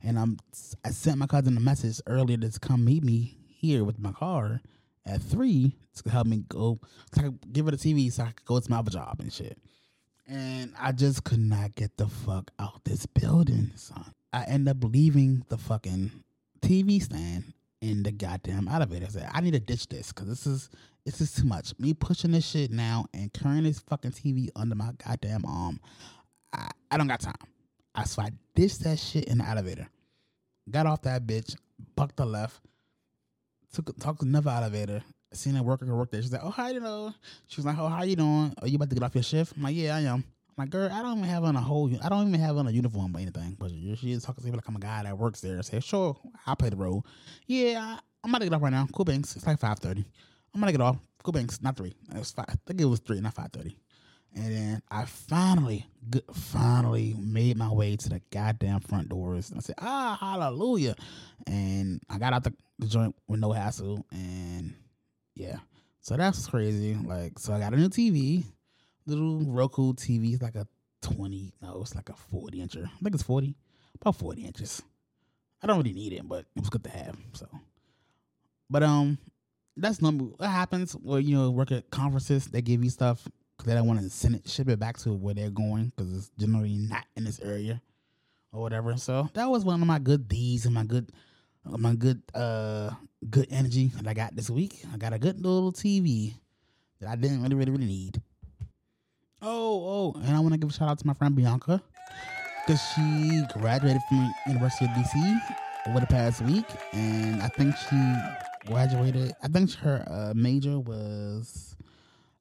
And 0.02 0.18
I'm 0.18 0.38
I 0.86 0.92
sent 0.92 1.18
my 1.18 1.28
cousin 1.28 1.58
a 1.58 1.60
message 1.60 2.00
earlier 2.08 2.38
to 2.38 2.60
come 2.62 2.86
meet 2.86 3.04
me 3.04 3.38
here 3.50 3.84
with 3.84 4.00
my 4.00 4.14
car 4.14 4.62
at 5.06 5.22
three 5.22 5.76
to 5.96 6.10
help 6.10 6.28
me 6.28 6.46
go 6.48 6.80
give 7.52 7.66
her 7.66 7.72
the 7.72 7.78
TV 7.78 8.10
so 8.10 8.24
I 8.24 8.28
could 8.28 8.46
go 8.46 8.58
to 8.62 8.72
my 8.72 8.78
other 8.78 8.92
job 8.92 9.18
and 9.20 9.34
shit. 9.34 9.58
And 10.28 10.74
I 10.80 10.92
just 10.92 11.24
could 11.24 11.40
not 11.40 11.76
get 11.76 11.98
the 11.98 12.08
fuck 12.08 12.52
out 12.60 12.84
this 12.84 13.06
building, 13.06 13.72
son. 13.76 14.12
I 14.34 14.44
end 14.46 14.68
up 14.68 14.78
leaving 14.84 15.46
the 15.50 15.58
fucking 15.58 16.12
TV 16.62 17.02
stand 17.02 17.54
in 17.82 18.04
the 18.04 18.12
goddamn 18.12 18.68
elevator. 18.68 19.06
I 19.06 19.10
said, 19.10 19.30
I 19.32 19.42
need 19.42 19.54
to 19.54 19.60
ditch 19.60 19.88
this 19.88 20.12
because 20.12 20.28
this 20.28 20.48
is 20.48 20.70
this 21.06 21.22
is 21.22 21.32
too 21.34 21.46
much. 21.46 21.74
Me 21.78 21.94
pushing 21.94 22.32
this 22.32 22.48
shit 22.48 22.72
now 22.72 23.06
and 23.14 23.32
carrying 23.32 23.64
this 23.64 23.80
fucking 23.80 24.12
TV 24.12 24.50
under 24.56 24.74
my 24.74 24.92
goddamn 25.06 25.46
arm. 25.46 25.80
I, 26.52 26.70
I 26.90 26.98
don't 26.98 27.08
got 27.08 27.20
time. 27.20 27.36
I 27.94 28.06
so 28.06 28.24
I 28.24 28.32
ditched 28.56 28.84
that 28.84 28.98
shit 28.98 29.26
in 29.26 29.38
the 29.38 29.48
elevator. 29.48 29.88
Got 30.70 30.88
off 30.88 31.04
that 31.04 31.28
bitch, 31.28 31.56
bucked 31.96 32.18
the 32.18 32.26
left, 32.26 32.60
took 33.72 33.96
talked 34.00 34.24
another 34.24 34.50
elevator. 34.50 35.04
Seen 35.36 35.56
a 35.56 35.64
worker 35.64 35.86
work 35.96 36.12
there. 36.12 36.22
She's 36.22 36.32
like, 36.32 36.44
"Oh, 36.44 36.50
hi, 36.50 36.72
you 36.72 36.80
know." 36.80 37.14
She 37.48 37.58
was 37.58 37.66
like, 37.66 37.78
"Oh, 37.78 37.88
how 37.88 38.04
you 38.04 38.16
doing? 38.16 38.54
Are 38.62 38.68
you 38.68 38.76
about 38.76 38.90
to 38.90 38.96
get 38.96 39.04
off 39.04 39.16
your 39.16 39.24
shift?" 39.24 39.54
I'm 39.56 39.64
like, 39.64 39.76
"Yeah, 39.76 39.96
I 39.96 40.02
am." 40.02 40.24
I'm 40.24 40.24
like, 40.58 40.70
"Girl, 40.70 40.90
I 40.92 41.02
don't 41.02 41.18
even 41.18 41.30
have 41.30 41.44
on 41.44 41.56
a 41.56 41.62
whole. 41.62 41.92
I 42.04 42.10
don't 42.10 42.28
even 42.28 42.40
have 42.40 42.58
on 42.58 42.68
a 42.68 42.72
uniform 42.72 43.16
or 43.16 43.20
anything." 43.20 43.58
But 43.60 43.72
she 43.72 44.12
is 44.12 44.24
talking 44.24 44.44
to 44.44 44.50
me 44.50 44.56
like 44.56 44.68
I'm 44.68 44.76
a 44.76 44.80
guy 44.80 45.04
that 45.04 45.18
works 45.18 45.42
there. 45.42 45.58
I 45.58 45.62
say, 45.62 45.80
"Sure, 45.80 46.18
I'll 46.48 46.56
play 46.56 46.70
the 46.70 46.78
role." 46.78 47.06
Yeah, 47.48 47.80
I, 47.80 48.00
I'm 48.24 48.30
about 48.30 48.40
to 48.40 48.46
get 48.46 48.54
off 48.54 48.62
right 48.62 48.72
now. 48.72 48.88
Cool 48.94 49.06
banks. 49.06 49.36
It's 49.36 49.46
like 49.46 49.60
five 49.60 49.80
thirty. 49.80 50.06
I'm 50.54 50.60
gonna 50.62 50.72
get 50.72 50.82
off. 50.82 50.98
Cool 51.24 51.34
banks. 51.34 51.62
Not 51.62 51.76
three. 51.76 51.94
It 52.14 52.18
was 52.18 52.32
five. 52.32 52.46
I 52.50 52.56
think 52.66 52.80
it 52.82 52.86
was 52.86 53.00
three, 53.00 53.20
not 53.20 53.34
five 53.34 53.52
thirty. 53.52 53.76
And 54.36 54.54
then 54.54 54.82
I 54.92 55.06
finally, 55.06 55.86
finally 56.34 57.16
made 57.18 57.56
my 57.56 57.72
way 57.72 57.96
to 57.96 58.10
the 58.10 58.22
goddamn 58.32 58.82
front 58.82 59.08
doors. 59.08 59.50
And 59.50 59.58
I 59.58 59.62
said, 59.62 59.76
ah, 59.80 60.18
hallelujah. 60.20 60.96
And 61.48 62.02
I 62.10 62.18
got 62.18 62.34
out 62.34 62.44
the, 62.44 62.54
the 62.78 62.88
joint 62.88 63.16
with 63.30 63.40
no 63.40 63.54
hassle. 63.54 64.06
And 64.12 64.74
yeah. 65.36 65.58
So 66.02 66.18
that's 66.18 66.48
crazy. 66.48 66.96
Like, 66.96 67.40
so 67.40 67.54
I 67.54 67.60
got 67.60 67.74
a 67.74 67.78
new 67.78 67.90
TV, 67.90 68.44
little 69.06 69.42
Roku 69.42 69.94
TV. 69.94 70.34
It's 70.34 70.42
like 70.42 70.56
a 70.56 70.68
20, 71.02 71.54
no, 71.62 71.80
it's 71.82 71.96
like 71.96 72.10
a 72.10 72.16
40 72.16 72.60
incher. 72.60 72.86
I 72.86 73.04
think 73.04 73.16
it's 73.16 73.24
40, 73.24 73.56
about 74.02 74.16
40 74.16 74.46
inches. 74.46 74.82
I 75.62 75.68
don't 75.68 75.78
really 75.78 75.94
need 75.94 76.14
it, 76.14 76.28
but 76.28 76.46
it 76.56 76.60
was 76.60 76.70
good 76.70 76.84
to 76.84 76.90
have. 76.90 77.18
So, 77.34 77.48
but, 78.70 78.84
um, 78.84 79.18
that's 79.78 80.02
number 80.02 80.26
what 80.26 80.50
happens 80.50 80.96
well 81.02 81.20
you 81.20 81.36
know 81.36 81.52
work 81.52 81.72
at 81.72 81.90
conferences 81.90 82.46
they 82.48 82.62
give 82.62 82.84
you 82.84 82.90
stuff 82.90 83.28
because 83.58 83.70
they 83.70 83.78
don't 83.78 83.88
want 83.88 84.00
to 84.00 84.10
send 84.10 84.36
it 84.36 84.48
ship 84.50 84.70
it 84.70 84.80
back 84.80 84.98
to 84.98 85.14
where 85.14 85.34
they're 85.34 85.50
going 85.50 85.92
because 85.96 86.16
it's 86.16 86.32
generally 86.40 86.78
not 86.78 87.06
in 87.16 87.24
this 87.24 87.40
area 87.42 87.82
or 88.54 88.62
whatever 88.62 88.96
so 88.98 89.30
that 89.34 89.50
was 89.50 89.66
one 89.66 89.82
of 89.82 89.88
my 89.88 90.00
good 90.00 90.28
deeds 90.28 90.66
and 90.66 90.74
my 90.74 90.84
good 90.84 91.12
my 91.66 91.96
good 91.96 92.22
uh 92.34 92.90
good 93.30 93.48
energy 93.50 93.92
that 93.96 94.08
i 94.08 94.14
got 94.14 94.36
this 94.36 94.50
week 94.50 94.84
i 94.94 94.98
got 94.98 95.14
a 95.14 95.20
good 95.20 95.42
little 95.42 95.72
tv 95.72 96.34
that 97.00 97.10
i 97.10 97.16
didn't 97.16 97.42
really 97.42 97.56
really 97.56 97.72
really 97.72 97.86
need 97.86 98.22
oh 99.42 100.14
oh 100.16 100.22
and 100.22 100.36
i 100.36 100.40
want 100.40 100.54
to 100.54 100.60
give 100.60 100.70
a 100.70 100.74
shout 100.74 100.90
out 100.90 101.00
to 101.00 101.08
my 101.08 101.14
friend 101.14 101.36
bianca 101.36 101.82
because 102.66 102.82
she 102.96 103.42
graduated 103.54 104.02
from 104.08 104.32
university 104.48 104.86
of 104.86 104.92
dc 104.92 105.42
over 105.88 106.00
the 106.00 106.08
past 106.08 106.42
week 106.42 106.66
and 106.94 107.42
i 107.42 107.48
think 107.48 107.76
she 107.90 107.96
graduated. 108.66 109.34
I 109.44 109.48
think 109.48 109.74
her 109.76 110.04
uh, 110.08 110.34
major 110.36 110.80
was, 110.80 111.76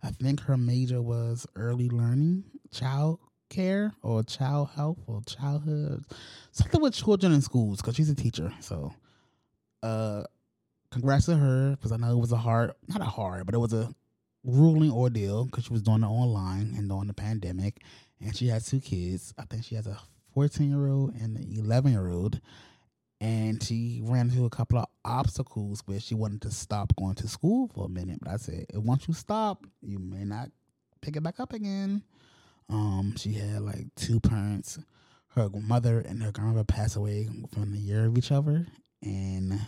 I 0.02 0.10
think 0.10 0.40
her 0.42 0.56
major 0.56 1.02
was 1.02 1.46
early 1.56 1.88
learning, 1.88 2.44
child 2.72 3.20
care, 3.50 3.92
or 4.02 4.22
child 4.22 4.70
health, 4.74 4.98
or 5.06 5.22
childhood, 5.22 6.04
something 6.52 6.80
with 6.80 6.94
children 6.94 7.32
in 7.32 7.42
schools. 7.42 7.78
Because 7.78 7.96
she's 7.96 8.10
a 8.10 8.14
teacher, 8.14 8.52
so, 8.60 8.94
uh, 9.84 10.24
congrats 10.90 11.26
to 11.26 11.36
her. 11.36 11.70
Because 11.72 11.92
I 11.92 11.96
know 11.96 12.12
it 12.12 12.20
was 12.20 12.32
a 12.32 12.36
hard, 12.36 12.72
not 12.88 13.00
a 13.00 13.04
hard, 13.04 13.46
but 13.46 13.54
it 13.54 13.58
was 13.58 13.72
a 13.72 13.94
ruling 14.44 14.90
ordeal 14.92 15.44
because 15.44 15.64
she 15.64 15.72
was 15.72 15.82
doing 15.82 16.02
it 16.02 16.06
online 16.06 16.74
and 16.76 16.88
during 16.88 17.06
the 17.06 17.14
pandemic, 17.14 17.82
and 18.20 18.36
she 18.36 18.48
has 18.48 18.66
two 18.66 18.80
kids. 18.80 19.32
I 19.38 19.44
think 19.44 19.64
she 19.64 19.74
has 19.74 19.86
a 19.86 19.98
fourteen 20.32 20.70
year 20.70 20.88
old 20.88 21.14
and 21.14 21.36
an 21.36 21.52
eleven 21.56 21.92
year 21.92 22.08
old 22.08 22.40
and 23.24 23.62
she 23.62 24.00
ran 24.02 24.28
into 24.28 24.44
a 24.44 24.50
couple 24.50 24.78
of 24.78 24.86
obstacles 25.04 25.82
where 25.86 25.98
she 25.98 26.14
wanted 26.14 26.42
to 26.42 26.50
stop 26.50 26.94
going 26.96 27.14
to 27.14 27.26
school 27.26 27.70
for 27.74 27.86
a 27.86 27.88
minute. 27.88 28.18
But 28.20 28.32
I 28.32 28.36
said, 28.36 28.66
once 28.74 29.08
you 29.08 29.14
stop, 29.14 29.66
you 29.80 29.98
may 29.98 30.24
not 30.24 30.50
pick 31.00 31.16
it 31.16 31.22
back 31.22 31.40
up 31.40 31.54
again. 31.54 32.02
Um, 32.68 33.14
she 33.16 33.32
had 33.32 33.62
like 33.62 33.94
two 33.96 34.20
parents. 34.20 34.78
Her 35.28 35.48
mother 35.48 36.00
and 36.00 36.22
her 36.22 36.32
grandmother 36.32 36.64
passed 36.64 36.96
away 36.96 37.28
within 37.40 37.72
a 37.72 37.78
year 37.78 38.06
of 38.06 38.18
each 38.18 38.30
other, 38.30 38.66
and 39.04 39.60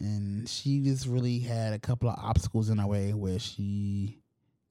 and 0.00 0.48
she 0.48 0.80
just 0.80 1.06
really 1.06 1.38
had 1.38 1.72
a 1.72 1.78
couple 1.78 2.08
of 2.08 2.18
obstacles 2.18 2.68
in 2.68 2.78
her 2.78 2.86
way 2.86 3.12
where 3.12 3.38
she 3.38 4.18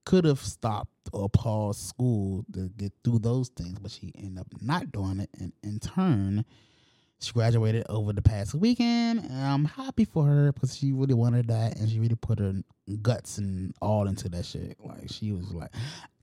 could 0.04 0.26
have 0.26 0.40
stopped 0.40 0.92
or 1.14 1.30
paused 1.30 1.80
school 1.80 2.44
to 2.54 2.70
get 2.70 2.92
through 3.04 3.20
those 3.20 3.50
things, 3.50 3.80
but 3.80 3.92
she 3.92 4.12
ended 4.18 4.40
up 4.40 4.48
not 4.62 4.92
doing 4.92 5.20
it, 5.20 5.30
and 5.40 5.54
in 5.64 5.80
turn 5.80 6.44
she 7.22 7.32
graduated 7.34 7.86
over 7.88 8.14
the 8.14 8.22
past 8.22 8.56
weekend, 8.56 9.20
and 9.20 9.42
I'm 9.42 9.66
happy 9.66 10.06
for 10.06 10.26
her 10.26 10.52
because 10.52 10.76
she 10.76 10.92
really 10.92 11.14
wanted 11.14 11.48
that, 11.50 11.78
and 11.78 11.88
she 11.88 12.00
really 12.00 12.16
put 12.16 12.40
her 12.40 12.54
guts 13.02 13.38
and 13.38 13.74
all 13.80 14.08
into 14.08 14.28
that 14.30 14.44
shit. 14.44 14.78
Like 14.84 15.10
she 15.10 15.32
was 15.32 15.54
like, 15.54 15.70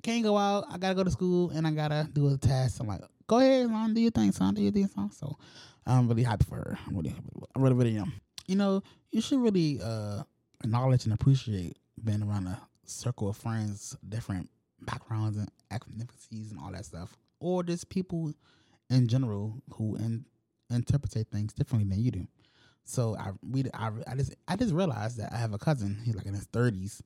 "Can't 0.02 0.24
go 0.24 0.36
out. 0.36 0.64
I 0.68 0.76
gotta 0.76 0.96
go 0.96 1.04
to 1.04 1.10
school, 1.10 1.50
and 1.50 1.66
I 1.66 1.70
gotta 1.70 2.08
do 2.12 2.28
a 2.28 2.36
test." 2.36 2.80
I'm 2.80 2.88
like, 2.88 3.02
"Go 3.28 3.38
ahead, 3.38 3.68
son, 3.68 3.94
do 3.94 4.00
your 4.00 4.10
thing, 4.10 4.32
son. 4.32 4.54
Do 4.54 4.62
your 4.62 4.72
thing, 4.72 4.88
son." 4.88 5.12
So 5.12 5.38
I'm 5.88 6.08
really 6.08 6.22
happy 6.22 6.44
for 6.44 6.56
her. 6.56 6.78
I'm 6.86 6.96
really, 6.96 7.14
I 7.56 7.60
really, 7.60 7.74
really 7.74 7.96
am. 7.96 8.12
You 8.46 8.56
know, 8.56 8.82
you 9.10 9.20
should 9.20 9.40
really 9.40 9.80
uh, 9.82 10.22
acknowledge 10.62 11.04
and 11.04 11.14
appreciate 11.14 11.76
being 12.04 12.22
around 12.22 12.46
a 12.46 12.60
circle 12.84 13.28
of 13.28 13.36
friends, 13.36 13.96
different 14.08 14.50
backgrounds 14.82 15.36
and 15.36 15.50
ethnicities 15.70 16.50
and 16.50 16.60
all 16.60 16.72
that 16.72 16.84
stuff, 16.84 17.16
or 17.40 17.62
just 17.62 17.88
people 17.88 18.32
in 18.90 19.08
general 19.08 19.54
who 19.74 19.96
in 19.96 20.24
interpret 20.70 21.12
things 21.30 21.52
differently 21.52 21.88
than 21.88 22.04
you 22.04 22.10
do. 22.10 22.26
So 22.84 23.16
I 23.18 23.30
read 23.42 23.70
I, 23.74 23.90
I 24.06 24.14
just 24.14 24.34
I 24.46 24.56
just 24.56 24.72
realized 24.72 25.18
that 25.18 25.32
I 25.32 25.36
have 25.36 25.52
a 25.52 25.58
cousin, 25.58 25.98
he's 26.04 26.14
like 26.14 26.26
in 26.26 26.34
his 26.34 26.44
thirties, 26.44 27.02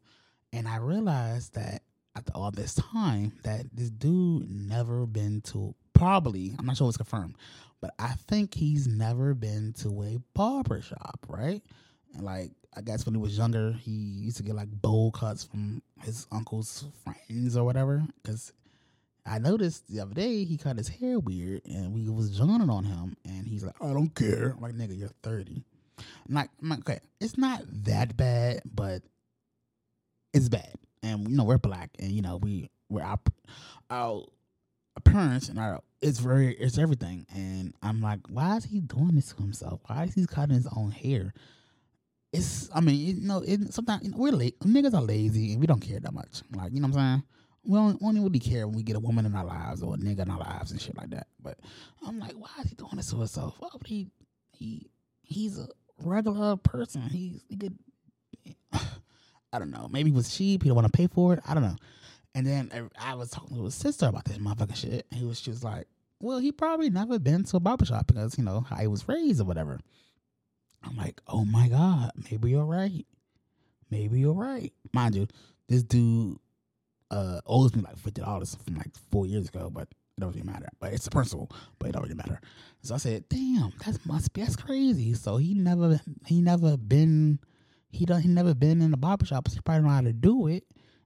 and 0.53 0.69
I 0.69 0.77
realized 0.77 1.55
that 1.55 1.83
after 2.15 2.33
all 2.35 2.51
this 2.51 2.75
time 2.75 3.33
that 3.43 3.67
this 3.73 3.91
dude 3.91 4.51
never 4.51 5.07
been 5.07 5.41
to 5.43 5.75
probably 5.93 6.55
I'm 6.59 6.67
not 6.67 6.77
sure 6.77 6.89
it's 6.89 6.97
confirmed, 6.97 7.37
but 7.83 7.93
I 7.99 8.13
think 8.29 8.55
he's 8.55 8.87
never 8.87 9.35
been 9.35 9.75
to 9.81 10.03
a 10.05 10.19
barber 10.35 10.81
shop, 10.81 11.27
right? 11.29 11.61
And 12.15 12.25
like 12.25 12.53
I 12.75 12.81
guess 12.81 13.05
when 13.05 13.15
he 13.15 13.21
was 13.21 13.37
younger, 13.37 13.73
he 13.73 13.91
used 13.91 14.39
to 14.39 14.43
get 14.43 14.55
like 14.55 14.71
bowl 14.71 15.11
cuts 15.11 15.45
from 15.45 15.83
his 16.03 16.27
uncle's 16.33 16.87
friends 17.05 17.57
or 17.57 17.65
whatever. 17.65 18.03
Because 18.23 18.53
I 19.27 19.39
noticed 19.39 19.89
the 19.89 20.01
other 20.01 20.15
day 20.15 20.45
he 20.45 20.57
cut 20.57 20.79
his 20.79 20.89
hair 20.89 21.19
weird, 21.19 21.63
and 21.67 21.93
we 21.93 22.09
was 22.09 22.37
joning 22.37 22.71
on 22.71 22.85
him, 22.85 23.17
and 23.25 23.47
he's 23.47 23.65
like, 23.65 23.75
"I 23.83 23.93
don't 23.93 24.15
care." 24.15 24.55
I'm 24.57 24.61
like, 24.61 24.75
"Nigga, 24.75 24.97
you're 24.97 25.11
30." 25.23 25.65
I'm 26.29 26.35
like, 26.35 26.51
I'm 26.63 26.69
like, 26.69 26.81
okay, 26.81 27.01
it's 27.21 27.37
not 27.37 27.63
that 27.85 28.17
bad, 28.17 28.63
but 28.65 29.03
it's 30.33 30.49
bad. 30.49 30.75
And 31.03 31.29
you 31.29 31.37
know, 31.37 31.45
we're 31.45 31.59
black, 31.59 31.91
and 31.99 32.13
you 32.13 32.23
know, 32.23 32.37
we 32.37 32.71
we're 32.89 33.03
our 33.03 33.19
our 33.91 34.25
appearance 35.13 35.49
and 35.49 35.59
our 35.59 35.81
it's 36.01 36.19
very 36.19 36.55
it's 36.55 36.79
everything. 36.79 37.27
And 37.35 37.75
I'm 37.83 38.01
like, 38.01 38.21
why 38.29 38.57
is 38.57 38.65
he 38.65 38.81
doing 38.81 39.15
this 39.15 39.29
to 39.33 39.37
himself? 39.37 39.81
Why 39.87 40.05
is 40.05 40.15
he 40.15 40.27
cutting 40.27 40.55
his 40.55 40.69
own 40.77 40.91
hair? 40.91 41.33
It's 42.33 42.69
I 42.75 42.81
mean, 42.81 42.97
you 42.97 43.27
know, 43.27 43.43
it, 43.47 43.73
sometimes 43.73 44.05
you 44.05 44.11
know, 44.11 44.17
we're 44.19 44.33
late. 44.33 44.59
Niggas 44.61 44.95
are 44.95 45.03
lazy 45.03 45.53
and 45.53 45.61
we 45.61 45.67
don't 45.67 45.81
care 45.81 46.01
that 46.01 46.13
much. 46.13 46.43
Like, 46.55 46.73
you 46.73 46.81
know 46.81 46.89
what 46.89 46.99
I'm 46.99 47.23
saying? 47.23 47.23
We 47.65 47.77
don't, 47.77 48.03
we 48.03 48.21
really 48.21 48.41
care 48.41 48.67
when 48.67 48.75
we 48.77 48.83
get 48.83 48.97
a 48.97 49.01
woman 49.01 49.25
in 49.25 49.37
our 49.37 49.45
lives 49.45 49.83
or 49.83 49.95
a 49.95 49.97
nigga 49.97 50.21
in 50.21 50.31
our 50.31 50.41
lives 50.41 50.73
and 50.73 50.81
shit 50.81 50.97
like 50.97 51.11
that. 51.11 51.29
But 51.41 51.59
I'm 52.05 52.19
like, 52.19 52.33
why 52.33 52.51
is 52.61 52.71
he 52.71 52.75
doing 52.75 52.97
this 52.97 53.11
to 53.11 53.19
himself? 53.19 53.55
Why 53.61 53.69
would 53.73 53.87
he? 53.87 54.09
He 54.51 54.91
he's 55.23 55.59
a 55.59 55.69
regular 56.03 56.57
person. 56.57 57.03
He's 57.03 57.41
he 57.49 57.57
could. 57.57 57.79
I 59.55 59.59
don't 59.59 59.71
know. 59.71 59.87
Maybe 59.93 60.11
he 60.11 60.17
was 60.17 60.35
cheap. 60.35 60.63
He 60.63 60.71
don't 60.71 60.77
want 60.77 60.91
to 60.91 60.97
pay 60.97 61.07
for 61.07 61.35
it. 61.35 61.41
I 61.47 61.53
don't 61.53 61.63
know. 61.63 61.77
And 62.35 62.47
then 62.47 62.91
I, 62.99 63.13
I 63.13 63.15
was 63.15 63.31
talking 63.31 63.57
to 63.57 63.65
his 63.65 63.75
sister 63.75 64.07
about 64.07 64.25
this 64.25 64.39
motherfucking 64.39 64.77
shit. 64.77 65.07
And 65.11 65.21
he 65.21 65.27
was 65.27 65.41
just 65.41 65.63
like, 65.63 65.87
well, 66.21 66.39
he 66.39 66.53
probably 66.53 66.89
never 66.89 67.19
been 67.19 67.45
to 67.45 67.57
a 67.57 67.61
barbershop 67.61 68.07
because, 68.07 68.39
you 68.39 68.45
know, 68.45 68.61
how 68.61 68.77
he 68.77 68.87
was 68.87 69.07
raised 69.09 69.41
or 69.41 69.45
whatever. 69.45 69.79
I'm 70.85 70.97
like, 70.97 71.21
oh 71.29 71.45
my 71.45 71.69
God, 71.69 72.11
maybe 72.31 72.51
you're 72.51 72.65
right. 72.65 73.07
Maybe 73.91 74.21
you're 74.21 74.33
right. 74.33 74.73
Mind 74.93 75.15
you, 75.15 75.27
this 75.69 75.83
dude 75.83 76.39
uh 77.11 77.41
owes 77.47 77.75
me 77.75 77.83
like 77.83 77.99
fifty 77.99 78.23
dollars 78.23 78.57
from 78.65 78.77
like 78.77 78.91
four 79.11 79.27
years 79.27 79.49
ago, 79.49 79.69
but 79.71 79.83
it 79.83 80.21
doesn't 80.21 80.35
really 80.35 80.51
matter. 80.51 80.69
But 80.81 80.95
it's 80.95 81.07
a 81.07 81.11
principle, 81.11 81.51
but 81.79 81.91
it 81.91 81.93
don't 81.93 82.03
really 82.03 82.15
matter. 82.15 82.41
So 82.83 82.95
I 82.95 82.99
said, 82.99 83.29
damn, 83.29 83.73
that 83.85 83.99
must 84.07 84.33
be 84.33 84.41
that's 84.41 84.57
crazy. 84.57 85.15
So 85.15 85.37
he 85.37 85.55
never 85.55 86.01
he 86.27 86.41
never 86.41 86.77
been 86.77 87.39
he 87.91 88.07
done 88.07 88.23
he 88.23 88.29
never 88.29 88.55
been 88.55 88.81
in 88.81 88.95
a 88.95 88.97
barbershop, 88.97 89.49
so 89.49 89.55
he 89.55 89.61
probably 89.61 89.83
know 89.83 89.91
how 89.91 90.01
to 90.01 90.13
do 90.13 90.47
it. 90.47 90.65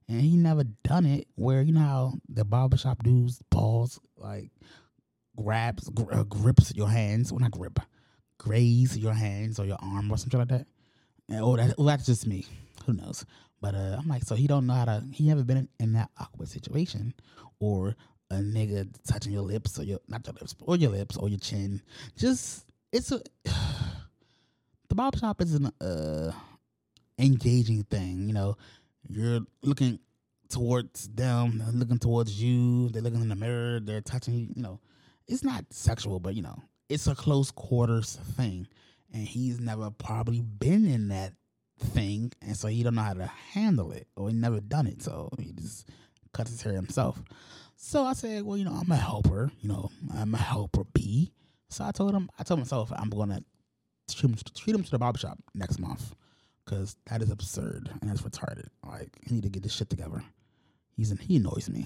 And 0.09 0.21
he 0.21 0.37
never 0.37 0.63
done 0.63 1.05
it 1.05 1.27
where 1.35 1.61
you 1.61 1.73
know 1.73 1.79
how 1.81 2.13
the 2.29 2.45
barbershop 2.45 3.03
dudes 3.03 3.41
pause 3.49 3.99
like 4.15 4.51
grabs 5.35 5.89
gr- 5.89 6.13
uh, 6.13 6.23
grips 6.23 6.73
your 6.75 6.89
hands, 6.89 7.31
well 7.31 7.39
not 7.39 7.51
grip, 7.51 7.79
graze 8.37 8.97
your 8.97 9.13
hands 9.13 9.59
or 9.59 9.65
your 9.65 9.77
arm 9.81 10.11
or 10.11 10.17
something 10.17 10.39
like 10.39 10.49
that. 10.49 10.67
And, 11.29 11.41
oh, 11.41 11.57
that, 11.57 11.77
well, 11.77 11.87
that's 11.87 12.05
just 12.05 12.25
me. 12.25 12.45
Who 12.85 12.93
knows? 12.93 13.25
But 13.61 13.75
uh, 13.75 13.97
I'm 13.99 14.07
like, 14.07 14.23
so 14.23 14.35
he 14.35 14.47
don't 14.47 14.67
know 14.67 14.73
how 14.73 14.85
to. 14.85 15.03
He 15.11 15.27
never 15.27 15.43
been 15.43 15.57
in, 15.57 15.69
in 15.79 15.93
that 15.93 16.09
awkward 16.19 16.47
situation, 16.47 17.13
or 17.59 17.95
a 18.29 18.35
nigga 18.35 18.87
touching 19.07 19.31
your 19.31 19.41
lips 19.41 19.79
or 19.79 19.83
your 19.83 19.99
not 20.07 20.25
your 20.25 20.33
lips 20.33 20.55
or 20.61 20.75
your 20.75 20.91
lips 20.91 21.17
or 21.17 21.27
your 21.29 21.39
chin. 21.39 21.81
Just 22.15 22.65
it's 22.91 23.11
a 23.11 23.21
the 24.89 24.95
barber 24.95 25.17
shop 25.17 25.41
is 25.41 25.55
an 25.55 25.71
uh 25.81 26.31
engaging 27.17 27.83
thing. 27.83 28.27
You 28.27 28.33
know, 28.33 28.57
you're 29.09 29.41
looking 29.61 29.99
towards 30.49 31.07
them, 31.09 31.63
looking 31.73 31.99
towards 31.99 32.41
you. 32.41 32.89
They're 32.89 33.01
looking 33.01 33.21
in 33.21 33.29
the 33.29 33.35
mirror. 33.35 33.79
They're 33.79 34.01
touching 34.01 34.33
you. 34.33 34.47
You 34.55 34.61
know, 34.61 34.79
it's 35.27 35.43
not 35.43 35.65
sexual, 35.71 36.19
but 36.19 36.35
you 36.35 36.41
know, 36.41 36.61
it's 36.89 37.07
a 37.07 37.15
close 37.15 37.51
quarters 37.51 38.17
thing, 38.35 38.67
and 39.13 39.27
he's 39.27 39.59
never 39.59 39.91
probably 39.91 40.41
been 40.41 40.85
in 40.85 41.09
that 41.09 41.33
thing, 41.79 42.31
and 42.41 42.55
so 42.55 42.67
he 42.67 42.81
don't 42.83 42.95
know 42.95 43.01
how 43.01 43.13
to 43.13 43.27
handle 43.51 43.91
it, 43.91 44.07
or 44.15 44.29
he 44.29 44.35
never 44.35 44.59
done 44.59 44.87
it, 44.87 45.01
so 45.01 45.29
he 45.39 45.51
just 45.53 45.89
cuts 46.33 46.51
his 46.51 46.61
hair 46.61 46.73
himself. 46.73 47.21
So 47.75 48.03
I 48.03 48.13
said, 48.13 48.43
well, 48.43 48.57
you 48.57 48.65
know, 48.65 48.73
I'm 48.73 48.91
a 48.91 48.95
helper. 48.95 49.51
You 49.61 49.69
know, 49.69 49.91
I'm 50.15 50.33
a 50.33 50.37
helper 50.37 50.83
B. 50.93 51.31
So 51.69 51.83
I 51.83 51.91
told 51.91 52.13
him, 52.13 52.29
I 52.39 52.43
told 52.43 52.59
myself, 52.59 52.91
I'm 52.95 53.09
gonna 53.09 53.43
treat 54.09 54.29
him, 54.29 54.37
treat 54.55 54.75
him 54.75 54.83
to 54.83 54.91
the 54.91 54.97
barbershop 54.97 55.37
next 55.53 55.79
month, 55.79 56.15
because 56.67 56.95
that 57.09 57.21
is 57.21 57.31
absurd 57.31 57.89
and 58.01 58.09
that's 58.09 58.21
retarded. 58.21 58.67
Like, 58.85 59.17
he 59.25 59.35
need 59.35 59.43
to 59.43 59.49
get 59.49 59.63
this 59.63 59.73
shit 59.73 59.89
together. 59.89 60.23
He's 60.95 61.17
he 61.21 61.37
annoys 61.37 61.69
me. 61.69 61.85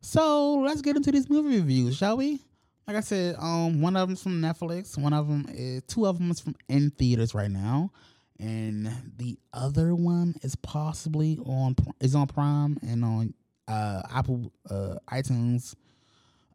So 0.00 0.56
let's 0.56 0.82
get 0.82 0.96
into 0.96 1.12
these 1.12 1.30
movie 1.30 1.56
reviews, 1.56 1.96
shall 1.96 2.16
we? 2.16 2.40
Like 2.86 2.96
I 2.96 3.00
said, 3.00 3.36
um, 3.38 3.80
one 3.80 3.96
of 3.96 4.08
them's 4.08 4.22
from 4.22 4.40
Netflix. 4.40 4.98
One 4.98 5.12
of 5.12 5.28
them 5.28 5.46
is 5.50 5.82
two 5.86 6.06
of 6.06 6.18
them 6.18 6.30
is 6.30 6.40
from 6.40 6.56
in 6.68 6.90
theaters 6.90 7.34
right 7.34 7.50
now, 7.50 7.92
and 8.38 8.90
the 9.16 9.38
other 9.52 9.94
one 9.94 10.34
is 10.42 10.56
possibly 10.56 11.38
on 11.44 11.76
is 12.00 12.14
on 12.14 12.26
Prime 12.26 12.78
and 12.82 13.04
on 13.04 13.34
uh 13.68 14.02
Apple 14.10 14.52
uh 14.68 14.96
iTunes. 15.08 15.74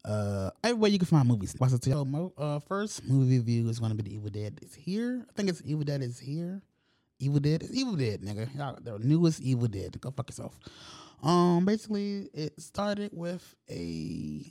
Uh, 0.04 0.52
everywhere 0.64 0.92
you 0.92 1.00
can 1.00 1.08
find 1.08 1.28
movies. 1.28 1.56
So, 1.82 2.06
mo- 2.06 2.34
uh, 2.38 2.60
first 2.60 3.04
movie 3.06 3.40
review 3.40 3.70
is 3.70 3.80
going 3.80 3.90
to 3.90 3.96
be 3.96 4.08
the 4.08 4.16
Evil 4.16 4.30
Dead 4.30 4.60
is 4.62 4.76
here. 4.76 5.26
I 5.28 5.34
think 5.34 5.50
it's 5.50 5.64
Evil 5.66 5.84
Dead 5.84 6.04
is 6.04 6.20
here. 6.20 6.62
Evil 7.20 7.40
Dead 7.40 7.64
is 7.64 7.74
Evil 7.74 7.96
Dead, 7.96 8.22
nigga. 8.22 8.54
Y'all, 8.56 8.78
the 8.82 9.00
newest 9.00 9.42
Evil 9.42 9.68
Dead. 9.68 10.00
Go 10.02 10.12
fuck 10.12 10.30
yourself. 10.30 10.58
Um, 11.24 11.66
basically, 11.66 12.30
it 12.34 12.60
started 12.62 13.12
with 13.14 13.56
a 13.70 14.46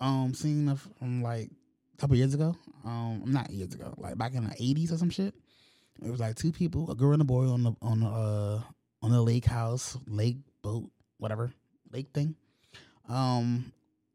um 0.00 0.34
scene 0.34 0.68
of 0.68 0.86
from 0.98 1.22
like 1.22 1.50
a 1.94 1.96
couple 2.00 2.16
years 2.16 2.34
ago. 2.34 2.56
Um, 2.84 3.22
not 3.26 3.50
years 3.50 3.74
ago, 3.74 3.94
like 3.98 4.18
back 4.18 4.34
in 4.34 4.44
the 4.44 4.54
eighties 4.58 4.92
or 4.92 4.98
some 4.98 5.10
shit. 5.10 5.34
It 6.02 6.10
was 6.10 6.20
like 6.20 6.36
two 6.36 6.52
people, 6.52 6.90
a 6.90 6.94
girl 6.94 7.12
and 7.12 7.22
a 7.22 7.24
boy 7.24 7.46
on 7.46 7.62
the 7.62 7.72
on 7.82 8.00
the 8.00 8.06
uh 8.06 8.60
on 9.02 9.10
the 9.10 9.20
lake 9.20 9.46
house, 9.46 9.96
lake 10.06 10.38
boat, 10.62 10.90
whatever 11.18 11.52
lake 11.92 12.08
thing. 12.12 12.34
Um, 13.08 13.72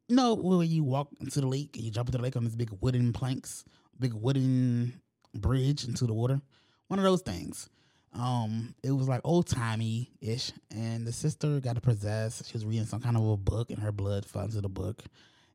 you 0.07 0.15
know 0.15 0.35
where 0.35 0.63
you 0.63 0.83
walk 0.83 1.09
into 1.19 1.41
the 1.41 1.47
lake 1.47 1.75
and 1.75 1.83
you 1.83 1.91
jump 1.91 2.09
into 2.09 2.17
the 2.17 2.23
lake 2.23 2.35
on 2.35 2.43
these 2.43 2.55
big 2.55 2.71
wooden 2.79 3.11
planks, 3.11 3.65
big 3.99 4.13
wooden 4.13 5.01
bridge 5.33 5.85
into 5.85 6.05
the 6.05 6.13
water. 6.13 6.41
One 6.87 6.99
of 6.99 7.05
those 7.05 7.21
things. 7.21 7.69
Um, 8.13 8.75
it 8.81 8.91
was 8.91 9.09
like 9.09 9.21
old 9.23 9.47
timey 9.47 10.11
ish, 10.21 10.51
and 10.73 11.05
the 11.05 11.11
sister 11.11 11.59
got 11.59 11.81
possessed. 11.81 12.47
She 12.47 12.53
was 12.53 12.65
reading 12.65 12.85
some 12.85 13.01
kind 13.01 13.17
of 13.17 13.27
a 13.27 13.37
book, 13.37 13.71
and 13.71 13.79
her 13.79 13.91
blood 13.91 14.25
fell 14.25 14.43
into 14.43 14.61
the 14.61 14.69
book. 14.69 15.03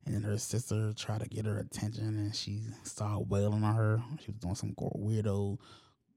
And 0.04 0.14
then 0.14 0.22
her 0.22 0.38
sister 0.38 0.92
tried 0.94 1.20
to 1.20 1.28
get 1.28 1.46
her 1.46 1.58
attention, 1.58 2.06
and 2.06 2.34
she 2.34 2.60
started 2.84 3.30
wailing 3.30 3.64
on 3.64 3.74
her. 3.74 4.02
She 4.20 4.30
was 4.30 4.40
doing 4.40 4.54
some 4.54 4.74
weirdo 4.74 5.58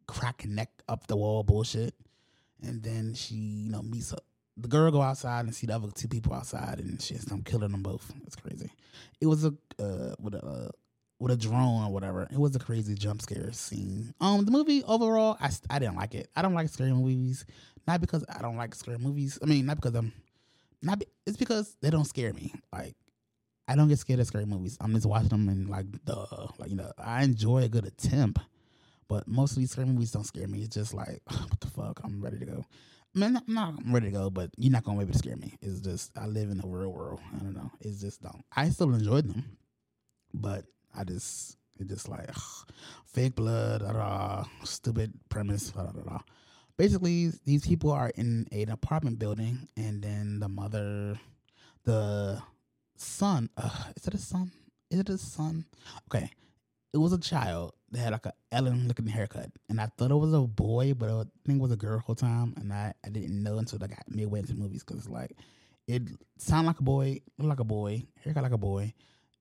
crack 0.07 0.45
neck 0.45 0.69
up 0.89 1.07
the 1.07 1.15
wall 1.15 1.43
bullshit. 1.43 1.93
And 2.61 2.81
then 2.81 3.13
she, 3.13 3.35
you 3.35 3.71
know, 3.71 3.81
meets 3.81 4.13
up. 4.13 4.23
The 4.55 4.67
girl 4.67 4.91
go 4.91 5.01
outside 5.01 5.45
and 5.45 5.55
see 5.55 5.67
the 5.67 5.75
other 5.75 5.89
two 5.91 6.07
people 6.07 6.33
outside, 6.33 6.79
and 6.79 7.01
she 7.01 7.15
ends 7.15 7.31
killing 7.45 7.71
them 7.71 7.83
both. 7.83 8.13
It's 8.25 8.35
crazy. 8.35 8.71
It 9.19 9.27
was 9.27 9.45
a 9.45 9.53
uh, 9.79 10.15
a 10.19 10.69
with 11.19 11.31
a 11.31 11.37
drone 11.37 11.85
or 11.85 11.91
whatever. 11.91 12.27
It 12.31 12.37
was 12.37 12.55
a 12.55 12.59
crazy 12.59 12.95
jump 12.95 13.21
scare 13.21 13.51
scene. 13.53 14.13
Um, 14.19 14.45
the 14.45 14.51
movie 14.51 14.83
overall, 14.83 15.37
I, 15.39 15.49
I 15.69 15.79
didn't 15.79 15.95
like 15.95 16.15
it. 16.15 16.29
I 16.35 16.41
don't 16.41 16.53
like 16.53 16.69
scary 16.69 16.91
movies. 16.91 17.45
Not 17.87 18.01
because 18.01 18.23
I 18.29 18.41
don't 18.41 18.57
like 18.57 18.75
scary 18.75 18.97
movies. 18.97 19.39
I 19.41 19.45
mean, 19.45 19.65
not 19.65 19.77
because 19.77 19.95
I'm 19.95 20.13
not. 20.81 20.99
Be, 20.99 21.05
it's 21.25 21.37
because 21.37 21.75
they 21.81 21.89
don't 21.89 22.05
scare 22.05 22.33
me. 22.33 22.53
Like 22.71 22.95
I 23.67 23.75
don't 23.75 23.87
get 23.87 23.99
scared 23.99 24.19
of 24.19 24.27
scary 24.27 24.45
movies. 24.45 24.77
I'm 24.81 24.93
just 24.93 25.05
watching 25.05 25.29
them 25.29 25.49
and 25.49 25.69
like 25.69 25.85
duh. 26.05 26.47
Like 26.57 26.69
you 26.69 26.75
know, 26.75 26.91
I 26.97 27.23
enjoy 27.23 27.63
a 27.63 27.69
good 27.69 27.85
attempt, 27.85 28.39
but 29.07 29.27
most 29.27 29.51
of 29.51 29.57
these 29.57 29.71
scary 29.71 29.87
movies 29.87 30.11
don't 30.11 30.25
scare 30.25 30.47
me. 30.47 30.59
It's 30.59 30.75
just 30.75 30.93
like 30.93 31.21
what 31.27 31.59
the 31.59 31.67
fuck. 31.67 31.99
I'm 32.03 32.21
ready 32.21 32.39
to 32.39 32.45
go. 32.45 32.65
I 33.15 33.19
mean, 33.19 33.37
I'm 33.37 33.53
not 33.53 33.73
I'm 33.85 33.93
ready 33.93 34.07
to 34.07 34.11
go, 34.11 34.29
but 34.29 34.49
you're 34.57 34.71
not 34.71 34.83
gonna 34.83 34.97
be 34.97 35.03
able 35.03 35.13
to 35.13 35.19
scare 35.19 35.35
me. 35.35 35.53
It's 35.61 35.81
just 35.81 36.17
I 36.17 36.27
live 36.27 36.49
in 36.49 36.57
the 36.57 36.67
real 36.67 36.91
world. 36.91 37.19
I 37.35 37.39
don't 37.39 37.53
know. 37.53 37.71
It's 37.81 38.01
just 38.01 38.21
don't. 38.21 38.43
I 38.55 38.69
still 38.69 38.93
enjoyed 38.93 39.27
them, 39.27 39.57
but 40.33 40.65
I 40.95 41.03
just 41.03 41.57
it 41.79 41.87
just 41.87 42.09
like 42.09 42.29
fake 43.05 43.35
blood, 43.35 43.83
stupid 44.63 45.13
premise. 45.29 45.73
Basically, 46.77 47.31
these 47.45 47.65
people 47.65 47.91
are 47.91 48.11
in 48.15 48.47
an 48.51 48.69
apartment 48.69 49.19
building, 49.19 49.67
and 49.77 50.01
then 50.01 50.39
the 50.39 50.49
mother, 50.49 51.19
the 51.83 52.41
son, 52.95 53.49
uh, 53.57 53.85
is 53.95 54.07
it 54.07 54.13
a 54.13 54.17
son? 54.17 54.51
Is 54.89 54.99
it 54.99 55.09
a 55.09 55.17
son? 55.17 55.65
Okay, 56.07 56.29
it 56.93 56.97
was 56.97 57.13
a 57.13 57.19
child 57.19 57.73
that 57.91 57.99
had 57.99 58.13
like 58.13 58.25
a 58.25 58.33
Ellen 58.51 58.87
looking 58.87 59.07
haircut, 59.07 59.51
and 59.69 59.79
I 59.79 59.87
thought 59.97 60.11
it 60.11 60.15
was 60.15 60.33
a 60.33 60.41
boy, 60.41 60.93
but 60.93 61.09
I 61.09 61.23
think 61.45 61.59
it 61.59 61.61
was 61.61 61.71
a 61.71 61.75
girl 61.77 61.99
whole 61.99 62.15
time, 62.15 62.53
and 62.57 62.73
I, 62.73 62.93
I 63.05 63.09
didn't 63.09 63.41
know 63.41 63.57
until 63.57 63.83
I 63.83 63.87
got 63.87 64.09
midway 64.09 64.39
into 64.39 64.53
the 64.53 64.59
movies 64.59 64.83
because 64.83 65.09
like 65.09 65.35
it 65.87 66.03
sounded 66.37 66.67
like 66.67 66.79
a 66.79 66.83
boy, 66.83 67.19
looked 67.37 67.49
like 67.49 67.59
a 67.59 67.63
boy, 67.63 68.03
haircut 68.23 68.43
like 68.43 68.51
a 68.51 68.57
boy, 68.57 68.93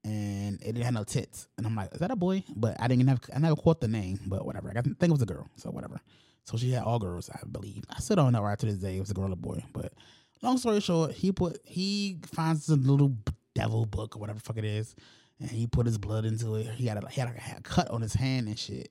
and 0.04 0.60
it 0.62 0.76
have 0.78 0.94
no 0.94 1.04
tits, 1.04 1.48
and 1.56 1.66
I'm 1.66 1.76
like, 1.76 1.92
is 1.92 2.00
that 2.00 2.10
a 2.10 2.16
boy? 2.16 2.42
But 2.54 2.76
I 2.80 2.88
didn't 2.88 3.06
have, 3.08 3.20
I 3.34 3.38
never 3.38 3.56
caught 3.56 3.80
the 3.80 3.88
name, 3.88 4.18
but 4.26 4.44
whatever. 4.44 4.70
I 4.70 4.80
think 4.80 4.96
it 5.00 5.10
was 5.10 5.22
a 5.22 5.26
girl, 5.26 5.48
so 5.56 5.70
whatever. 5.70 6.00
So 6.44 6.56
she 6.56 6.72
had 6.72 6.82
all 6.82 6.98
girls, 6.98 7.30
I 7.30 7.38
believe. 7.50 7.84
I 7.88 8.00
still 8.00 8.16
don't 8.16 8.32
know 8.32 8.42
right 8.42 8.58
to 8.58 8.66
this 8.66 8.76
day 8.76 8.96
it 8.96 9.00
was 9.00 9.10
a 9.10 9.14
girl 9.14 9.30
or 9.30 9.32
a 9.32 9.36
boy, 9.36 9.64
but 9.72 9.92
long 10.42 10.58
story 10.58 10.80
short, 10.80 11.12
he 11.12 11.30
put 11.30 11.60
he 11.64 12.18
finds 12.26 12.68
a 12.68 12.76
little 12.76 13.16
devil 13.54 13.86
book 13.86 14.16
or 14.16 14.18
whatever 14.18 14.40
fuck 14.40 14.58
it 14.58 14.64
is, 14.64 14.96
and 15.40 15.50
he 15.50 15.66
put 15.66 15.86
his 15.86 15.98
blood 15.98 16.24
into 16.24 16.56
it. 16.56 16.66
He 16.74 16.86
had 16.86 17.02
a, 17.02 17.08
he 17.08 17.20
had, 17.20 17.30
a, 17.30 17.40
had 17.40 17.58
a 17.58 17.62
cut 17.62 17.88
on 17.90 18.02
his 18.02 18.14
hand 18.14 18.48
and 18.48 18.58
shit, 18.58 18.90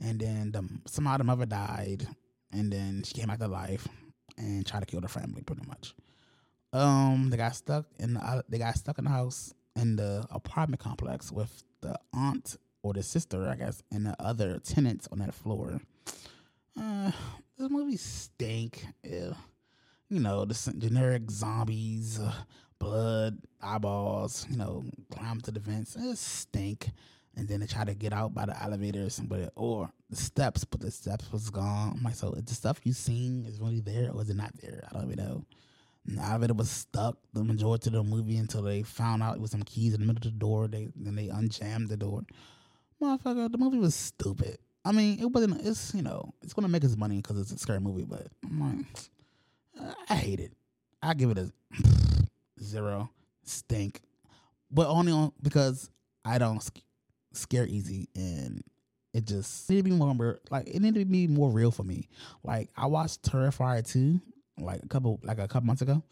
and 0.00 0.20
then 0.20 0.52
the, 0.52 0.68
somehow 0.86 1.16
the 1.16 1.24
mother 1.24 1.46
died, 1.46 2.08
and 2.52 2.72
then 2.72 3.02
she 3.04 3.14
came 3.14 3.28
back 3.28 3.38
to 3.38 3.46
life 3.48 3.86
and 4.36 4.66
tried 4.66 4.80
to 4.80 4.86
kill 4.86 5.00
the 5.00 5.08
family 5.08 5.42
pretty 5.42 5.66
much. 5.66 5.94
Um, 6.72 7.30
they 7.30 7.36
got 7.36 7.54
stuck 7.54 7.86
in 7.98 8.14
the, 8.14 8.44
they 8.48 8.58
got 8.58 8.76
stuck 8.76 8.98
in 8.98 9.04
the 9.04 9.10
house 9.10 9.54
in 9.76 9.96
the 9.96 10.26
apartment 10.30 10.80
complex 10.80 11.30
with 11.30 11.62
the 11.80 11.98
aunt 12.12 12.56
or 12.82 12.92
the 12.92 13.02
sister, 13.02 13.48
I 13.48 13.56
guess, 13.56 13.82
and 13.90 14.06
the 14.06 14.16
other 14.20 14.58
tenants 14.58 15.08
on 15.12 15.18
that 15.18 15.34
floor. 15.34 15.80
Uh, 16.80 17.10
this 17.58 17.70
movie 17.70 17.96
stink. 17.96 18.86
Ew. 19.04 19.34
You 20.08 20.20
know, 20.20 20.44
the 20.44 20.74
generic 20.78 21.30
zombies, 21.30 22.18
uh, 22.18 22.32
blood, 22.78 23.38
eyeballs. 23.60 24.46
You 24.50 24.56
know, 24.56 24.84
climb 25.10 25.40
to 25.42 25.50
the 25.50 25.60
vents. 25.60 25.96
It 25.96 26.16
stink. 26.18 26.90
And 27.36 27.46
then 27.46 27.60
they 27.60 27.66
try 27.66 27.84
to 27.84 27.94
get 27.94 28.12
out 28.12 28.34
by 28.34 28.46
the 28.46 28.60
elevators, 28.60 29.20
but 29.20 29.52
or 29.54 29.90
the 30.08 30.16
steps, 30.16 30.64
but 30.64 30.80
the 30.80 30.90
steps 30.90 31.30
was 31.32 31.48
gone. 31.48 31.94
I'm 31.96 32.02
like, 32.02 32.16
so 32.16 32.30
the 32.30 32.54
stuff 32.54 32.80
you 32.84 32.92
seen 32.92 33.44
is 33.46 33.60
really 33.60 33.80
there 33.80 34.10
or 34.12 34.20
is 34.22 34.30
it 34.30 34.36
not 34.36 34.52
there? 34.60 34.82
I 34.90 34.94
don't 34.94 35.12
even 35.12 35.24
know. 35.24 35.44
Elevator 36.20 36.54
was 36.54 36.70
stuck 36.70 37.16
the 37.32 37.44
majority 37.44 37.88
of 37.88 37.92
the 37.94 38.02
movie 38.02 38.36
until 38.36 38.62
they 38.62 38.82
found 38.82 39.22
out 39.22 39.36
it 39.36 39.40
was 39.40 39.50
some 39.50 39.62
keys 39.62 39.94
in 39.94 40.00
the 40.00 40.06
middle 40.06 40.18
of 40.18 40.22
the 40.32 40.38
door. 40.38 40.66
They 40.66 40.88
then 40.96 41.14
they 41.14 41.28
unjammed 41.28 41.88
the 41.88 41.96
door. 41.96 42.22
Motherfucker, 43.00 43.50
the 43.50 43.58
movie 43.58 43.78
was 43.78 43.94
stupid. 43.94 44.58
I 44.84 44.92
mean, 44.92 45.20
it 45.20 45.26
wasn't. 45.26 45.64
It's 45.64 45.94
you 45.94 46.02
know, 46.02 46.32
it's 46.42 46.52
gonna 46.52 46.68
make 46.68 46.84
us 46.84 46.96
money 46.96 47.16
because 47.16 47.38
it's 47.38 47.52
a 47.52 47.58
scary 47.58 47.80
movie, 47.80 48.04
but 48.04 48.28
I'm 48.44 48.60
like, 48.78 49.86
I 50.08 50.14
hate 50.16 50.40
it. 50.40 50.52
I 51.02 51.14
give 51.14 51.30
it 51.30 51.38
a 51.38 51.52
zero. 52.62 53.10
Stink. 53.44 54.00
but 54.70 54.86
only 54.86 55.12
on 55.12 55.32
because 55.42 55.90
I 56.24 56.38
don't 56.38 56.62
scare 57.32 57.66
easy, 57.66 58.08
and 58.14 58.62
it 59.12 59.26
just 59.26 59.68
needed 59.68 59.84
to 59.84 59.90
be 59.90 59.96
more 59.96 60.38
like 60.50 60.68
it 60.68 60.80
needed 60.80 61.00
to 61.00 61.04
be 61.04 61.26
more 61.26 61.50
real 61.50 61.70
for 61.70 61.82
me. 61.82 62.08
Like 62.42 62.70
I 62.76 62.86
watched 62.86 63.22
Terrifier 63.22 63.86
two 63.86 64.20
like 64.60 64.82
a 64.82 64.88
couple 64.88 65.20
like 65.22 65.38
a 65.38 65.48
couple 65.48 65.66
months 65.66 65.82
ago, 65.82 66.02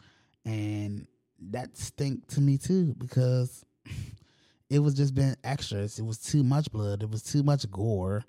and 0.45 1.07
that 1.51 1.77
stink 1.77 2.27
to 2.29 2.41
me 2.41 2.59
too 2.59 2.95
because 2.99 3.65
it 4.71 4.81
was 4.81 4.95
just 4.95 5.15
been 5.15 5.37
extras. 5.45 5.99
It 5.99 6.05
was 6.05 6.19
too 6.19 6.43
much 6.43 6.71
blood. 6.71 7.03
It 7.03 7.11
was 7.11 7.23
too 7.23 7.43
much 7.43 7.71
gore. 7.71 8.25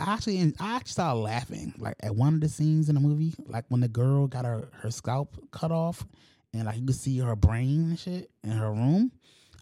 I 0.00 0.12
actually, 0.14 0.54
I 0.60 0.76
actually 0.76 0.92
started 0.92 1.20
laughing 1.20 1.74
like 1.78 1.96
at 2.00 2.14
one 2.14 2.34
of 2.34 2.40
the 2.40 2.48
scenes 2.48 2.88
in 2.88 2.94
the 2.94 3.00
movie, 3.00 3.34
like 3.46 3.64
when 3.68 3.80
the 3.80 3.88
girl 3.88 4.26
got 4.28 4.44
her 4.44 4.68
her 4.82 4.90
scalp 4.90 5.36
cut 5.50 5.72
off, 5.72 6.06
and 6.52 6.66
like 6.66 6.78
you 6.78 6.86
could 6.86 6.94
see 6.94 7.18
her 7.18 7.34
brain 7.36 7.90
and 7.90 7.98
shit 7.98 8.30
in 8.44 8.50
her 8.50 8.70
room. 8.70 9.12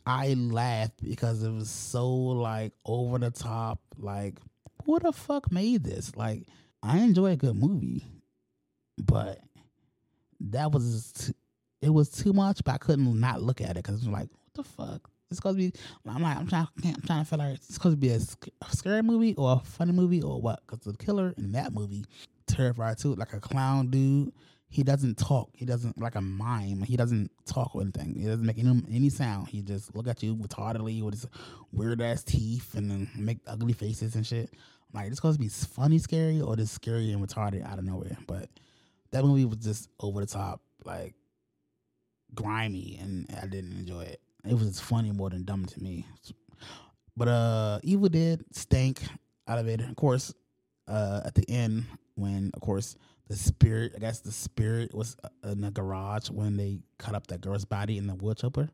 I 0.04 0.34
laughed 0.34 1.02
because 1.02 1.42
it 1.42 1.50
was 1.50 1.68
so 1.68 2.08
like 2.08 2.72
over 2.84 3.18
the 3.18 3.30
top. 3.30 3.80
Like, 3.98 4.38
who 4.84 4.98
the 5.00 5.12
fuck 5.12 5.50
made 5.50 5.82
this? 5.82 6.14
Like, 6.16 6.46
I 6.82 6.98
enjoy 6.98 7.32
a 7.32 7.36
good 7.36 7.56
movie, 7.56 8.04
but 8.98 9.40
that 10.40 10.72
was 10.72 11.32
it 11.82 11.90
was 11.90 12.08
too 12.08 12.32
much. 12.32 12.62
But 12.64 12.74
I 12.74 12.78
couldn't 12.78 13.20
not 13.20 13.42
look 13.42 13.60
at 13.60 13.70
it 13.70 13.76
because 13.76 14.00
was 14.00 14.08
like, 14.08 14.28
what 14.28 14.54
the 14.54 14.62
fuck? 14.64 15.10
It's 15.30 15.38
supposed 15.38 15.58
to 15.58 15.70
be. 15.70 15.78
I'm 16.08 16.22
like, 16.22 16.36
I'm 16.36 16.46
trying. 16.46 16.68
I'm 16.84 17.02
trying 17.02 17.24
to 17.24 17.28
feel 17.28 17.38
like 17.38 17.54
it's 17.56 17.74
supposed 17.74 17.94
to 17.94 17.96
be 17.96 18.10
a, 18.10 18.20
sc- 18.20 18.48
a 18.62 18.76
scary 18.76 19.02
movie 19.02 19.34
or 19.34 19.54
a 19.54 19.58
funny 19.58 19.92
movie 19.92 20.22
or 20.22 20.40
what? 20.40 20.60
Because 20.66 20.84
the 20.84 20.96
killer 20.96 21.34
in 21.36 21.52
that 21.52 21.72
movie, 21.72 22.04
Terrifier 22.46 23.00
two, 23.00 23.14
like 23.14 23.32
a 23.32 23.40
clown 23.40 23.90
dude. 23.90 24.32
He 24.68 24.82
doesn't 24.82 25.16
talk. 25.16 25.50
He 25.54 25.64
doesn't 25.64 26.00
like 26.00 26.16
a 26.16 26.20
mime. 26.20 26.82
He 26.82 26.96
doesn't 26.96 27.30
talk 27.46 27.74
or 27.74 27.82
anything. 27.82 28.14
He 28.16 28.26
doesn't 28.26 28.44
make 28.44 28.58
any 28.58 28.82
any 28.90 29.10
sound. 29.10 29.48
He 29.48 29.62
just 29.62 29.94
look 29.94 30.08
at 30.08 30.22
you 30.22 30.34
retardedly 30.36 31.02
with 31.02 31.14
his 31.14 31.26
weird 31.72 32.02
ass 32.02 32.24
teeth 32.24 32.74
and 32.74 32.90
then 32.90 33.08
make 33.16 33.38
ugly 33.46 33.72
faces 33.72 34.16
and 34.16 34.26
shit. 34.26 34.50
I'm 34.52 35.00
like, 35.00 35.06
it's 35.06 35.16
supposed 35.16 35.38
to 35.38 35.44
be 35.44 35.48
funny, 35.48 35.98
scary, 35.98 36.40
or 36.40 36.56
just 36.56 36.74
scary 36.74 37.12
and 37.12 37.26
retarded 37.26 37.64
out 37.64 37.78
of 37.78 37.84
nowhere. 37.84 38.16
But 38.26 38.48
that 39.12 39.24
movie 39.24 39.44
was 39.44 39.58
just 39.58 39.88
over 40.00 40.20
the 40.20 40.26
top, 40.26 40.60
like 40.84 41.14
grimy, 42.34 42.98
and 43.00 43.26
I 43.42 43.46
didn't 43.46 43.72
enjoy 43.72 44.02
it. 44.02 44.20
It 44.44 44.54
was 44.54 44.80
funny 44.80 45.10
more 45.10 45.30
than 45.30 45.44
dumb 45.44 45.66
to 45.66 45.82
me. 45.82 46.06
But 47.16 47.28
uh 47.28 47.78
Evil 47.82 48.08
Dead 48.08 48.44
stank 48.52 49.02
out 49.48 49.58
of 49.58 49.68
it. 49.68 49.80
Of 49.80 49.96
course, 49.96 50.34
uh 50.88 51.22
at 51.24 51.34
the 51.34 51.48
end 51.48 51.86
when 52.14 52.50
of 52.54 52.60
course 52.60 52.96
the 53.28 53.36
spirit, 53.36 53.92
I 53.96 53.98
guess 53.98 54.20
the 54.20 54.32
spirit 54.32 54.94
was 54.94 55.16
uh, 55.24 55.50
in 55.50 55.60
the 55.60 55.70
garage 55.70 56.30
when 56.30 56.56
they 56.56 56.78
cut 56.98 57.14
up 57.14 57.26
that 57.28 57.40
girl's 57.40 57.64
body 57.64 57.98
in 57.98 58.06
the 58.06 58.14
wood 58.14 58.38
chopper 58.38 58.70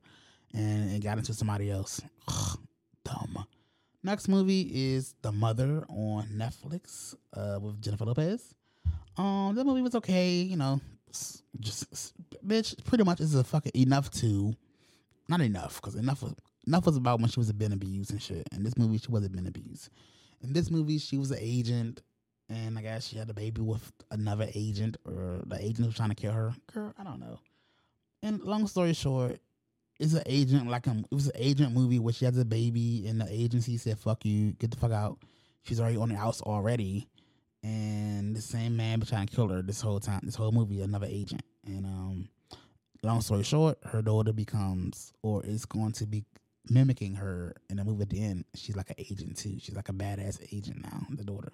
and 0.52 0.92
it 0.92 1.02
got 1.02 1.18
into 1.18 1.32
somebody 1.32 1.70
else. 1.70 2.02
Ugh, 2.28 2.58
dumb. 3.04 3.46
Next 4.02 4.28
movie 4.28 4.94
is 4.94 5.14
The 5.22 5.32
Mother 5.32 5.84
on 5.88 6.26
Netflix 6.34 7.14
uh, 7.34 7.58
with 7.60 7.80
Jennifer 7.80 8.04
Lopez. 8.04 8.54
Um, 9.16 9.54
the 9.54 9.64
movie 9.64 9.82
was 9.82 9.94
okay, 9.96 10.30
you 10.30 10.56
know, 10.56 10.80
just 11.60 12.14
bitch. 12.46 12.82
Pretty 12.84 13.04
much 13.04 13.20
is 13.20 13.34
a 13.34 13.44
fucking 13.44 13.72
enough 13.74 14.10
to, 14.12 14.54
not 15.28 15.40
enough 15.40 15.80
because 15.80 15.94
enough 15.94 16.22
was 16.22 16.34
enough 16.66 16.86
was 16.86 16.96
about 16.96 17.20
when 17.20 17.28
she 17.28 17.40
was 17.40 17.52
being 17.52 17.72
abused 17.72 18.10
and 18.10 18.22
shit. 18.22 18.48
In 18.52 18.62
this 18.62 18.76
movie, 18.76 18.98
she 18.98 19.10
wasn't 19.10 19.32
being 19.32 19.46
abused. 19.46 19.90
In 20.42 20.52
this 20.52 20.70
movie, 20.70 20.98
she 20.98 21.18
was 21.18 21.30
an 21.30 21.38
agent, 21.40 22.02
and 22.48 22.78
I 22.78 22.82
guess 22.82 23.06
she 23.06 23.16
had 23.16 23.30
a 23.30 23.34
baby 23.34 23.60
with 23.60 23.92
another 24.10 24.48
agent, 24.54 24.96
or 25.04 25.42
the 25.46 25.62
agent 25.62 25.86
was 25.86 25.94
trying 25.94 26.10
to 26.10 26.14
kill 26.14 26.32
her. 26.32 26.54
Girl, 26.72 26.94
I 26.98 27.04
don't 27.04 27.20
know. 27.20 27.38
And 28.22 28.40
long 28.42 28.66
story 28.66 28.94
short, 28.94 29.40
it's 30.00 30.14
an 30.14 30.22
agent 30.26 30.68
like 30.68 30.86
a, 30.86 30.90
it 30.90 31.14
was 31.14 31.26
an 31.26 31.36
agent 31.36 31.74
movie 31.74 31.98
where 31.98 32.14
she 32.14 32.24
has 32.24 32.38
a 32.38 32.44
baby, 32.44 33.06
and 33.06 33.20
the 33.20 33.26
agency 33.30 33.76
said, 33.76 33.98
"Fuck 33.98 34.24
you, 34.24 34.52
get 34.52 34.70
the 34.70 34.76
fuck 34.76 34.92
out." 34.92 35.18
She's 35.64 35.80
already 35.80 35.96
on 35.96 36.08
the 36.08 36.16
house 36.16 36.40
already, 36.42 37.08
and 37.62 38.34
the 38.34 38.42
same 38.42 38.76
man 38.76 38.98
been 38.98 39.08
trying 39.08 39.26
to 39.26 39.34
kill 39.34 39.48
her 39.48 39.62
this 39.62 39.80
whole 39.80 40.00
time. 40.00 40.20
This 40.24 40.34
whole 40.34 40.52
movie, 40.52 40.80
another 40.80 41.06
agent, 41.08 41.42
and 41.66 41.86
um, 41.86 42.28
long 43.02 43.20
story 43.20 43.44
short, 43.44 43.78
her 43.84 44.02
daughter 44.02 44.32
becomes 44.32 45.12
or 45.22 45.44
is 45.44 45.64
going 45.64 45.92
to 45.92 46.06
be 46.06 46.24
mimicking 46.68 47.14
her 47.16 47.54
in 47.70 47.76
the 47.76 47.84
movie 47.84 48.02
at 48.02 48.10
the 48.10 48.22
end. 48.22 48.44
She's 48.54 48.76
like 48.76 48.90
an 48.90 48.96
agent 48.98 49.36
too. 49.36 49.58
She's 49.60 49.74
like 49.76 49.88
a 49.88 49.92
badass 49.92 50.46
agent 50.52 50.82
now. 50.82 51.06
The 51.10 51.24
daughter. 51.24 51.52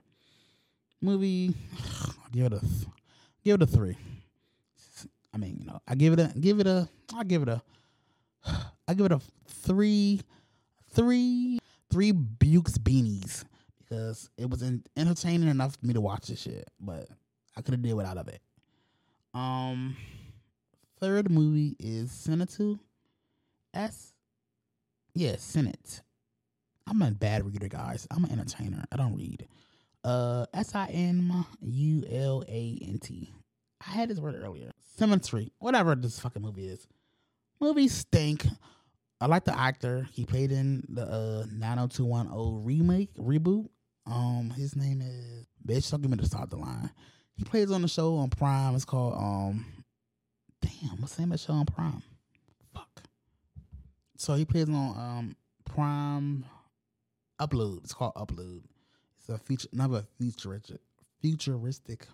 Movie, 1.00 1.54
give 2.32 2.46
it 2.46 2.52
a, 2.54 2.60
give 3.44 3.54
it 3.54 3.62
a 3.62 3.66
three. 3.66 3.96
I 5.32 5.36
mean, 5.36 5.58
you 5.60 5.66
know, 5.66 5.80
I 5.86 5.94
give 5.94 6.14
it 6.14 6.20
a, 6.20 6.32
give 6.38 6.58
it 6.58 6.66
a, 6.66 6.88
I 7.14 7.24
give 7.24 7.42
it 7.42 7.48
a, 7.48 7.62
I 8.88 8.94
give 8.94 9.06
it 9.06 9.12
a 9.12 9.20
three, 9.46 10.22
three, 10.90 11.58
three 11.90 12.12
Bukes 12.12 12.78
beanies 12.78 13.44
because 13.88 14.30
it 14.36 14.48
was 14.48 14.62
en- 14.62 14.84
entertaining 14.96 15.48
enough 15.48 15.76
for 15.76 15.86
me 15.86 15.94
to 15.94 16.00
watch 16.00 16.26
this 16.28 16.40
shit, 16.42 16.68
but 16.80 17.08
I 17.56 17.62
could 17.62 17.74
have 17.74 17.82
did 17.82 17.94
without 17.94 18.16
of 18.18 18.28
it. 18.28 18.40
Um, 19.34 19.96
third 21.00 21.30
movie 21.30 21.76
is 21.78 22.10
Senator 22.10 22.74
S. 23.74 24.14
Yeah, 25.14 25.36
Senate. 25.38 26.02
I'm 26.86 27.02
a 27.02 27.10
bad 27.10 27.44
reader, 27.44 27.68
guys. 27.68 28.06
I'm 28.10 28.24
an 28.24 28.30
entertainer. 28.32 28.84
I 28.90 28.96
don't 28.96 29.16
read. 29.16 29.46
Uh, 30.04 30.46
S 30.54 30.74
I 30.74 30.86
N 30.86 31.44
U 31.60 32.04
L 32.10 32.44
A 32.48 32.78
N 32.82 32.98
T. 32.98 33.32
I 33.86 33.90
had 33.90 34.08
this 34.08 34.18
word 34.18 34.36
earlier. 34.42 34.70
Cemetery, 34.96 35.52
whatever 35.58 35.94
this 35.94 36.18
fucking 36.18 36.42
movie 36.42 36.66
is. 36.68 36.86
Movie 37.60 37.88
stink. 37.88 38.46
I 39.20 39.26
like 39.26 39.44
the 39.44 39.58
actor. 39.58 40.08
He 40.12 40.24
played 40.24 40.52
in 40.52 40.84
the 40.88 41.02
uh 41.02 41.46
90210 41.52 42.64
remake 42.64 43.14
reboot. 43.16 43.68
Um, 44.10 44.50
his 44.56 44.74
name 44.74 45.02
is 45.02 45.46
bitch. 45.66 45.90
Don't 45.90 46.02
give 46.02 46.10
me 46.10 46.16
the 46.16 46.26
start 46.26 46.50
the 46.50 46.56
line. 46.56 46.90
He 47.36 47.44
plays 47.44 47.70
on 47.70 47.82
the 47.82 47.88
show 47.88 48.16
on 48.16 48.30
Prime. 48.30 48.74
It's 48.74 48.84
called 48.84 49.14
um, 49.14 49.66
damn, 50.62 51.00
what's 51.00 51.14
the 51.14 51.22
name 51.22 51.32
of 51.32 51.40
the 51.40 51.46
show 51.46 51.52
on 51.52 51.66
Prime? 51.66 52.02
Fuck. 52.74 53.02
So 54.16 54.34
he 54.34 54.44
plays 54.44 54.68
on 54.68 54.74
um 54.74 55.36
Prime 55.64 56.44
Upload. 57.40 57.84
It's 57.84 57.94
called 57.94 58.14
Upload. 58.14 58.62
It's 59.18 59.28
a 59.28 59.38
future, 59.38 59.68
another 59.72 60.04
futuristic, 60.18 60.80
futuristic 61.20 62.06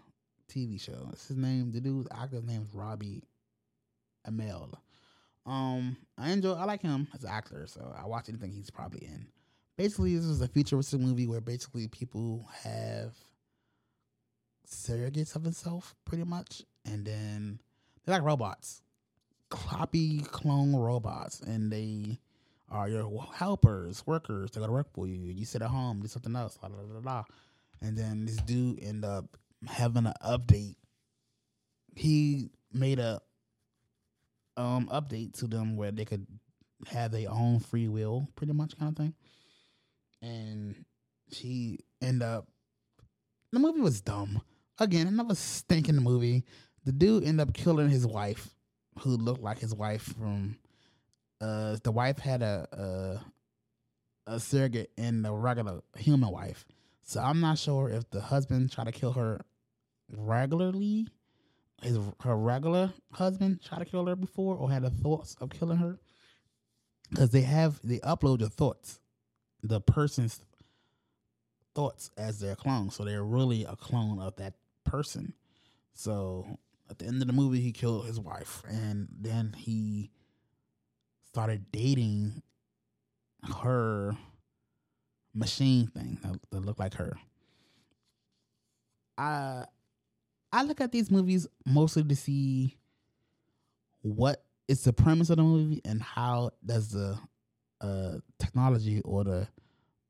TV 0.49 0.81
show. 0.81 1.09
It's 1.13 1.29
his 1.29 1.37
name. 1.37 1.71
The 1.73 1.81
dude's 1.81 2.09
actor's 2.11 2.45
name 2.45 2.63
is 2.63 2.75
Robbie 2.75 3.23
Amell. 4.29 4.75
Um, 5.47 5.97
I 6.19 6.31
enjoy. 6.31 6.55
I 6.55 6.65
like 6.65 6.83
him 6.83 7.07
as 7.15 7.25
an 7.25 7.31
actor, 7.31 7.67
so 7.67 7.95
I 7.97 8.07
watch 8.07 8.29
anything 8.29 8.51
he's 8.51 8.71
probably 8.71 9.07
in. 9.07 9.27
Basically, 9.77 10.15
this 10.15 10.25
is 10.25 10.41
a 10.41 10.49
futuristic 10.49 11.01
movie 11.01 11.27
where 11.27 11.41
basically 11.41 11.89
people 11.89 12.49
have 12.63 13.15
surrogates 14.69 15.35
of 15.35 15.43
themselves, 15.43 15.95
pretty 16.05 16.25
much, 16.25 16.63
and 16.85 17.05
then 17.05 17.61
they're 18.05 18.15
like 18.15 18.25
robots, 18.25 18.83
copy 19.51 20.21
clone 20.21 20.77
robots, 20.77 21.41
and 21.41 21.73
they 21.73 22.19
are 22.71 22.89
your 22.89 23.27
helpers, 23.35 24.07
workers. 24.07 24.51
They 24.51 24.61
go 24.61 24.67
to 24.67 24.73
work 24.73 24.93
for 24.93 25.07
you. 25.07 25.33
You 25.33 25.45
sit 25.45 25.63
at 25.63 25.69
home, 25.69 26.01
do 26.01 26.09
something 26.09 26.35
else, 26.37 26.57
blah, 26.57 26.69
blah, 26.69 26.83
blah, 26.83 27.01
blah. 27.01 27.25
And 27.81 27.97
then 27.97 28.27
this 28.27 28.37
dude 28.37 28.83
end 28.83 29.05
up 29.05 29.37
having 29.67 30.07
an 30.07 30.15
update. 30.25 30.77
He 31.97 32.51
made 32.73 32.99
a 32.99 33.21
um 34.57 34.89
update 34.93 35.37
to 35.41 35.47
them 35.49 35.77
where 35.77 35.91
they 35.91 36.05
could 36.05 36.27
have 36.89 37.11
their 37.11 37.31
own 37.31 37.61
free 37.61 37.89
will, 37.89 38.29
pretty 38.37 38.53
much 38.53 38.79
kind 38.79 38.91
of 38.91 38.97
thing. 38.97 39.15
And 40.25 40.85
she 41.31 41.81
end 42.01 42.23
up 42.23 42.49
the 43.53 43.59
movie 43.59 43.81
was 43.81 44.01
dumb. 44.01 44.41
Again, 44.79 45.07
another 45.07 45.35
stinking 45.35 45.97
movie. 45.97 46.45
The 46.85 46.93
dude 46.93 47.25
end 47.25 47.41
up 47.41 47.53
killing 47.53 47.89
his 47.89 48.07
wife, 48.07 48.51
who 49.01 49.11
looked 49.17 49.43
like 49.43 49.59
his 49.59 49.75
wife 49.75 50.03
from 50.03 50.57
uh 51.41 51.77
the 51.83 51.93
wife 51.93 52.19
had 52.19 52.43
a 52.43 53.21
a, 54.27 54.33
a 54.33 54.41
surrogate 54.41 54.91
and 54.97 55.27
a 55.27 55.33
regular 55.33 55.83
human 55.97 56.31
wife. 56.31 56.65
So 57.03 57.21
I'm 57.21 57.41
not 57.41 57.59
sure 57.59 57.91
if 57.91 58.09
the 58.11 58.21
husband 58.21 58.73
tried 58.73 58.85
to 58.85 58.93
kill 58.93 59.13
her 59.13 59.41
regularly, 60.11 61.07
his 61.83 61.99
her 62.21 62.37
regular 62.37 62.93
husband 63.13 63.61
tried 63.63 63.81
to 63.81 63.85
kill 63.85 64.07
her 64.07 64.17
before, 64.17 64.57
or 64.57 64.71
had 64.71 64.83
the 64.83 64.91
thoughts 64.91 65.37
of 65.41 65.51
killing 65.51 65.79
her. 65.79 65.99
Because 67.11 67.31
they 67.31 67.43
have 67.43 67.79
they 67.85 67.99
upload 67.99 68.41
your 68.41 68.49
thoughts, 68.49 69.01
the 69.65 69.81
person's 69.81 70.41
thoughts 71.75 72.11
as 72.17 72.39
their 72.39 72.55
clone, 72.55 72.91
so 72.91 73.05
they're 73.05 73.25
really 73.25 73.65
a 73.65 73.75
clone 73.75 74.21
of 74.21 74.37
that 74.37 74.55
person. 74.85 75.33
So 75.95 76.59
at 76.91 76.99
the 76.99 77.07
end 77.07 77.23
of 77.23 77.27
the 77.27 77.33
movie, 77.33 77.61
he 77.61 77.73
killed 77.73 78.07
his 78.07 78.21
wife, 78.21 78.63
and 78.69 79.09
then 79.19 79.55
he 79.57 80.11
started 81.25 81.73
dating 81.73 82.43
her 83.63 84.17
machine 85.35 85.89
thing 85.89 86.19
that, 86.23 86.39
that 86.51 86.61
looked 86.61 86.79
like 86.79 86.95
her. 86.95 87.17
I 89.17 89.65
I 90.53 90.63
look 90.63 90.81
at 90.81 90.93
these 90.93 91.11
movies 91.11 91.47
mostly 91.67 92.05
to 92.05 92.15
see 92.15 92.77
what 94.03 94.45
is 94.69 94.85
the 94.85 94.93
premise 94.93 95.31
of 95.31 95.39
the 95.39 95.43
movie 95.43 95.81
and 95.85 96.01
how 96.01 96.51
does 96.65 96.91
the 96.91 97.19
uh, 97.81 98.19
technology 98.39 99.01
or 99.03 99.25
the 99.25 99.49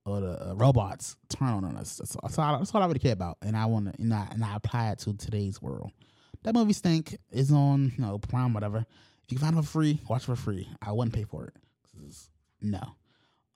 or 0.06 0.20
the 0.20 0.50
uh, 0.50 0.54
robots 0.54 1.16
turn 1.28 1.48
on 1.48 1.76
us. 1.76 1.96
That's, 1.96 2.16
that's, 2.22 2.38
all, 2.38 2.58
that's 2.58 2.74
all 2.74 2.82
I 2.82 2.86
really 2.86 2.98
care 2.98 3.12
about, 3.12 3.38
and 3.42 3.56
I 3.56 3.66
want 3.66 3.92
to 3.92 4.00
and 4.00 4.12
I, 4.12 4.28
and 4.30 4.44
I 4.44 4.56
apply 4.56 4.90
it 4.90 4.98
to 5.00 5.14
today's 5.14 5.60
world. 5.62 5.90
That 6.42 6.54
movie 6.54 6.74
stink 6.74 7.16
is 7.30 7.50
on 7.50 7.92
you 7.96 8.04
know 8.04 8.18
Prime 8.18 8.52
whatever. 8.52 8.78
If 9.24 9.32
you 9.32 9.38
can 9.38 9.46
find 9.46 9.58
it 9.58 9.62
for 9.62 9.68
free, 9.68 10.00
watch 10.08 10.24
it 10.24 10.26
for 10.26 10.36
free. 10.36 10.68
I 10.82 10.92
wouldn't 10.92 11.14
pay 11.14 11.24
for 11.24 11.46
it. 11.46 11.54
No. 12.60 12.82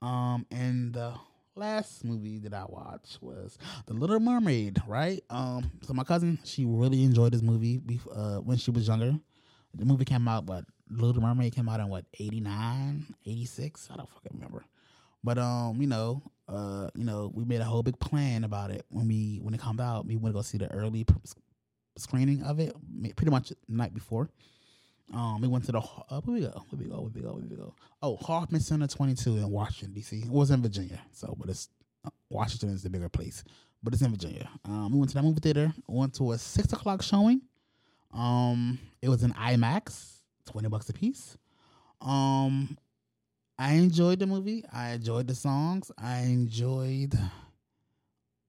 Um, 0.01 0.45
and 0.49 0.93
the 0.93 1.13
last 1.55 2.03
movie 2.03 2.39
that 2.39 2.53
I 2.53 2.65
watched 2.67 3.21
was 3.21 3.57
The 3.85 3.93
Little 3.93 4.19
Mermaid. 4.19 4.81
Right. 4.87 5.21
Um, 5.29 5.69
so 5.83 5.93
my 5.93 6.03
cousin 6.03 6.39
she 6.43 6.65
really 6.65 7.03
enjoyed 7.03 7.33
this 7.33 7.41
movie 7.41 7.81
uh, 8.15 8.37
when 8.37 8.57
she 8.57 8.71
was 8.71 8.87
younger. 8.87 9.13
The 9.75 9.85
movie 9.85 10.05
came 10.05 10.27
out, 10.27 10.47
but 10.47 10.63
Little 10.89 11.21
Mermaid 11.21 11.53
came 11.53 11.69
out 11.69 11.79
in 11.79 11.89
what 11.89 12.05
89, 12.19 13.13
86? 13.25 13.89
I 13.91 13.97
don't 13.97 14.09
fucking 14.09 14.31
remember. 14.33 14.65
But 15.23 15.37
um, 15.37 15.81
you 15.81 15.87
know, 15.87 16.23
uh, 16.47 16.89
you 16.95 17.05
know, 17.05 17.31
we 17.33 17.45
made 17.45 17.61
a 17.61 17.65
whole 17.65 17.83
big 17.83 17.99
plan 17.99 18.43
about 18.43 18.71
it 18.71 18.85
when 18.89 19.07
we 19.07 19.39
when 19.41 19.53
it 19.53 19.59
comes 19.59 19.79
out. 19.79 20.05
We 20.05 20.15
went 20.15 20.33
to 20.33 20.39
go 20.39 20.41
see 20.41 20.57
the 20.57 20.71
early 20.71 21.05
screening 21.97 22.41
of 22.43 22.59
it, 22.59 22.73
pretty 23.15 23.31
much 23.31 23.49
the 23.49 23.55
night 23.67 23.93
before. 23.93 24.29
Um, 25.13 25.41
we 25.41 25.47
went 25.47 25.65
to 25.65 25.71
the 25.71 25.79
uh, 25.79 26.21
where 26.21 26.35
we 26.35 26.41
go, 26.41 26.63
where 26.69 26.79
we 26.79 26.85
go, 26.85 27.01
where 27.01 27.11
we 27.13 27.21
go, 27.21 27.33
where 27.33 27.43
we 27.49 27.55
go. 27.55 27.75
Oh, 28.01 28.15
Hoffman 28.17 28.61
Center 28.61 28.87
Twenty 28.87 29.15
Two 29.15 29.37
in 29.37 29.49
Washington 29.49 29.93
D.C. 29.93 30.19
It 30.19 30.29
was 30.29 30.51
in 30.51 30.61
Virginia, 30.61 31.01
so 31.11 31.35
but 31.39 31.49
it's 31.49 31.69
uh, 32.05 32.09
Washington 32.29 32.69
is 32.69 32.83
the 32.83 32.89
bigger 32.89 33.09
place, 33.09 33.43
but 33.83 33.93
it's 33.93 34.01
in 34.01 34.11
Virginia. 34.11 34.47
Um, 34.65 34.91
we 34.93 34.99
went 34.99 35.09
to 35.09 35.15
that 35.15 35.23
movie 35.23 35.39
theater. 35.39 35.73
Went 35.87 36.13
to 36.15 36.31
a 36.31 36.37
six 36.37 36.71
o'clock 36.73 37.01
showing. 37.01 37.41
Um, 38.13 38.79
it 39.01 39.09
was 39.09 39.23
in 39.23 39.33
IMAX, 39.33 40.19
twenty 40.45 40.69
bucks 40.69 40.89
a 40.89 40.93
piece. 40.93 41.37
Um, 42.01 42.77
I 43.59 43.73
enjoyed 43.73 44.19
the 44.19 44.25
movie. 44.25 44.63
I 44.71 44.91
enjoyed 44.91 45.27
the 45.27 45.35
songs. 45.35 45.91
I 45.97 46.19
enjoyed 46.19 47.13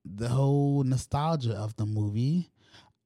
the 0.05 0.29
whole 0.29 0.85
nostalgia 0.85 1.55
of 1.55 1.75
the 1.75 1.85
movie. 1.85 2.53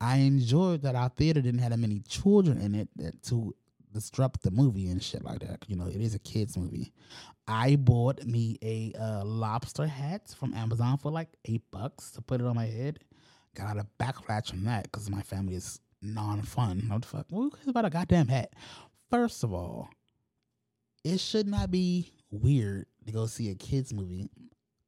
I 0.02 0.18
enjoyed 0.18 0.82
that 0.82 0.94
our 0.94 1.08
theater 1.08 1.40
didn't 1.40 1.60
have 1.60 1.70
that 1.70 1.78
many 1.78 2.00
children 2.00 2.60
in 2.60 2.74
it 2.74 2.88
that 2.96 3.22
to 3.24 3.54
disrupt 3.90 4.42
the 4.42 4.50
movie 4.50 4.90
and 4.90 5.02
shit 5.02 5.24
like 5.24 5.38
that. 5.40 5.64
You 5.66 5.76
know, 5.76 5.86
it 5.86 5.96
is 5.96 6.14
a 6.14 6.18
kids 6.18 6.58
movie. 6.58 6.92
I 7.48 7.76
bought 7.76 8.22
me 8.26 8.58
a 8.60 8.92
uh, 9.00 9.24
lobster 9.24 9.86
hat 9.86 10.34
from 10.38 10.52
Amazon 10.52 10.98
for 10.98 11.10
like 11.10 11.30
eight 11.46 11.62
bucks 11.70 12.10
to 12.12 12.20
put 12.20 12.38
it 12.42 12.46
on 12.46 12.54
my 12.54 12.66
head. 12.66 12.98
Got 13.54 13.78
a 13.78 13.86
backlash 13.98 14.50
from 14.50 14.64
that 14.64 14.84
because 14.84 15.08
my 15.08 15.22
family 15.22 15.54
is 15.54 15.80
non-fun. 16.02 16.84
What 16.88 17.00
the 17.00 17.08
fuck? 17.08 17.26
Who 17.30 17.50
cares 17.50 17.68
about 17.68 17.86
a 17.86 17.90
goddamn 17.90 18.28
hat? 18.28 18.52
First 19.10 19.42
of 19.42 19.54
all, 19.54 19.88
it 21.04 21.20
should 21.20 21.46
not 21.46 21.70
be 21.70 22.10
weird 22.30 22.86
to 23.06 23.12
go 23.12 23.26
see 23.26 23.50
a 23.50 23.54
kids 23.54 23.92
movie. 23.92 24.28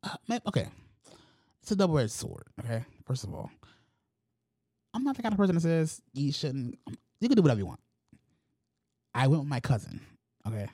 Uh, 0.03 0.39
okay, 0.49 0.69
it's 1.63 1.71
a 1.71 1.77
double-edged 1.77 2.11
sword. 2.11 2.45
Okay, 2.61 2.85
first 3.05 3.25
of 3.25 3.35
all, 3.35 3.51
I'm 4.95 5.05
not 5.05 5.17
the 5.17 5.23
kind 5.23 5.33
of 5.33 5.39
person 5.39 5.55
that 5.55 5.61
says 5.61 6.01
you 6.13 6.33
shouldn't. 6.33 6.79
You 7.21 7.29
can 7.29 7.37
do 7.37 7.43
whatever 7.43 7.61
you 7.61 7.67
want. 7.67 7.81
I 9.15 9.27
went 9.29 9.43
with 9.43 9.49
my 9.49 9.61
cousin. 9.61 10.01
Okay. 10.47 10.69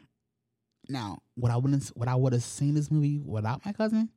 Now, 0.88 1.18
what 1.36 1.52
I 1.52 1.56
wouldn't 1.56 1.90
would 1.96 2.08
I 2.08 2.16
would 2.16 2.32
have 2.32 2.42
seen 2.42 2.74
this 2.74 2.90
movie 2.90 3.20
without 3.24 3.64
my 3.64 3.72
cousin? 3.72 4.10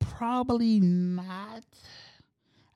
Probably 0.00 0.78
not. 0.80 1.64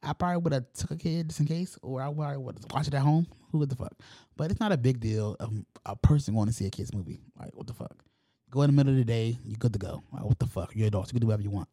I 0.02 0.12
probably 0.12 0.38
would 0.38 0.52
have 0.52 0.72
took 0.74 0.92
a 0.92 0.96
kid 0.96 1.28
just 1.28 1.40
in 1.40 1.46
case, 1.46 1.78
or 1.82 2.00
I 2.00 2.08
would 2.08 2.38
would 2.38 2.72
watch 2.72 2.88
it 2.88 2.94
at 2.94 3.02
home. 3.02 3.26
Who 3.50 3.64
the 3.66 3.76
fuck? 3.76 3.94
But 4.36 4.50
it's 4.50 4.60
not 4.60 4.72
a 4.72 4.76
big 4.76 5.00
deal 5.00 5.36
of 5.40 5.52
a 5.86 5.96
person 5.96 6.34
going 6.34 6.48
to 6.48 6.52
see 6.52 6.66
a 6.66 6.70
kid's 6.70 6.94
movie. 6.94 7.20
Like 7.38 7.54
what 7.54 7.66
the 7.66 7.74
fuck? 7.74 8.04
Go 8.50 8.62
in 8.62 8.70
the 8.70 8.76
middle 8.76 8.92
of 8.92 8.98
the 8.98 9.04
day, 9.04 9.38
you're 9.44 9.58
good 9.58 9.74
to 9.74 9.78
go. 9.78 10.02
Like, 10.10 10.24
what 10.24 10.38
the 10.38 10.46
fuck? 10.46 10.74
You're 10.74 10.86
adults. 10.88 11.10
You 11.10 11.14
can 11.14 11.20
do 11.20 11.26
whatever 11.26 11.42
you 11.42 11.50
want. 11.50 11.68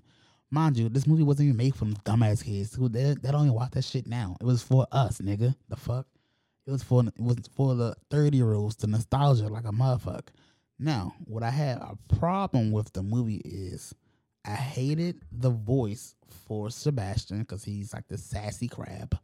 Mind 0.52 0.78
you, 0.78 0.90
this 0.90 1.08
movie 1.08 1.24
wasn't 1.24 1.48
even 1.48 1.58
made 1.58 1.76
for 1.76 1.86
dumbass 1.86 2.44
kids 2.44 2.76
who 2.76 2.90
they, 2.90 3.16
they 3.22 3.32
don't 3.32 3.44
even 3.44 3.54
watch 3.54 3.72
that 3.72 3.84
shit 3.84 4.08
now. 4.08 4.36
It 4.42 4.46
was 4.46 4.62
for 4.62 4.86
us, 4.92 5.20
nigga. 5.20 5.56
The 5.70 5.76
fuck? 5.76 6.06
It 6.68 6.72
was 6.72 6.84
for 6.84 7.04
it 7.06 7.14
was 7.20 7.38
for 7.56 7.76
the 7.76 7.96
thirty 8.10 8.38
year 8.38 8.54
olds, 8.54 8.76
the 8.76 8.88
nostalgia 8.88 9.48
like 9.48 9.66
a 9.66 9.72
motherfucker. 9.72 10.30
Now, 10.80 11.14
what 11.26 11.44
I 11.44 11.52
had 11.52 11.78
a 11.78 11.98
problem 12.18 12.72
with 12.72 12.92
the 12.94 13.04
movie 13.04 13.42
is 13.46 13.94
I 14.46 14.52
hated 14.52 15.22
the 15.32 15.50
voice 15.50 16.16
for 16.48 16.70
Sebastian 16.70 17.40
because 17.40 17.64
he's 17.64 17.94
like 17.94 18.08
the 18.08 18.18
sassy 18.18 18.68
crab. 18.68 19.18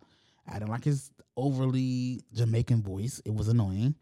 I 0.47 0.53
didn't 0.53 0.69
like 0.69 0.83
his 0.83 1.11
overly 1.37 2.21
Jamaican 2.33 2.81
voice. 2.81 3.21
It 3.25 3.33
was 3.33 3.47
annoying. 3.47 3.95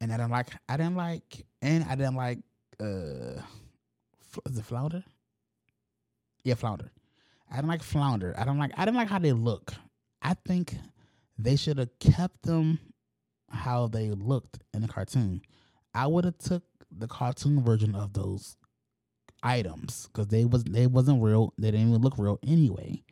And 0.00 0.12
I 0.12 0.16
didn't 0.16 0.32
like 0.32 0.48
I 0.68 0.76
didn't 0.76 0.96
like 0.96 1.46
and 1.60 1.84
I 1.84 1.94
didn't 1.94 2.16
like 2.16 2.38
uh 2.80 3.40
is 4.46 4.58
it 4.58 4.64
Flounder? 4.64 5.04
Yeah, 6.42 6.54
Flounder. 6.54 6.90
I 7.50 7.56
didn't 7.56 7.68
like 7.68 7.82
Flounder. 7.82 8.34
I 8.36 8.44
don't 8.44 8.58
like 8.58 8.72
I 8.76 8.84
didn't 8.84 8.96
like 8.96 9.08
how 9.08 9.18
they 9.18 9.32
look. 9.32 9.74
I 10.22 10.34
think 10.46 10.74
they 11.38 11.56
should 11.56 11.78
have 11.78 11.98
kept 11.98 12.42
them 12.42 12.78
how 13.50 13.86
they 13.86 14.10
looked 14.10 14.58
in 14.72 14.82
the 14.82 14.88
cartoon. 14.88 15.42
I 15.94 16.06
would 16.06 16.24
have 16.24 16.38
took 16.38 16.64
the 16.90 17.06
cartoon 17.06 17.62
version 17.62 17.94
of 17.94 18.12
those 18.14 18.56
items 19.44 20.08
because 20.08 20.28
they 20.28 20.44
was 20.44 20.64
they 20.64 20.86
wasn't 20.86 21.22
real. 21.22 21.52
They 21.58 21.70
didn't 21.70 21.90
even 21.90 22.02
look 22.02 22.18
real 22.18 22.40
anyway. 22.44 23.02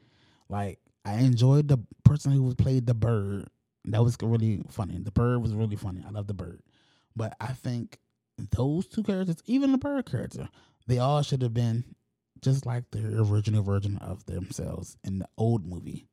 Like 0.48 0.80
I 1.04 1.18
enjoyed 1.18 1.68
the 1.68 1.78
person 2.04 2.32
who 2.32 2.54
played 2.54 2.86
the 2.86 2.94
bird. 2.94 3.48
That 3.84 4.02
was 4.02 4.16
really 4.22 4.62
funny. 4.70 4.98
The 4.98 5.10
bird 5.12 5.42
was 5.42 5.54
really 5.54 5.76
funny. 5.76 6.04
I 6.06 6.10
love 6.10 6.26
the 6.26 6.34
bird, 6.34 6.62
but 7.14 7.36
I 7.40 7.48
think 7.48 7.98
those 8.56 8.86
two 8.86 9.02
characters, 9.02 9.42
even 9.46 9.72
the 9.72 9.78
bird 9.78 10.06
character, 10.06 10.48
they 10.86 10.98
all 10.98 11.22
should 11.22 11.42
have 11.42 11.54
been 11.54 11.84
just 12.40 12.66
like 12.66 12.84
the 12.90 13.20
original 13.20 13.62
version 13.62 13.98
of 13.98 14.24
themselves 14.26 14.96
in 15.04 15.20
the 15.20 15.28
old 15.36 15.66
movie. 15.66 16.06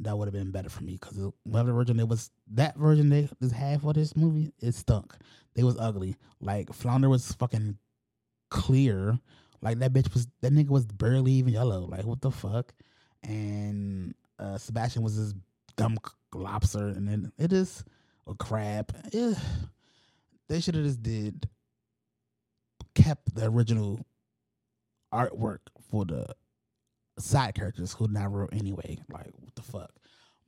That 0.00 0.16
would 0.16 0.26
have 0.28 0.34
been 0.34 0.50
better 0.50 0.70
for 0.70 0.82
me 0.82 0.98
because 0.98 1.30
whatever 1.44 1.74
version 1.74 1.98
they 1.98 2.04
was 2.04 2.30
that 2.52 2.76
version 2.76 3.10
they 3.10 3.28
just 3.42 3.54
had 3.54 3.82
for 3.82 3.92
this 3.92 4.16
movie, 4.16 4.52
it 4.60 4.74
stunk. 4.74 5.14
They 5.54 5.62
was 5.62 5.78
ugly. 5.78 6.16
Like 6.40 6.72
Flounder 6.72 7.10
was 7.10 7.32
fucking 7.32 7.76
clear. 8.50 9.18
Like 9.62 9.78
that 9.80 9.92
bitch 9.92 10.12
was 10.14 10.26
that 10.40 10.52
nigga 10.52 10.70
was 10.70 10.86
barely 10.86 11.32
even 11.32 11.52
yellow. 11.52 11.86
Like 11.86 12.04
what 12.04 12.20
the 12.20 12.30
fuck? 12.30 12.72
And 13.22 14.14
uh 14.38 14.58
Sebastian 14.58 15.02
was 15.02 15.16
this 15.16 15.34
dumb 15.76 15.98
lobster, 16.34 16.86
and 16.88 17.06
then 17.06 17.32
it 17.38 17.52
is 17.52 17.84
a 18.26 18.34
crab. 18.34 18.94
They 20.48 20.60
should 20.60 20.74
have 20.74 20.84
just 20.84 21.02
did 21.02 21.48
kept 22.94 23.34
the 23.34 23.46
original 23.46 24.04
artwork 25.12 25.58
for 25.90 26.04
the 26.04 26.26
side 27.18 27.54
characters 27.54 27.92
who 27.92 28.08
not 28.08 28.32
real 28.34 28.48
anyway. 28.52 28.98
Like 29.08 29.30
what 29.38 29.54
the 29.54 29.62
fuck? 29.62 29.90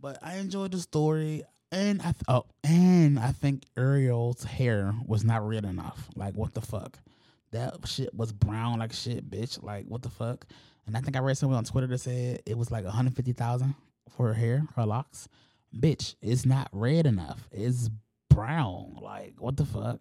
But 0.00 0.18
I 0.22 0.36
enjoyed 0.38 0.72
the 0.72 0.80
story, 0.80 1.44
and 1.70 2.00
I 2.00 2.06
th- 2.06 2.24
oh, 2.28 2.46
and 2.64 3.18
I 3.18 3.30
think 3.30 3.64
Ariel's 3.76 4.42
hair 4.42 4.92
was 5.06 5.22
not 5.22 5.46
red 5.46 5.64
enough. 5.64 6.08
Like 6.16 6.34
what 6.34 6.54
the 6.54 6.60
fuck? 6.60 6.98
That 7.53 7.86
shit 7.86 8.12
was 8.14 8.32
brown 8.32 8.80
like 8.80 8.92
shit, 8.92 9.30
bitch. 9.30 9.62
Like 9.62 9.86
what 9.86 10.03
the 10.03 10.11
fuck? 10.11 10.46
And 10.86 10.96
I 10.96 11.00
think 11.00 11.16
I 11.16 11.20
read 11.20 11.38
something 11.38 11.57
on 11.57 11.64
Twitter 11.64 11.86
that 11.86 11.98
said 11.98 12.42
it 12.44 12.59
was 12.59 12.70
like 12.70 12.84
one 12.84 12.92
hundred 12.92 13.14
fifty 13.14 13.32
thousand 13.32 13.74
for 14.16 14.28
her 14.28 14.34
hair, 14.34 14.66
her 14.76 14.84
locks. 14.84 15.28
Bitch, 15.74 16.16
it's 16.20 16.44
not 16.44 16.68
red 16.72 17.07
enough. 17.07 17.48
It's 17.53 17.88
brown. 18.28 18.96
Like 19.00 19.34
what 19.38 19.57
the 19.57 19.64
fuck? 19.64 20.00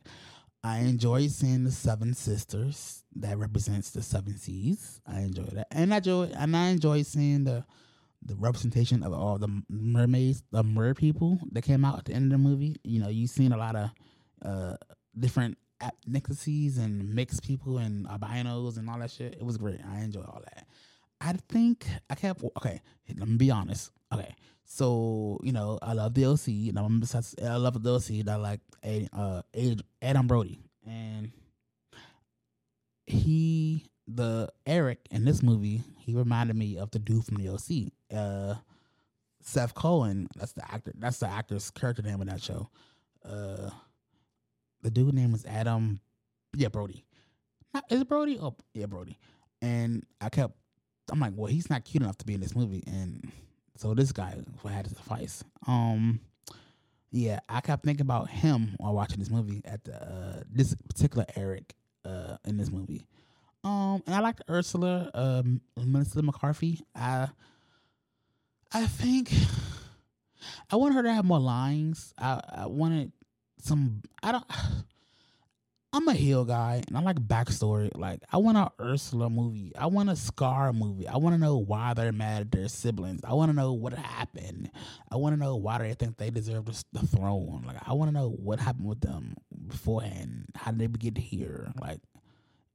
I 0.64 0.80
enjoy 0.80 1.28
seeing 1.28 1.64
the 1.64 1.72
seven 1.72 2.14
sisters 2.14 3.04
that 3.16 3.38
represents 3.38 3.90
the 3.92 4.04
seven 4.04 4.38
seas. 4.38 5.02
I 5.08 5.22
enjoy 5.22 5.46
that, 5.54 5.68
and 5.72 5.94
I 5.94 5.98
enjoy 5.98 6.32
and 6.36 6.56
I 6.56 6.70
enjoy 6.70 7.02
seeing 7.02 7.44
the 7.44 7.66
the 8.24 8.36
representation 8.36 9.02
of 9.02 9.14
all 9.14 9.40
the 9.40 9.64
mermaids, 9.68 10.44
the 10.52 10.64
mer 10.64 10.94
people 10.94 11.40
that 11.54 11.64
came 11.64 11.84
out 11.84 11.98
at 11.98 12.06
the 12.06 12.14
end 12.14 12.32
of 12.32 12.40
the 12.40 12.50
movie. 12.50 12.76
You 12.84 13.02
know, 13.02 13.10
you've 13.10 13.32
seen 13.32 13.52
a 13.52 13.58
lot 13.58 13.76
of 13.76 13.90
uh 14.46 14.76
different 15.18 15.58
ethnicities 15.82 16.78
and 16.78 17.14
mixed 17.14 17.44
people 17.44 17.78
and 17.78 18.08
albinos 18.08 18.78
and 18.78 18.90
all 18.90 19.00
that 19.00 19.12
shit. 19.12 19.34
It 19.34 19.44
was 19.44 19.58
great. 19.58 19.80
I 19.94 20.00
enjoy 20.02 20.22
all 20.22 20.42
that. 20.44 20.68
I 21.20 21.34
think 21.50 21.86
I 22.10 22.16
kept 22.16 22.44
okay. 22.58 22.82
Let 23.16 23.28
me 23.28 23.38
be 23.38 23.52
honest. 23.52 23.92
Okay, 24.14 24.36
so 24.66 25.40
you 25.44 25.52
know 25.52 25.80
I 25.82 25.94
love 25.94 26.14
the 26.14 26.26
OC. 26.26 26.48
And 26.48 26.80
I'm 26.80 27.04
I 27.44 27.56
love 27.56 27.82
the 27.82 27.94
OC. 27.94 28.28
I 28.28 28.36
like 28.36 28.60
uh 29.14 29.42
Adam 30.02 30.28
Brody 30.28 30.60
and 30.86 31.32
he 33.06 33.86
the 34.08 34.50
Eric 34.66 35.00
in 35.12 35.26
this 35.26 35.44
movie. 35.44 35.84
He 36.00 36.14
reminded 36.14 36.56
me 36.56 36.78
of 36.78 36.92
the 36.92 37.00
dude 37.00 37.26
from 37.26 37.38
the 37.38 37.50
OC. 37.50 37.92
Uh, 38.16 38.56
Seth 39.42 39.74
Cohen. 39.74 40.28
That's 40.36 40.54
the 40.54 40.72
actor. 40.72 40.94
That's 40.98 41.20
the 41.20 41.28
actor's 41.28 41.70
character 41.72 42.02
name 42.02 42.22
in 42.22 42.28
that 42.28 42.42
show. 42.42 42.70
Uh, 43.24 43.70
the 44.82 44.92
dude 44.92 45.14
name 45.14 45.34
is 45.34 45.46
Adam. 45.46 46.00
Yeah, 46.56 46.70
Brody. 46.70 47.06
Is 47.90 48.02
it 48.02 48.08
Brody? 48.10 48.38
Oh, 48.40 48.56
yeah, 48.74 48.86
Brody. 48.86 49.18
And 49.62 50.06
I 50.20 50.30
kept. 50.30 50.56
I'm 51.12 51.20
like, 51.20 51.34
well, 51.36 51.48
he's 51.52 51.70
not 51.70 51.86
cute 51.86 52.04
enough 52.04 52.18
to 52.20 52.26
be 52.26 52.34
in 52.34 52.42
this 52.42 52.56
movie, 52.56 52.84
and 52.88 53.32
so 53.76 53.94
this 53.94 54.12
guy 54.12 54.36
had 54.68 54.86
to 54.86 54.96
suffice. 54.96 55.44
Um, 55.68 56.20
yeah, 57.12 57.40
I 57.50 57.62
kept 57.62 57.84
thinking 57.84 58.06
about 58.06 58.30
him 58.30 58.76
while 58.78 58.94
watching 58.94 59.20
this 59.20 59.30
movie. 59.30 59.62
At 59.66 59.84
the 59.84 59.96
uh, 59.96 60.44
this 60.50 60.76
particular 60.88 61.26
Eric, 61.36 61.76
uh, 62.06 62.38
in 62.46 62.58
this 62.58 62.72
movie. 62.72 63.06
Um, 63.64 64.02
and 64.06 64.16
I 64.16 64.20
liked 64.20 64.42
Ursula, 64.50 65.12
um, 65.14 65.62
Melissa 65.78 66.22
McCarthy. 66.22 66.80
I, 66.96 67.28
I 68.74 68.86
think 68.88 69.32
I 70.72 70.76
want 70.76 70.96
her 70.96 71.04
to 71.04 71.14
have 71.14 71.26
more 71.26 71.40
lines. 71.40 72.14
I, 72.18 72.42
I 72.50 72.66
wanted 72.68 73.12
some. 73.64 74.02
I 74.24 74.32
don't. 74.32 74.46
I'm 75.94 76.08
a 76.08 76.14
heel 76.14 76.46
guy 76.46 76.82
and 76.88 76.98
I 76.98 77.02
like 77.02 77.18
backstory. 77.18 77.92
Like 77.94 78.22
I 78.32 78.38
want 78.38 78.58
a 78.58 78.72
Ursula 78.82 79.30
movie. 79.30 79.74
I 79.78 79.88
want 79.88 80.10
a 80.10 80.16
Scar 80.16 80.72
movie. 80.72 81.06
I 81.06 81.18
want 81.18 81.36
to 81.36 81.38
know 81.38 81.58
why 81.58 81.94
they're 81.94 82.14
mad 82.14 82.42
at 82.44 82.52
their 82.52 82.70
siblings. 82.70 83.26
I 83.26 83.34
want 83.34 83.52
to 83.52 83.56
know 83.56 83.74
what 83.74 83.92
happened. 83.94 84.72
I 85.12 85.18
want 85.18 85.34
to 85.36 85.40
know 85.40 85.58
why 85.58 85.80
they 85.80 85.94
think 85.94 86.16
they 86.16 86.30
deserve 86.30 86.66
the, 86.94 87.08
throne. 87.08 87.64
Like 87.68 87.76
I 87.86 87.92
want 87.92 88.08
to 88.08 88.14
know 88.14 88.30
what 88.30 88.62
happened 88.62 88.88
with 88.88 89.02
them 89.02 89.36
beforehand. 89.68 90.46
How 90.56 90.72
did 90.72 90.80
they 90.80 90.88
get 90.98 91.18
here? 91.18 91.74
Like 91.82 92.00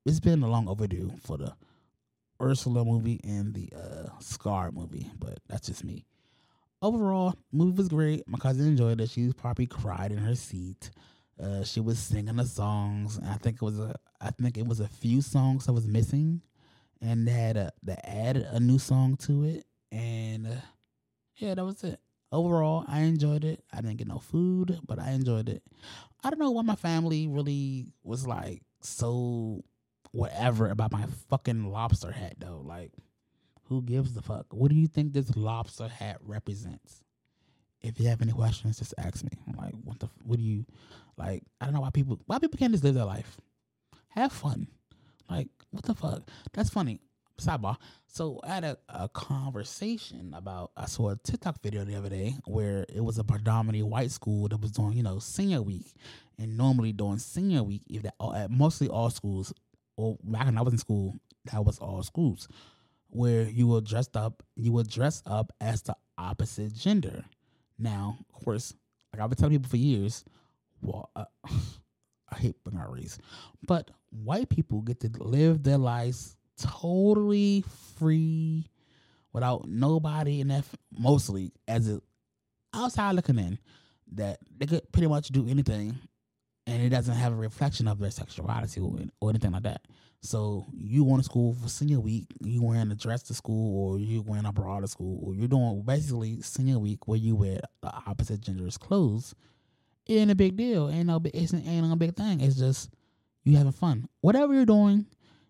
it's 0.04 0.20
been 0.20 0.42
a 0.42 0.50
long 0.50 0.68
overdue 0.68 1.12
for 1.24 1.38
the 1.38 1.54
Ursula 2.40 2.84
movie 2.84 3.20
and 3.24 3.54
the 3.54 3.72
uh, 3.74 4.10
Scar 4.20 4.70
movie, 4.72 5.10
but 5.18 5.38
that's 5.48 5.68
just 5.68 5.84
me. 5.84 6.04
Overall, 6.82 7.34
movie 7.52 7.76
was 7.76 7.88
great. 7.88 8.28
My 8.28 8.38
cousin 8.38 8.66
enjoyed 8.66 9.00
it. 9.00 9.10
She 9.10 9.32
probably 9.32 9.66
cried 9.66 10.12
in 10.12 10.18
her 10.18 10.34
seat. 10.34 10.90
Uh, 11.42 11.64
she 11.64 11.80
was 11.80 11.98
singing 11.98 12.36
the 12.36 12.44
songs. 12.44 13.18
I 13.26 13.34
think 13.34 13.56
it 13.56 13.62
was 13.62 13.78
a, 13.78 13.94
I 14.20 14.30
think 14.30 14.56
it 14.56 14.66
was 14.66 14.80
a 14.80 14.88
few 14.88 15.20
songs 15.22 15.66
that 15.66 15.72
was 15.72 15.86
missing, 15.86 16.42
and 17.00 17.26
they 17.26 17.32
had 17.32 17.56
a, 17.56 17.72
they 17.82 17.98
added 18.04 18.46
a 18.50 18.60
new 18.60 18.78
song 18.78 19.16
to 19.18 19.44
it, 19.44 19.66
and 19.92 20.46
uh, 20.46 20.60
yeah, 21.36 21.54
that 21.54 21.64
was 21.64 21.82
it. 21.84 22.00
Overall, 22.32 22.84
I 22.88 23.00
enjoyed 23.00 23.44
it. 23.44 23.62
I 23.72 23.80
didn't 23.80 23.96
get 23.96 24.08
no 24.08 24.18
food, 24.18 24.80
but 24.86 24.98
I 24.98 25.10
enjoyed 25.12 25.48
it. 25.48 25.62
I 26.24 26.30
don't 26.30 26.40
know 26.40 26.50
why 26.50 26.62
my 26.62 26.74
family 26.74 27.28
really 27.28 27.86
was 28.02 28.26
like 28.26 28.62
so 28.82 29.62
whatever 30.12 30.68
about 30.70 30.92
my 30.92 31.06
fucking 31.28 31.70
lobster 31.70 32.10
hat 32.10 32.34
though. 32.38 32.62
Like, 32.64 32.92
who 33.68 33.82
gives 33.82 34.14
the 34.14 34.22
fuck? 34.22 34.46
What 34.50 34.70
do 34.70 34.76
you 34.76 34.86
think 34.86 35.12
this 35.12 35.36
lobster 35.36 35.88
hat 35.88 36.18
represents? 36.22 37.02
If 37.82 38.00
you 38.00 38.08
have 38.08 38.22
any 38.22 38.32
questions, 38.32 38.78
just 38.78 38.94
ask 38.98 39.22
me. 39.22 39.30
I'm 39.46 39.54
like, 39.56 39.74
what 39.84 40.00
the? 40.00 40.08
What 40.24 40.38
do 40.38 40.42
you 40.42 40.64
like? 41.16 41.42
I 41.60 41.66
don't 41.66 41.74
know 41.74 41.80
why 41.80 41.90
people 41.90 42.20
why 42.26 42.38
people 42.38 42.58
can't 42.58 42.72
just 42.72 42.84
live 42.84 42.94
their 42.94 43.04
life. 43.04 43.36
Have 44.08 44.32
fun. 44.32 44.68
Like, 45.28 45.48
what 45.70 45.84
the 45.84 45.94
fuck? 45.94 46.22
That's 46.52 46.70
funny. 46.70 47.00
Sidebar. 47.40 47.76
So 48.06 48.40
I 48.44 48.54
had 48.54 48.64
a, 48.64 48.78
a 48.88 49.08
conversation 49.10 50.32
about 50.34 50.70
I 50.76 50.86
saw 50.86 51.10
a 51.10 51.16
TikTok 51.16 51.62
video 51.62 51.84
the 51.84 51.96
other 51.96 52.08
day 52.08 52.36
where 52.46 52.86
it 52.88 53.04
was 53.04 53.18
a 53.18 53.24
predominantly 53.24 53.82
white 53.82 54.10
school 54.10 54.48
that 54.48 54.60
was 54.60 54.72
doing, 54.72 54.94
you 54.94 55.02
know, 55.02 55.18
senior 55.18 55.60
week. 55.60 55.92
And 56.38 56.56
normally 56.56 56.92
during 56.92 57.18
senior 57.18 57.62
week, 57.62 57.82
if 57.90 58.02
that 58.02 58.14
at 58.34 58.50
mostly 58.50 58.88
all 58.88 59.10
schools, 59.10 59.52
or 59.96 60.16
back 60.22 60.46
when 60.46 60.56
I 60.56 60.62
was 60.62 60.72
in 60.72 60.78
school, 60.78 61.14
that 61.52 61.64
was 61.64 61.78
all 61.78 62.02
schools, 62.02 62.48
where 63.08 63.42
you 63.42 63.66
will 63.66 63.80
dress 63.80 64.08
up, 64.14 64.42
you 64.56 64.72
will 64.72 64.84
dress 64.84 65.22
up 65.26 65.52
as 65.60 65.82
the 65.82 65.96
opposite 66.18 66.74
gender. 66.74 67.24
Now, 67.78 68.18
of 68.34 68.44
course, 68.44 68.74
like 69.12 69.22
I've 69.22 69.30
been 69.30 69.36
telling 69.36 69.54
people 69.54 69.70
for 69.70 69.76
years, 69.76 70.24
well, 70.80 71.10
uh, 71.16 71.24
I 72.32 72.38
hate 72.38 72.56
race, 72.88 73.18
but 73.66 73.90
white 74.10 74.48
people 74.48 74.82
get 74.82 75.00
to 75.00 75.10
live 75.18 75.62
their 75.62 75.78
lives 75.78 76.36
totally 76.58 77.64
free, 77.98 78.68
without 79.32 79.68
nobody 79.68 80.40
in 80.40 80.50
f- 80.50 80.74
Mostly 80.98 81.52
as 81.68 81.88
a 81.88 82.00
outside 82.74 83.14
looking 83.14 83.38
in, 83.38 83.58
that 84.14 84.38
they 84.56 84.66
could 84.66 84.90
pretty 84.92 85.08
much 85.08 85.28
do 85.28 85.46
anything, 85.48 85.98
and 86.66 86.82
it 86.82 86.88
doesn't 86.88 87.14
have 87.14 87.32
a 87.32 87.36
reflection 87.36 87.86
of 87.86 87.98
their 87.98 88.10
sexuality 88.10 88.80
or, 88.80 88.98
or 89.20 89.30
anything 89.30 89.52
like 89.52 89.62
that. 89.64 89.82
So 90.20 90.66
you 90.76 91.04
going 91.04 91.18
to 91.18 91.24
school 91.24 91.54
for 91.54 91.68
senior 91.68 92.00
week, 92.00 92.26
you 92.42 92.62
wearing 92.62 92.90
a 92.90 92.94
dress 92.94 93.22
to 93.24 93.34
school, 93.34 93.76
or 93.76 93.98
you 94.00 94.22
wearing 94.22 94.46
a 94.46 94.52
bra 94.52 94.80
to 94.80 94.88
school, 94.88 95.20
or 95.22 95.34
you're 95.34 95.48
doing 95.48 95.82
basically 95.82 96.40
senior 96.42 96.78
week 96.78 97.06
where 97.06 97.18
you 97.18 97.36
wear 97.36 97.60
the 97.82 97.92
opposite 98.06 98.40
gender's 98.40 98.76
clothes. 98.76 99.34
It 100.06 100.14
ain't 100.14 100.30
a 100.30 100.36
big 100.36 100.56
deal. 100.56 100.88
Ain't 100.90 101.06
no, 101.06 101.20
it's 101.24 101.52
ain't 101.54 101.86
no 101.86 101.96
big 101.96 102.16
thing. 102.16 102.40
It's 102.40 102.56
just 102.56 102.90
you 103.44 103.56
having 103.56 103.72
fun. 103.72 104.08
Whatever 104.20 104.54
you're 104.54 104.66
doing, 104.66 105.06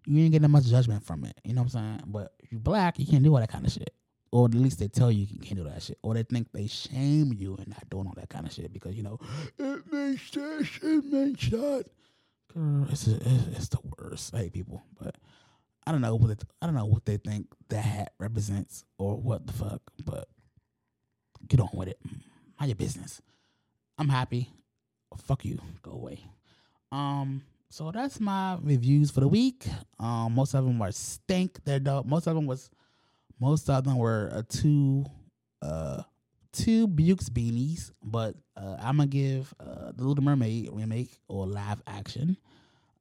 you 0.06 0.22
ain't 0.22 0.32
getting 0.32 0.50
much 0.50 0.66
judgment 0.66 1.04
from 1.04 1.24
it. 1.24 1.38
You 1.44 1.54
know 1.54 1.62
what 1.62 1.74
I'm 1.74 1.98
saying? 1.98 2.02
But 2.06 2.32
if 2.38 2.52
you 2.52 2.58
black, 2.58 2.98
you 2.98 3.06
can't 3.06 3.22
do 3.22 3.34
all 3.34 3.40
that 3.40 3.50
kind 3.50 3.66
of 3.66 3.72
shit. 3.72 3.92
Or 4.32 4.46
at 4.46 4.54
least 4.54 4.78
they 4.78 4.88
tell 4.88 5.10
you 5.10 5.26
you 5.28 5.38
can't 5.38 5.56
do 5.56 5.64
that 5.64 5.82
shit. 5.82 5.98
Or 6.02 6.14
they 6.14 6.22
think 6.22 6.52
they 6.52 6.66
shame 6.66 7.32
you 7.32 7.56
and 7.56 7.68
not 7.68 7.88
doing 7.88 8.06
all 8.06 8.14
that 8.16 8.28
kind 8.28 8.46
of 8.46 8.52
shit 8.52 8.72
because 8.72 8.94
you 8.94 9.02
know 9.02 9.18
it 9.58 9.92
makes 9.92 10.30
this, 10.30 10.68
it 10.82 11.04
makes 11.06 11.48
that. 11.50 11.86
Girl, 12.56 12.86
it's 12.90 13.06
it's, 13.06 13.46
it's 13.52 13.68
the 13.68 13.78
worst. 13.98 14.34
I 14.34 14.38
hate 14.38 14.54
people, 14.54 14.82
but 14.98 15.14
I 15.86 15.92
don't 15.92 16.00
know 16.00 16.16
what 16.16 16.42
I 16.62 16.66
don't 16.66 16.74
know 16.74 16.86
what 16.86 17.04
they 17.04 17.18
think 17.18 17.48
that 17.68 17.82
hat 17.82 18.12
represents 18.18 18.82
or 18.98 19.16
what 19.16 19.46
the 19.46 19.52
fuck. 19.52 19.82
But 20.02 20.26
get 21.46 21.60
on 21.60 21.68
with 21.74 21.88
it. 21.88 21.98
Mind 22.58 22.70
your 22.70 22.76
business. 22.76 23.20
I'm 23.98 24.08
happy. 24.08 24.48
Fuck 25.18 25.44
you. 25.44 25.60
Go 25.82 25.92
away. 25.92 26.24
Um. 26.90 27.42
So 27.68 27.90
that's 27.90 28.20
my 28.20 28.56
reviews 28.62 29.10
for 29.10 29.20
the 29.20 29.28
week. 29.28 29.66
Um. 30.00 30.34
Most 30.34 30.54
of 30.54 30.64
them 30.64 30.78
were 30.78 30.92
stink. 30.92 31.58
They're 31.64 31.78
dope. 31.78 32.06
Most 32.06 32.26
of 32.26 32.34
them 32.34 32.46
was. 32.46 32.70
Most 33.38 33.68
of 33.68 33.84
them 33.84 33.98
were 33.98 34.30
a 34.32 34.42
two. 34.42 35.04
Uh. 35.60 36.02
Two 36.56 36.86
Bukes 36.86 37.28
beanies, 37.28 37.92
but 38.02 38.34
uh, 38.56 38.76
I'm 38.80 38.96
gonna 38.96 39.08
give 39.08 39.52
uh, 39.60 39.92
the 39.94 40.04
Little 40.04 40.24
Mermaid 40.24 40.70
remake 40.72 41.18
or 41.28 41.46
live 41.46 41.82
action. 41.86 42.36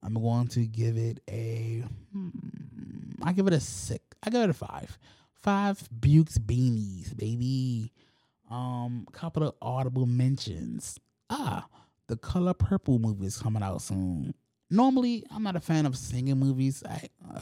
I'm 0.03 0.13
going 0.13 0.47
to 0.49 0.67
give 0.67 0.97
it 0.97 1.21
a. 1.29 1.83
Hmm, 2.11 2.29
I 3.23 3.31
give 3.31 3.47
it 3.47 3.53
a 3.53 3.59
six. 3.59 4.03
I 4.21 4.29
give 4.29 4.41
it 4.41 4.49
a 4.49 4.53
five. 4.53 4.97
Five 5.41 5.87
Bukes 5.89 6.37
beanies, 6.37 7.15
baby. 7.15 7.93
Um, 8.51 9.07
couple 9.13 9.43
of 9.43 9.55
audible 9.61 10.05
mentions. 10.05 10.99
Ah, 11.29 11.65
the 12.07 12.17
Color 12.17 12.53
Purple 12.53 12.99
movie 12.99 13.25
is 13.25 13.37
coming 13.37 13.63
out 13.63 13.81
soon. 13.81 14.35
Normally, 14.69 15.23
I'm 15.31 15.43
not 15.43 15.55
a 15.55 15.61
fan 15.61 15.85
of 15.85 15.97
singing 15.97 16.37
movies. 16.37 16.83
I, 16.87 17.09
uh, 17.33 17.41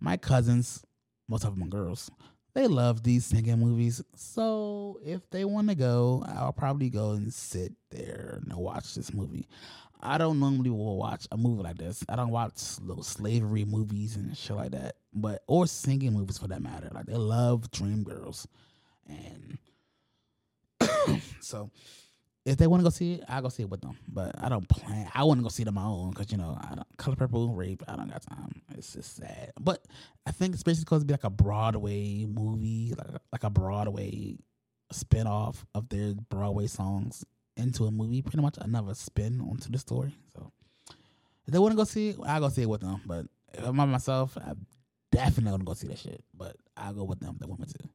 my 0.00 0.16
cousins, 0.16 0.84
most 1.28 1.44
of 1.44 1.54
them 1.54 1.64
are 1.64 1.70
girls, 1.70 2.10
they 2.54 2.66
love 2.66 3.02
these 3.02 3.24
singing 3.24 3.58
movies. 3.58 4.02
So 4.14 4.98
if 5.04 5.28
they 5.30 5.44
want 5.44 5.68
to 5.68 5.74
go, 5.74 6.24
I'll 6.26 6.52
probably 6.52 6.90
go 6.90 7.12
and 7.12 7.32
sit 7.32 7.72
there 7.90 8.40
and 8.42 8.56
watch 8.56 8.94
this 8.94 9.12
movie. 9.12 9.48
I 10.00 10.18
don't 10.18 10.38
normally 10.38 10.70
will 10.70 10.96
watch 10.96 11.26
a 11.32 11.36
movie 11.36 11.62
like 11.62 11.78
this. 11.78 12.04
I 12.08 12.16
don't 12.16 12.30
watch 12.30 12.60
little 12.80 13.02
slavery 13.02 13.64
movies 13.64 14.16
and 14.16 14.36
shit 14.36 14.56
like 14.56 14.70
that, 14.70 14.96
but 15.12 15.42
or 15.46 15.66
singing 15.66 16.12
movies 16.12 16.38
for 16.38 16.48
that 16.48 16.62
matter. 16.62 16.88
Like 16.92 17.06
they 17.06 17.16
love 17.16 17.70
Dreamgirls, 17.72 18.46
and 19.08 19.58
so 21.40 21.70
if 22.48 22.56
they 22.56 22.66
want 22.66 22.80
to 22.80 22.84
go 22.84 22.90
see 22.90 23.14
it, 23.14 23.24
I'll 23.28 23.42
go 23.42 23.50
see 23.50 23.64
it 23.64 23.68
with 23.68 23.82
them. 23.82 23.98
But 24.08 24.42
I 24.42 24.48
don't 24.48 24.66
plan. 24.68 25.10
I 25.14 25.22
want 25.24 25.38
to 25.38 25.42
go 25.42 25.50
see 25.50 25.62
it 25.62 25.68
on 25.68 25.74
my 25.74 25.84
own 25.84 26.10
because 26.10 26.32
you 26.32 26.38
know, 26.38 26.58
I 26.58 26.74
don't, 26.74 26.96
Color 26.96 27.16
Purple, 27.16 27.54
Rape. 27.54 27.82
I 27.86 27.94
don't 27.94 28.10
got 28.10 28.22
time. 28.22 28.62
It's 28.74 28.94
just 28.94 29.16
sad. 29.16 29.52
But 29.60 29.84
I 30.26 30.30
think 30.30 30.54
it's 30.54 30.62
basically 30.62 30.88
going 30.88 31.00
to 31.02 31.06
be 31.06 31.12
like 31.12 31.24
a 31.24 31.30
Broadway 31.30 32.24
movie, 32.24 32.94
like 32.96 33.20
like 33.32 33.44
a 33.44 33.50
Broadway 33.50 34.38
spinoff 34.92 35.56
of 35.74 35.90
their 35.90 36.14
Broadway 36.30 36.68
songs 36.68 37.22
into 37.58 37.84
a 37.84 37.90
movie. 37.90 38.22
Pretty 38.22 38.40
much 38.40 38.56
another 38.58 38.94
spin 38.94 39.42
onto 39.42 39.70
the 39.70 39.78
story. 39.78 40.16
So 40.34 40.50
if 41.46 41.52
they 41.52 41.58
want 41.58 41.72
to 41.72 41.76
go 41.76 41.84
see 41.84 42.10
it, 42.10 42.16
I'll 42.26 42.40
go 42.40 42.48
see 42.48 42.62
it 42.62 42.68
with 42.68 42.80
them. 42.80 43.02
But 43.04 43.26
if 43.52 43.64
I'm 43.64 43.76
by 43.76 43.84
myself, 43.84 44.38
I'm 44.42 44.66
definitely 45.12 45.50
gonna 45.50 45.64
go 45.64 45.74
see 45.74 45.88
that 45.88 45.98
shit. 45.98 46.24
But 46.34 46.56
I'll 46.78 46.94
go 46.94 47.04
with 47.04 47.20
them 47.20 47.34
if 47.34 47.40
they 47.40 47.46
want 47.46 47.60
me 47.60 47.66
to. 47.66 47.88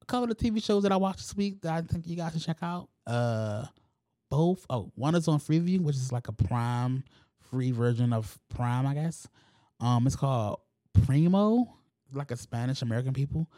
A 0.00 0.04
couple 0.04 0.30
of 0.30 0.36
TV 0.36 0.62
shows 0.62 0.84
that 0.84 0.92
I 0.92 0.96
watched 0.96 1.18
this 1.18 1.36
week 1.36 1.60
that 1.62 1.72
I 1.72 1.80
think 1.80 2.06
you 2.06 2.14
guys 2.14 2.32
should 2.34 2.42
check 2.42 2.58
out. 2.62 2.88
Uh 3.04 3.64
both. 4.30 4.66
Oh, 4.70 4.92
one 4.94 5.14
is 5.14 5.28
on 5.28 5.38
Freevee, 5.38 5.80
which 5.80 5.96
is 5.96 6.12
like 6.12 6.28
a 6.28 6.32
Prime 6.32 7.04
free 7.50 7.70
version 7.70 8.12
of 8.12 8.38
Prime, 8.48 8.86
I 8.86 8.94
guess. 8.94 9.28
Um, 9.80 10.06
it's 10.06 10.16
called 10.16 10.60
Primo, 11.04 11.74
like 12.12 12.30
a 12.30 12.36
Spanish 12.36 12.82
American 12.82 13.12
people. 13.12 13.48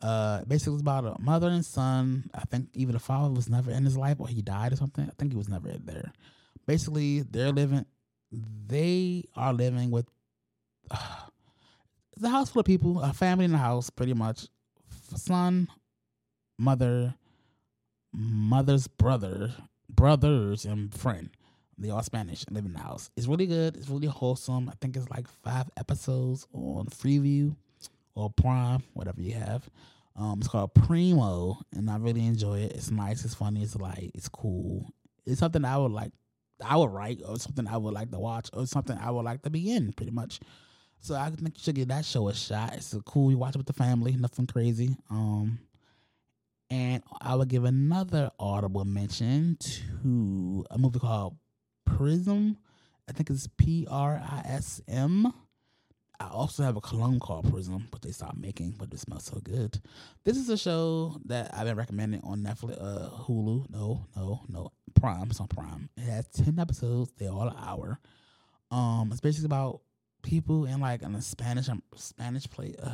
Uh, 0.00 0.44
basically, 0.44 0.74
it's 0.74 0.82
about 0.82 1.06
a 1.06 1.20
mother 1.20 1.48
and 1.48 1.64
son. 1.64 2.30
I 2.34 2.42
think 2.44 2.68
even 2.74 2.92
the 2.92 2.98
father 2.98 3.34
was 3.34 3.48
never 3.48 3.70
in 3.70 3.84
his 3.84 3.96
life, 3.96 4.16
or 4.20 4.28
he 4.28 4.42
died 4.42 4.72
or 4.72 4.76
something. 4.76 5.04
I 5.04 5.12
think 5.18 5.32
he 5.32 5.38
was 5.38 5.48
never 5.48 5.72
there. 5.78 6.12
Basically, 6.66 7.22
they're 7.22 7.52
living. 7.52 7.86
They 8.66 9.24
are 9.34 9.52
living 9.52 9.90
with. 9.90 10.06
it's 10.90 12.22
a 12.22 12.28
house 12.28 12.50
full 12.50 12.60
of 12.60 12.66
people, 12.66 13.00
a 13.00 13.12
family 13.12 13.46
in 13.46 13.52
the 13.52 13.58
house, 13.58 13.88
pretty 13.90 14.14
much. 14.14 14.48
Son, 15.14 15.68
mother, 16.58 17.14
mother's 18.12 18.86
brother, 18.86 19.54
brothers 19.96 20.64
and 20.64 20.92
friend. 20.94 21.30
They 21.78 21.90
all 21.90 22.02
Spanish 22.02 22.44
and 22.44 22.56
live 22.56 22.64
in 22.64 22.72
the 22.72 22.78
house. 22.78 23.10
It's 23.16 23.26
really 23.26 23.46
good. 23.46 23.76
It's 23.76 23.88
really 23.88 24.06
wholesome. 24.06 24.68
I 24.68 24.72
think 24.80 24.96
it's 24.96 25.10
like 25.10 25.26
five 25.42 25.68
episodes 25.76 26.46
on 26.52 26.86
Freevee 26.86 27.54
or 28.14 28.30
Prime, 28.30 28.82
whatever 28.94 29.20
you 29.20 29.34
have. 29.34 29.68
Um, 30.14 30.38
it's 30.38 30.48
called 30.48 30.72
Primo, 30.72 31.58
and 31.74 31.90
I 31.90 31.98
really 31.98 32.24
enjoy 32.24 32.60
it. 32.60 32.72
It's 32.72 32.90
nice. 32.90 33.24
It's 33.24 33.34
funny. 33.34 33.62
It's 33.62 33.76
light. 33.76 34.12
It's 34.14 34.28
cool. 34.28 34.86
It's 35.26 35.40
something 35.40 35.64
I 35.64 35.76
would 35.76 35.92
like 35.92 36.12
I 36.64 36.76
would 36.76 36.90
write 36.90 37.20
or 37.26 37.38
something 37.38 37.66
I 37.66 37.76
would 37.76 37.92
like 37.92 38.10
to 38.12 38.18
watch 38.18 38.48
or 38.52 38.66
something 38.66 38.96
I 38.96 39.10
would 39.10 39.24
like 39.24 39.42
to 39.42 39.50
be 39.50 39.72
in, 39.72 39.92
pretty 39.92 40.12
much. 40.12 40.40
So 41.00 41.14
I 41.14 41.30
think 41.30 41.58
you 41.58 41.62
should 41.62 41.74
give 41.74 41.88
that 41.88 42.04
show 42.04 42.28
a 42.28 42.34
shot. 42.34 42.74
It's 42.74 42.94
a 42.94 43.00
cool. 43.02 43.30
You 43.30 43.38
watch 43.38 43.54
it 43.54 43.58
with 43.58 43.66
the 43.66 43.72
family, 43.72 44.16
nothing 44.16 44.46
crazy. 44.46 44.96
Um, 45.10 45.58
and 46.70 47.02
I 47.20 47.34
would 47.34 47.48
give 47.48 47.64
another 47.64 48.30
audible 48.38 48.84
mention 48.84 49.56
to 49.60 50.64
a 50.70 50.78
movie 50.78 50.98
called 50.98 51.36
Prism. 51.84 52.56
I 53.08 53.12
think 53.12 53.30
it's 53.30 53.48
P 53.56 53.86
R 53.88 54.20
I 54.22 54.42
S 54.46 54.80
M. 54.88 55.32
I 56.18 56.28
also 56.28 56.62
have 56.62 56.76
a 56.76 56.80
cologne 56.80 57.20
called 57.20 57.50
Prism, 57.50 57.88
but 57.90 58.00
they 58.00 58.10
stopped 58.10 58.38
making, 58.38 58.74
but 58.78 58.92
it 58.92 58.98
smells 58.98 59.24
so 59.24 59.38
good. 59.38 59.78
This 60.24 60.38
is 60.38 60.48
a 60.48 60.56
show 60.56 61.20
that 61.26 61.54
I've 61.54 61.66
been 61.66 61.76
recommending 61.76 62.22
on 62.24 62.40
Netflix, 62.40 62.78
uh, 62.80 63.10
Hulu. 63.10 63.68
No, 63.70 64.06
no, 64.16 64.40
no, 64.48 64.72
Prime. 64.94 65.28
It's 65.30 65.40
on 65.40 65.48
Prime. 65.48 65.90
It 65.96 66.04
has 66.04 66.26
ten 66.28 66.58
episodes. 66.58 67.12
They're 67.18 67.30
all 67.30 67.48
an 67.48 67.56
hour. 67.58 68.00
Um, 68.70 69.10
it's 69.12 69.20
basically 69.20 69.46
about 69.46 69.82
people 70.22 70.64
in 70.64 70.80
like 70.80 71.02
in 71.02 71.14
a 71.14 71.22
Spanish 71.22 71.68
um, 71.68 71.82
Spanish 71.94 72.48
play. 72.48 72.74
uh, 72.82 72.90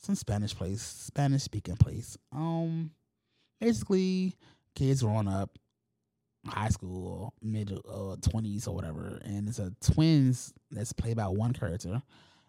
some 0.00 0.14
Spanish 0.14 0.54
place, 0.54 0.82
Spanish 0.82 1.42
speaking 1.42 1.76
place. 1.76 2.16
Um, 2.32 2.90
basically, 3.60 4.34
kids 4.74 5.02
growing 5.02 5.28
up, 5.28 5.58
high 6.46 6.68
school, 6.68 7.34
mid 7.42 7.72
uh, 7.88 8.16
twenties 8.22 8.66
or 8.66 8.74
whatever, 8.74 9.20
and 9.24 9.48
it's 9.48 9.58
a 9.58 9.72
twins 9.80 10.52
that's 10.70 10.92
played 10.92 11.16
by 11.16 11.28
one 11.28 11.52
character, 11.52 12.02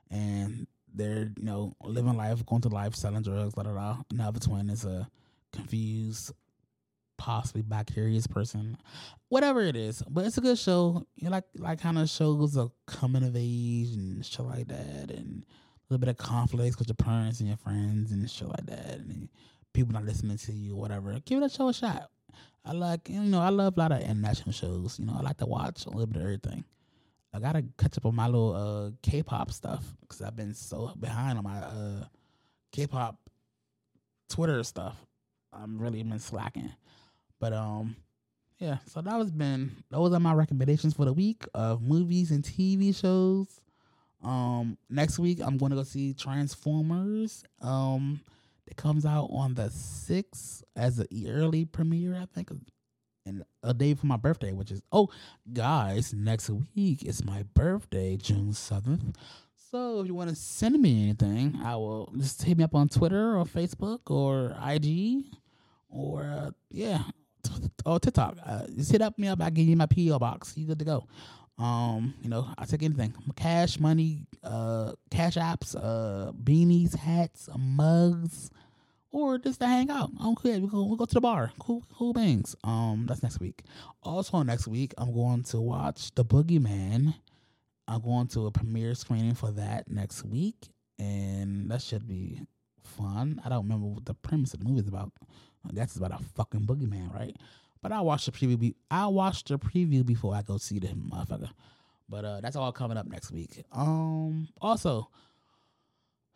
and 0.09 0.65
they're 0.93 1.31
you 1.37 1.43
know 1.43 1.75
living 1.83 2.17
life, 2.17 2.45
going 2.45 2.61
to 2.61 2.69
life, 2.69 2.95
selling 2.95 3.21
drugs, 3.21 3.53
da 3.53 3.63
da 3.63 3.73
da. 3.73 3.97
Another 4.11 4.39
twin 4.39 4.69
is 4.69 4.85
a 4.85 5.09
confused, 5.51 6.31
possibly 7.17 7.61
bi 7.61 7.83
curious 7.83 8.27
person, 8.27 8.77
whatever 9.27 9.61
it 9.61 9.75
is. 9.75 10.01
But 10.09 10.25
it's 10.25 10.37
a 10.37 10.41
good 10.41 10.57
show. 10.57 11.05
You 11.15 11.29
like 11.29 11.45
like 11.57 11.81
kind 11.81 11.97
of 11.97 12.09
shows 12.09 12.55
a 12.55 12.71
coming 12.87 13.23
of 13.23 13.35
age 13.35 13.93
and 13.93 14.25
shit 14.25 14.45
like 14.45 14.67
that, 14.69 15.11
and 15.11 15.45
little 15.91 15.99
bit 15.99 16.09
of 16.09 16.17
conflicts 16.17 16.79
with 16.79 16.87
your 16.87 16.95
parents 16.95 17.39
and 17.39 17.49
your 17.49 17.57
friends 17.57 18.11
and 18.11 18.29
shit 18.29 18.47
like 18.47 18.65
that, 18.65 18.97
and 18.97 19.27
people 19.73 19.93
not 19.93 20.05
listening 20.05 20.37
to 20.37 20.53
you, 20.53 20.75
whatever. 20.75 21.17
Give 21.25 21.41
that 21.41 21.51
show 21.51 21.67
a 21.67 21.73
shot. 21.73 22.09
I 22.63 22.71
like 22.71 23.09
you 23.09 23.19
know 23.21 23.41
I 23.41 23.49
love 23.49 23.75
a 23.75 23.79
lot 23.79 23.91
of 23.91 24.01
international 24.01 24.53
shows. 24.53 24.99
You 24.99 25.05
know 25.05 25.15
I 25.17 25.21
like 25.21 25.37
to 25.37 25.45
watch 25.45 25.85
a 25.85 25.89
little 25.89 26.07
bit 26.07 26.17
of 26.17 26.23
everything. 26.23 26.63
I 27.33 27.39
gotta 27.39 27.63
catch 27.77 27.97
up 27.97 28.05
on 28.05 28.15
my 28.15 28.27
little 28.27 28.55
uh, 28.55 28.91
K-pop 29.01 29.51
stuff 29.51 29.83
because 30.01 30.21
I've 30.21 30.35
been 30.35 30.53
so 30.53 30.93
behind 30.99 31.37
on 31.37 31.43
my 31.43 31.59
uh, 31.59 32.05
K-pop 32.71 33.17
Twitter 34.29 34.63
stuff. 34.63 34.95
I'm 35.53 35.77
really 35.77 36.01
been 36.03 36.19
slacking, 36.19 36.71
but 37.39 37.51
um, 37.51 37.97
yeah. 38.59 38.77
So 38.85 39.01
that 39.01 39.17
was 39.17 39.31
been 39.31 39.83
those 39.89 40.13
are 40.13 40.19
my 40.19 40.33
recommendations 40.33 40.93
for 40.93 41.03
the 41.03 41.13
week 41.13 41.43
of 41.53 41.81
movies 41.81 42.31
and 42.31 42.43
TV 42.43 42.95
shows. 42.95 43.60
Um, 44.23 44.77
next 44.89 45.19
week 45.19 45.39
I'm 45.41 45.57
going 45.57 45.71
to 45.71 45.75
go 45.75 45.83
see 45.83 46.13
Transformers. 46.13 47.43
Um, 47.61 48.21
it 48.67 48.77
comes 48.77 49.05
out 49.05 49.29
on 49.31 49.55
the 49.55 49.69
sixth 49.69 50.63
as 50.75 50.99
an 50.99 51.07
early 51.27 51.65
premiere, 51.65 52.15
I 52.15 52.27
think, 52.33 52.51
and 53.25 53.43
a 53.63 53.73
day 53.73 53.93
for 53.93 54.07
my 54.07 54.17
birthday, 54.17 54.53
which 54.53 54.71
is 54.71 54.81
oh, 54.91 55.09
guys, 55.51 56.13
next 56.13 56.49
week 56.75 57.03
is 57.03 57.23
my 57.23 57.43
birthday, 57.53 58.17
June 58.17 58.53
seventh. 58.53 59.17
So 59.71 60.01
if 60.01 60.07
you 60.07 60.13
want 60.13 60.29
to 60.29 60.35
send 60.35 60.81
me 60.81 61.03
anything, 61.03 61.59
I 61.63 61.75
will 61.75 62.11
just 62.17 62.43
hit 62.43 62.57
me 62.57 62.63
up 62.63 62.75
on 62.75 62.89
Twitter 62.89 63.37
or 63.37 63.45
Facebook 63.45 64.09
or 64.09 64.55
IG 64.65 65.25
or 65.89 66.23
uh, 66.23 66.51
yeah, 66.69 67.03
or 67.85 67.99
TikTok. 67.99 68.37
Uh, 68.45 68.67
just 68.75 68.91
hit 68.91 69.01
up 69.01 69.17
me 69.17 69.27
up. 69.27 69.41
I 69.41 69.49
give 69.49 69.67
you 69.67 69.75
my 69.75 69.85
PO 69.85 70.19
box. 70.19 70.53
You 70.57 70.67
good 70.67 70.79
to 70.79 70.85
go. 70.85 71.07
Um, 71.57 72.15
you 72.21 72.29
know, 72.29 72.47
I 72.57 72.65
take 72.65 72.83
anything. 72.83 73.13
Cash, 73.35 73.79
money, 73.79 74.25
uh, 74.43 74.93
cash 75.11 75.35
apps, 75.35 75.75
uh, 75.75 76.31
beanies, 76.31 76.95
hats, 76.95 77.49
mugs, 77.57 78.49
or 79.11 79.37
just 79.37 79.59
to 79.59 79.67
hang 79.67 79.89
out. 79.91 80.09
Care. 80.41 80.59
We 80.59 80.67
go, 80.67 80.85
we 80.85 80.97
go 80.97 81.05
to 81.05 81.13
the 81.13 81.21
bar. 81.21 81.51
Cool, 81.59 81.83
cool 81.93 82.13
things. 82.13 82.55
Um, 82.63 83.05
that's 83.07 83.21
next 83.21 83.39
week. 83.39 83.63
Also 84.01 84.41
next 84.41 84.67
week, 84.67 84.93
I'm 84.97 85.13
going 85.13 85.43
to 85.43 85.61
watch 85.61 86.13
The 86.15 86.25
Boogeyman. 86.25 87.13
I'm 87.87 88.01
going 88.01 88.27
to 88.29 88.47
a 88.47 88.51
premiere 88.51 88.95
screening 88.95 89.35
for 89.35 89.51
that 89.51 89.89
next 89.89 90.23
week, 90.23 90.69
and 90.97 91.69
that 91.69 91.81
should 91.81 92.07
be 92.07 92.39
fun. 92.83 93.41
I 93.43 93.49
don't 93.49 93.63
remember 93.63 93.87
what 93.87 94.05
the 94.05 94.13
premise 94.13 94.53
of 94.53 94.61
the 94.61 94.65
movie 94.65 94.81
is 94.81 94.87
about. 94.87 95.11
That's 95.71 95.95
about 95.95 96.19
a 96.19 96.23
fucking 96.35 96.61
boogeyman, 96.61 97.13
right? 97.13 97.35
But 97.81 97.91
I 97.91 98.01
watched 98.01 98.25
the 98.27 98.31
preview. 98.31 98.59
Be- 98.59 98.75
I 98.89 99.07
watched 99.07 99.47
the 99.47 99.57
preview 99.57 100.05
before 100.05 100.35
I 100.35 100.41
go 100.43 100.57
see 100.57 100.79
the 100.79 100.87
motherfucker. 100.89 101.49
But 102.07 102.25
uh, 102.25 102.41
that's 102.41 102.55
all 102.55 102.71
coming 102.71 102.97
up 102.97 103.07
next 103.07 103.31
week. 103.31 103.63
Um, 103.71 104.49
also, 104.59 105.09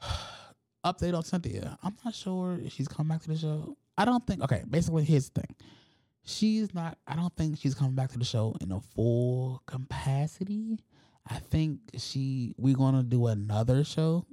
update 0.85 1.13
on 1.13 1.23
Cynthia. 1.23 1.77
I'm 1.83 1.95
not 2.03 2.15
sure 2.15 2.57
if 2.63 2.73
she's 2.73 2.87
coming 2.87 3.09
back 3.09 3.21
to 3.23 3.29
the 3.29 3.37
show. 3.37 3.77
I 3.97 4.05
don't 4.05 4.25
think. 4.25 4.41
Okay, 4.41 4.63
basically, 4.69 5.03
here's 5.03 5.29
the 5.29 5.41
thing. 5.41 5.55
She's 6.23 6.73
not. 6.73 6.97
I 7.07 7.15
don't 7.15 7.35
think 7.35 7.59
she's 7.59 7.75
coming 7.75 7.93
back 7.93 8.11
to 8.13 8.17
the 8.17 8.25
show 8.25 8.55
in 8.61 8.71
a 8.71 8.79
full 8.79 9.61
capacity. 9.67 10.79
I 11.29 11.35
think 11.35 11.79
she. 11.97 12.55
We're 12.57 12.75
gonna 12.75 13.03
do 13.03 13.27
another 13.27 13.83
show, 13.83 14.25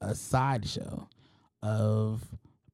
a 0.00 0.14
side 0.14 0.68
show, 0.68 1.08
of 1.62 2.22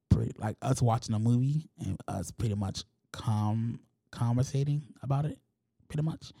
pretty 0.09 0.33
like 0.37 0.57
us 0.61 0.81
watching 0.81 1.15
a 1.15 1.19
movie 1.19 1.69
and 1.79 1.97
us 2.07 2.31
pretty 2.31 2.55
much 2.55 2.83
com 3.11 3.79
conversating 4.17 4.81
about 5.03 5.25
it, 5.25 5.37
pretty 5.87 6.03
much. 6.03 6.31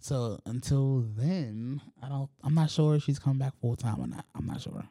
So 0.00 0.40
until 0.46 1.04
then, 1.16 1.80
I 2.02 2.08
don't. 2.08 2.28
I'm 2.42 2.54
not 2.54 2.70
sure 2.70 2.96
if 2.96 3.04
she's 3.04 3.20
coming 3.20 3.38
back 3.38 3.52
full 3.60 3.76
time 3.76 4.00
or 4.00 4.08
not. 4.08 4.24
I'm 4.34 4.46
not 4.46 4.60
sure. 4.60 4.82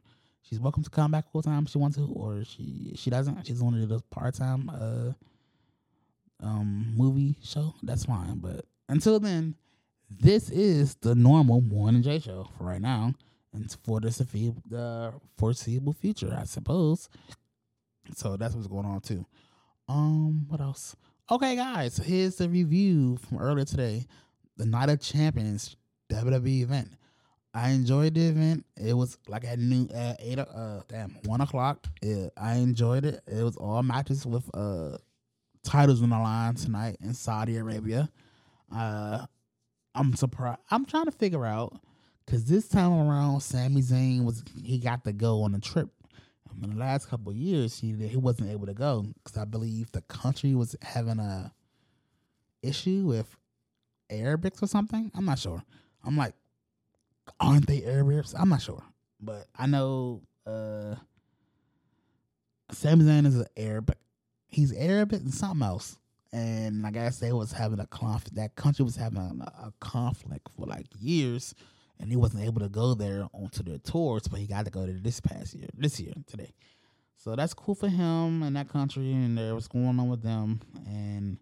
She's 0.41 0.59
welcome 0.59 0.83
to 0.83 0.89
come 0.89 1.11
back 1.11 1.29
full 1.31 1.41
time 1.41 1.63
if 1.65 1.71
she 1.71 1.77
wants 1.77 1.97
to, 1.97 2.05
or 2.13 2.43
she 2.45 2.93
she 2.95 3.09
doesn't. 3.09 3.45
She's 3.45 3.61
going 3.61 3.73
to 3.73 3.85
do 3.85 3.99
part 4.09 4.35
time 4.35 4.69
uh 4.69 5.11
um 6.45 6.93
movie 6.95 7.35
show. 7.43 7.75
That's 7.83 8.05
fine. 8.05 8.37
But 8.37 8.65
until 8.87 9.19
then, 9.19 9.55
this 10.09 10.49
is 10.49 10.95
the 10.95 11.13
normal 11.13 11.59
morning 11.61 12.03
J 12.03 12.19
show 12.19 12.47
for 12.57 12.63
right 12.63 12.81
now, 12.81 13.13
and 13.53 13.69
for 13.83 13.99
the 13.99 15.13
foreseeable 15.37 15.93
future, 15.93 16.35
I 16.39 16.45
suppose. 16.45 17.09
So 18.15 18.37
that's 18.37 18.55
what's 18.55 18.67
going 18.67 18.85
on 18.85 19.01
too. 19.01 19.25
Um, 19.89 20.45
what 20.47 20.61
else? 20.61 20.95
Okay, 21.31 21.55
guys, 21.55 21.95
here's 21.95 22.35
the 22.35 22.49
review 22.49 23.15
from 23.15 23.37
earlier 23.37 23.63
today. 23.63 24.05
The 24.57 24.65
Night 24.65 24.89
of 24.89 24.99
Champions 24.99 25.77
WWE 26.11 26.63
event. 26.63 26.89
I 27.53 27.69
enjoyed 27.69 28.15
the 28.15 28.27
event. 28.27 28.65
It 28.75 28.93
was 28.93 29.17
like 29.29 29.45
at 29.45 29.57
noon, 29.57 29.89
at 29.93 30.17
eight, 30.19 30.39
uh, 30.39 30.81
damn, 30.89 31.11
one 31.23 31.39
o'clock. 31.39 31.87
It, 32.01 32.33
I 32.35 32.55
enjoyed 32.55 33.05
it. 33.05 33.21
It 33.27 33.43
was 33.43 33.55
all 33.55 33.81
matches 33.81 34.25
with 34.25 34.43
uh 34.53 34.97
titles 35.63 36.03
on 36.03 36.09
the 36.09 36.19
line 36.19 36.55
tonight 36.55 36.97
in 36.99 37.13
Saudi 37.13 37.55
Arabia. 37.55 38.09
Uh, 38.69 39.25
I'm 39.95 40.13
surprised. 40.17 40.59
I'm 40.69 40.83
trying 40.83 41.05
to 41.05 41.11
figure 41.11 41.45
out 41.45 41.79
because 42.25 42.43
this 42.43 42.67
time 42.67 42.91
around, 42.91 43.39
Sami 43.39 43.81
Zayn 43.81 44.25
was 44.25 44.43
he 44.61 44.79
got 44.79 45.05
to 45.05 45.13
go 45.13 45.43
on 45.43 45.55
a 45.55 45.61
trip. 45.61 45.91
In 46.61 46.71
the 46.71 46.75
last 46.75 47.09
couple 47.09 47.33
years, 47.33 47.79
he 47.79 47.93
he 48.07 48.17
wasn't 48.17 48.49
able 48.51 48.67
to 48.67 48.73
go 48.73 49.05
because 49.23 49.37
I 49.37 49.45
believe 49.45 49.91
the 49.91 50.01
country 50.01 50.55
was 50.55 50.75
having 50.81 51.19
a 51.19 51.53
issue 52.61 53.05
with 53.05 53.35
Arabics 54.09 54.61
or 54.61 54.67
something. 54.67 55.11
I'm 55.15 55.25
not 55.25 55.39
sure. 55.39 55.63
I'm 56.03 56.17
like, 56.17 56.33
aren't 57.39 57.67
they 57.67 57.83
Arabs? 57.83 58.33
I'm 58.37 58.49
not 58.49 58.61
sure, 58.61 58.83
but 59.19 59.47
I 59.57 59.67
know 59.67 60.21
uh 60.45 60.95
Zayn 62.71 63.25
is 63.25 63.35
an 63.35 63.45
Arab. 63.57 63.95
He's 64.47 64.73
Arabic 64.73 65.21
and 65.21 65.33
something 65.33 65.65
else. 65.65 65.97
And 66.33 66.87
I 66.87 66.91
guess 66.91 67.19
they 67.19 67.33
was 67.33 67.51
having 67.51 67.79
a 67.79 67.87
conflict. 67.87 68.35
That 68.35 68.55
country 68.55 68.85
was 68.85 68.95
having 68.95 69.41
a, 69.41 69.45
a 69.45 69.73
conflict 69.81 70.47
for 70.55 70.65
like 70.65 70.85
years, 70.97 71.53
and 72.01 72.09
he 72.09 72.17
wasn't 72.17 72.43
able 72.43 72.59
to 72.61 72.69
go 72.69 72.93
there 72.93 73.27
onto 73.33 73.63
their 73.63 73.77
tours. 73.77 74.27
But 74.27 74.39
he 74.39 74.47
got 74.47 74.65
to 74.65 74.71
go 74.71 74.85
to 74.85 74.93
this 74.93 75.19
past 75.19 75.53
year, 75.53 75.69
this 75.73 75.99
year, 75.99 76.13
today. 76.27 76.53
So 77.17 77.35
that's 77.35 77.53
cool 77.53 77.75
for 77.75 77.87
him 77.87 78.41
and 78.43 78.55
that 78.55 78.67
country, 78.67 79.11
and 79.11 79.37
there 79.37 79.53
what's 79.53 79.67
going 79.67 79.99
on 79.99 80.09
with 80.09 80.23
them. 80.23 80.59
And 80.87 81.37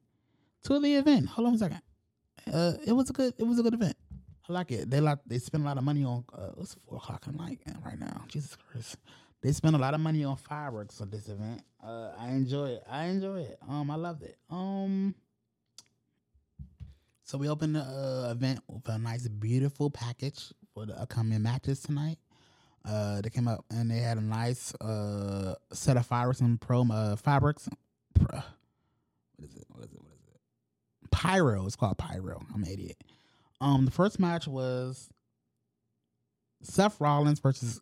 to 0.64 0.80
the 0.80 0.95
event. 0.95 1.28
Hold 1.30 1.47
on 1.47 1.53
a 1.55 1.57
second. 1.57 1.82
Uh, 2.51 2.74
it 2.86 2.93
was 2.93 3.10
a 3.10 3.14
good. 3.14 3.34
It 3.38 3.43
was 3.43 3.60
a 3.60 3.64
good 3.64 3.74
event. 3.74 3.95
I 4.47 4.53
like 4.53 4.72
it. 4.72 4.89
They 4.89 4.99
like 4.99 5.20
they 5.26 5.38
spend 5.38 5.64
a 5.64 5.68
lot 5.68 5.78
of 5.78 5.84
money 5.84 6.03
on. 6.03 6.24
Uh, 6.34 6.49
it's 6.60 6.76
four 6.88 6.97
o'clock 6.97 7.24
at 7.28 7.36
night 7.36 7.62
right 7.86 7.99
now. 7.99 8.24
Jesus 8.28 8.55
Christ. 8.55 8.97
They 9.41 9.53
spend 9.53 9.76
a 9.76 9.80
lot 9.80 9.93
of 9.93 10.01
money 10.01 10.26
on 10.26 10.36
fireworks 10.36 10.99
on 10.99 11.10
this 11.10 11.30
event. 11.30 11.62
Uh, 11.82 12.12
I 12.20 12.30
enjoy 12.30 12.72
it. 12.72 12.84
I 12.89 13.05
enjoy 13.05 13.41
it. 13.41 13.57
Um, 13.70 13.89
I 13.89 13.95
loved 13.95 14.24
it. 14.24 14.38
Um, 14.49 15.16
so 17.30 17.38
we 17.38 17.47
opened 17.47 17.75
the 17.75 17.82
uh, 17.82 18.32
event 18.32 18.59
with 18.67 18.89
a 18.89 18.97
nice, 18.97 19.27
beautiful 19.27 19.91
package 19.91 20.51
for 20.73 20.88
the 20.88 20.99
upcoming 20.99 21.43
matches 21.43 21.80
tonight. 21.80 22.17
Uh, 22.84 23.21
they 23.21 23.30
came 23.30 23.47
up 23.47 23.63
and 23.69 23.91
they 23.91 23.99
had 23.99 24.17
a 24.17 24.21
nice 24.21 24.73
uh 24.75 25.53
set 25.71 25.95
of 25.95 26.07
fireworks 26.07 26.39
and 26.39 26.59
pro 26.59 26.82
uh, 26.91 27.15
fabrics. 27.15 27.69
What 28.19 28.34
is 29.43 29.55
it? 29.55 29.65
What 29.67 29.86
is 29.86 29.91
it? 29.91 30.01
What 30.01 30.13
is 30.15 30.27
it? 30.34 31.11
Pyro. 31.11 31.67
It's 31.67 31.75
called 31.75 31.99
Pyro. 31.99 32.41
I'm 32.51 32.63
an 32.63 32.71
idiot. 32.71 32.97
Um, 33.61 33.86
the 33.86 33.91
first 33.91 34.19
match 34.19 34.47
was 34.47 35.07
Seth 36.63 36.99
Rollins 36.99 37.39
versus 37.39 37.80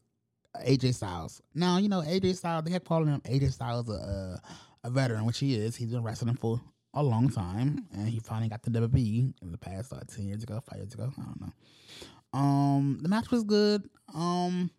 AJ 0.58 0.96
Styles. 0.96 1.42
Now 1.56 1.78
you 1.78 1.88
know 1.88 2.02
AJ 2.02 2.36
Styles. 2.36 2.66
They 2.66 2.72
kept 2.72 2.86
calling 2.86 3.08
him 3.08 3.22
AJ 3.22 3.54
Styles 3.54 3.88
a 3.88 4.42
a 4.84 4.90
veteran, 4.90 5.24
which 5.24 5.40
he 5.40 5.56
is. 5.56 5.78
He's 5.78 5.92
been 5.92 6.04
wrestling 6.04 6.36
for 6.36 6.60
a 6.94 7.04
long 7.04 7.30
time, 7.30 7.86
and 7.94 8.08
he 8.08 8.20
finally 8.20 8.50
got 8.50 8.64
the 8.64 8.72
WWE 8.72 9.34
in 9.42 9.52
the 9.52 9.58
past 9.58 9.92
like 9.92 10.08
ten 10.08 10.26
years 10.26 10.44
ago, 10.44 10.62
five 10.70 10.80
years 10.80 10.94
ago. 10.94 11.12
I 11.18 11.22
don't 11.22 11.42
know. 11.42 11.54
Um, 12.40 13.00
the 13.02 13.10
match 13.10 13.32
was 13.32 13.44
good. 13.44 13.90
Um, 14.14 14.72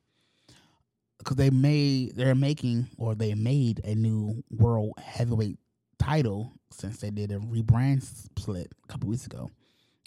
because 1.18 1.36
they 1.36 1.50
made 1.50 2.14
they're 2.14 2.34
making 2.34 2.86
or 2.96 3.14
they 3.14 3.34
made 3.34 3.80
a 3.84 3.94
new 3.94 4.42
world 4.50 4.92
heavyweight 4.98 5.58
title 5.98 6.52
since 6.70 6.98
they 6.98 7.10
did 7.10 7.32
a 7.32 7.38
rebrand 7.38 8.02
split 8.02 8.72
a 8.84 8.86
couple 8.86 9.08
weeks 9.08 9.26
ago. 9.26 9.50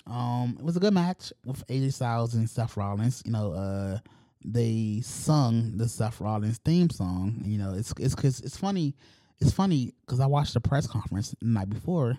Um, 0.08 0.58
it 0.58 0.66
was 0.66 0.78
a 0.78 0.80
good 0.80 0.93
match 0.93 1.32
with 1.45 1.66
AJ 1.68 1.93
Styles 1.93 2.34
and 2.34 2.49
Seth 2.49 2.76
Rollins. 2.76 3.22
You 3.26 3.32
know, 3.34 3.54
uh, 3.54 3.99
they 4.43 5.02
sung 5.04 5.78
the 5.78 5.88
Seth 5.88 6.20
Rollins 6.20 6.60
theme 6.60 6.89
song. 6.89 7.41
You 7.45 7.58
know, 7.58 7.74
it's 7.74 7.93
it's 7.99 8.16
cause 8.16 8.39
it's 8.39 8.58
funny. 8.58 8.95
It's 9.42 9.52
funny 9.52 9.94
because 10.06 10.20
I 10.20 10.28
watched 10.28 10.54
the 10.54 10.62
press 10.62 10.88
conference 10.88 11.36
the 11.39 11.48
night 11.48 11.70
before 11.70 12.18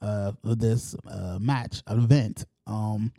uh 0.00 0.32
this 0.44 0.94
uh 1.10 1.38
match 1.40 1.82
event. 1.88 2.44
Um, 2.66 3.12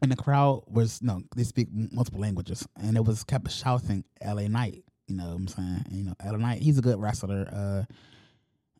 and 0.00 0.10
the 0.10 0.16
crowd 0.16 0.64
was 0.66 1.02
no, 1.02 1.22
they 1.36 1.44
speak 1.44 1.68
multiple 1.72 2.20
languages, 2.20 2.66
and 2.80 2.96
it 2.96 3.04
was 3.04 3.24
kept 3.24 3.50
shouting 3.50 4.04
"L.A. 4.20 4.48
Knight." 4.48 4.84
You 5.08 5.16
know 5.16 5.26
what 5.26 5.34
I'm 5.34 5.48
saying? 5.48 5.84
And, 5.86 5.96
you 5.96 6.04
know, 6.04 6.14
L.A. 6.24 6.38
Knight. 6.38 6.62
He's 6.62 6.78
a 6.78 6.82
good 6.82 7.00
wrestler. 7.00 7.48
Uh, 7.52 7.84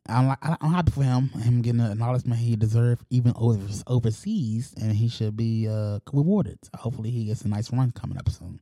I'm 0.09 0.35
I'm 0.41 0.71
happy 0.71 0.91
for 0.91 1.03
him. 1.03 1.29
Him 1.29 1.61
getting 1.61 1.79
the 1.79 1.91
acknowledgement 1.91 2.39
he 2.39 2.55
deserved, 2.57 3.05
even 3.09 3.33
over, 3.37 3.65
overseas, 3.87 4.73
and 4.81 4.91
he 4.93 5.07
should 5.07 5.37
be 5.37 5.67
uh 5.69 5.99
rewarded. 6.11 6.59
Hopefully, 6.75 7.09
he 7.09 7.25
gets 7.25 7.43
a 7.43 7.47
nice 7.47 7.71
run 7.71 7.91
coming 7.91 8.17
up 8.17 8.29
soon. 8.29 8.59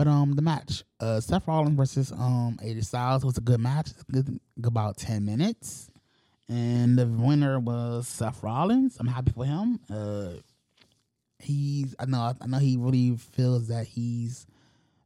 But 0.00 0.08
um, 0.08 0.32
the 0.32 0.40
match, 0.40 0.82
uh, 0.98 1.20
Seth 1.20 1.46
Rollins 1.46 1.76
versus 1.76 2.10
um 2.10 2.56
AJ 2.64 2.86
Styles 2.86 3.22
was 3.22 3.36
a 3.36 3.42
good 3.42 3.60
match. 3.60 3.90
Good, 4.10 4.40
about 4.64 4.96
ten 4.96 5.26
minutes, 5.26 5.90
and 6.48 6.98
the 6.98 7.04
winner 7.04 7.60
was 7.60 8.08
Seth 8.08 8.42
Rollins. 8.42 8.96
I'm 8.98 9.08
happy 9.08 9.30
for 9.32 9.44
him. 9.44 9.78
Uh, 9.90 10.40
he's 11.38 11.94
I 11.98 12.06
know 12.06 12.32
I 12.40 12.46
know 12.46 12.56
he 12.56 12.78
really 12.78 13.14
feels 13.14 13.68
that 13.68 13.88
he's 13.88 14.46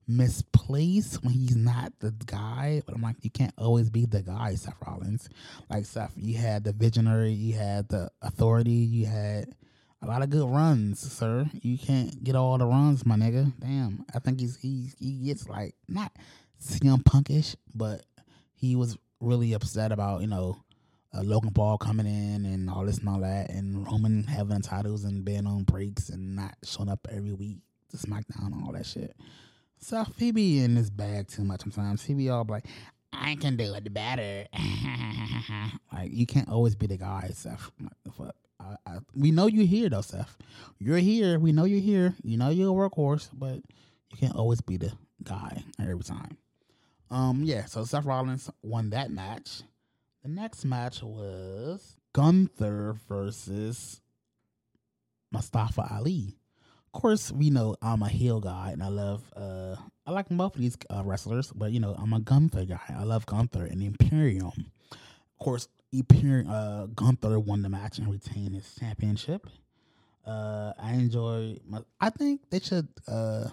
misplaced 0.07 1.25
when 1.25 1.35
he's 1.35 1.57
not 1.57 1.93
the 1.99 2.15
guy. 2.27 2.81
But 2.87 2.95
I'm 2.95 3.03
like, 3.03 3.17
you 3.23 3.31
can't 3.31 3.55
always 3.59 3.91
be 3.91 4.07
the 4.07 4.23
guy, 4.23 4.55
Seth 4.55 4.77
Rollins. 4.87 5.29
Like 5.69 5.87
Seth, 5.87 6.13
you 6.15 6.39
had 6.39 6.63
the 6.63 6.73
visionary, 6.73 7.33
you 7.33 7.55
had 7.55 7.89
the 7.89 8.13
authority, 8.23 8.71
you 8.71 9.07
had 9.07 9.57
a 10.05 10.07
lot 10.07 10.23
of 10.23 10.31
good 10.31 10.49
runs, 10.49 11.01
sir. 11.01 11.47
You 11.63 11.79
can't 11.79 12.23
get 12.23 12.37
all 12.37 12.59
the 12.59 12.67
runs, 12.67 13.07
my 13.07 13.17
nigga. 13.17 13.53
Damn. 13.59 14.05
I 14.15 14.19
think 14.19 14.39
he's 14.41 14.57
he 14.57 14.91
he 14.99 15.25
gets 15.25 15.49
like 15.49 15.75
not 15.89 16.13
CM 16.63 17.03
punkish, 17.03 17.57
but 17.75 18.05
he 18.53 18.77
was 18.77 18.99
really 19.21 19.55
upset 19.55 19.93
about, 19.93 20.21
you 20.21 20.27
know, 20.27 20.59
uh, 21.15 21.23
Logan 21.23 21.53
Paul 21.53 21.79
coming 21.79 22.07
in 22.07 22.45
and 22.45 22.69
all 22.69 22.85
this 22.85 22.99
and 22.99 23.09
all 23.09 23.21
that, 23.21 23.51
and 23.51 23.87
Roman 23.87 24.25
having 24.25 24.61
titles 24.61 25.05
and 25.05 25.25
being 25.25 25.47
on 25.47 25.63
breaks 25.63 26.11
and 26.11 26.37
not 26.37 26.55
showing 26.65 26.91
up 26.91 27.07
every 27.11 27.33
week 27.33 27.59
to 27.91 27.97
SmackDown 27.97 28.53
and 28.53 28.65
all 28.65 28.73
that 28.73 28.85
shit. 28.87 29.17
So 29.79 30.05
he 30.19 30.33
be 30.33 30.59
in 30.59 30.77
his 30.77 30.91
bag 30.91 31.29
too 31.29 31.45
much 31.45 31.63
sometimes. 31.63 32.03
He 32.05 32.15
be 32.15 32.29
all 32.29 32.45
like, 32.49 32.67
I 33.13 33.37
can 33.37 33.57
do 33.57 33.73
it 33.75 33.95
better. 33.95 34.47
like 35.93 36.13
you 36.13 36.27
can't 36.27 36.49
always 36.49 36.75
be 36.75 36.89
the 36.89 36.99
guy, 36.99 37.31
Seth. 37.33 37.71
Fuck. 38.17 38.35
I, 38.65 38.77
I, 38.91 38.99
we 39.15 39.31
know 39.31 39.47
you're 39.47 39.67
here 39.67 39.89
though, 39.89 40.01
Seth. 40.01 40.37
You're 40.79 40.99
here. 40.99 41.39
We 41.39 41.53
know 41.53 41.65
you're 41.65 41.81
here. 41.81 42.15
You 42.23 42.37
know 42.37 42.51
you're 42.51 42.71
a 42.71 42.91
workhorse, 42.91 43.29
but 43.33 43.57
you 44.11 44.19
can't 44.19 44.37
always 44.37 44.61
be 44.61 44.77
the 44.77 44.93
guy 45.23 45.63
every 45.81 46.03
time. 46.03 46.39
Um, 47.11 47.43
yeah. 47.45 47.67
So 47.67 47.85
Seth 47.85 48.05
Rollins 48.05 48.51
won 48.63 48.91
that 48.91 49.11
match. 49.11 49.63
The 50.23 50.29
next 50.29 50.65
match 50.65 51.03
was 51.03 51.97
Gunther 52.13 52.97
versus 53.09 54.01
Mustafa 55.31 55.87
Ali. 55.91 56.37
Of 56.87 57.01
course, 57.01 57.31
we 57.33 57.51
know 57.51 57.77
I'm 57.83 58.03
a 58.03 58.09
heel 58.09 58.41
guy, 58.41 58.71
and 58.73 58.83
I 58.83 58.89
love 58.89 59.23
uh 59.37 59.77
I 60.07 60.11
like 60.13 60.29
both 60.29 60.55
of 60.55 60.61
these 60.61 60.77
uh, 60.91 61.03
wrestlers, 61.05 61.51
but 61.53 61.73
you 61.73 61.81
know 61.81 61.95
I'm 61.99 62.13
a 62.13 62.21
Gunther 62.21 62.67
guy. 62.67 62.81
I 62.89 63.05
love 63.05 63.27
Gunther 63.27 63.65
and 63.65 63.83
Imperium. 63.83 64.71
Of 64.91 65.39
course, 65.45 65.69
Uh, 66.49 66.87
Gunther 66.87 67.39
won 67.39 67.63
the 67.63 67.69
match 67.69 67.99
and 67.99 68.11
retained 68.11 68.55
his 68.55 68.75
championship. 68.79 69.47
Uh, 70.27 70.73
I 70.81 70.93
enjoy. 70.93 71.59
My, 71.69 71.81
I 72.01 72.11
think 72.11 72.41
they 72.51 72.61
should 72.61 72.89
uh 73.07 73.49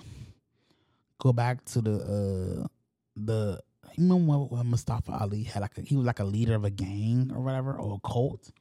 go 1.19 1.33
back 1.33 1.63
to 1.65 1.81
the 1.81 2.63
uh 2.63 2.67
the 3.15 3.61
remember 3.97 4.45
when 4.45 4.67
Mustafa 4.67 5.11
Ali 5.19 5.43
had 5.43 5.61
like 5.61 5.77
a, 5.77 5.81
he 5.81 5.95
was 5.95 6.05
like 6.05 6.19
a 6.19 6.23
leader 6.23 6.55
of 6.55 6.63
a 6.63 6.69
gang 6.69 7.31
or 7.35 7.41
whatever 7.41 7.73
or 7.73 7.99
a 8.03 8.07
cult, 8.07 8.51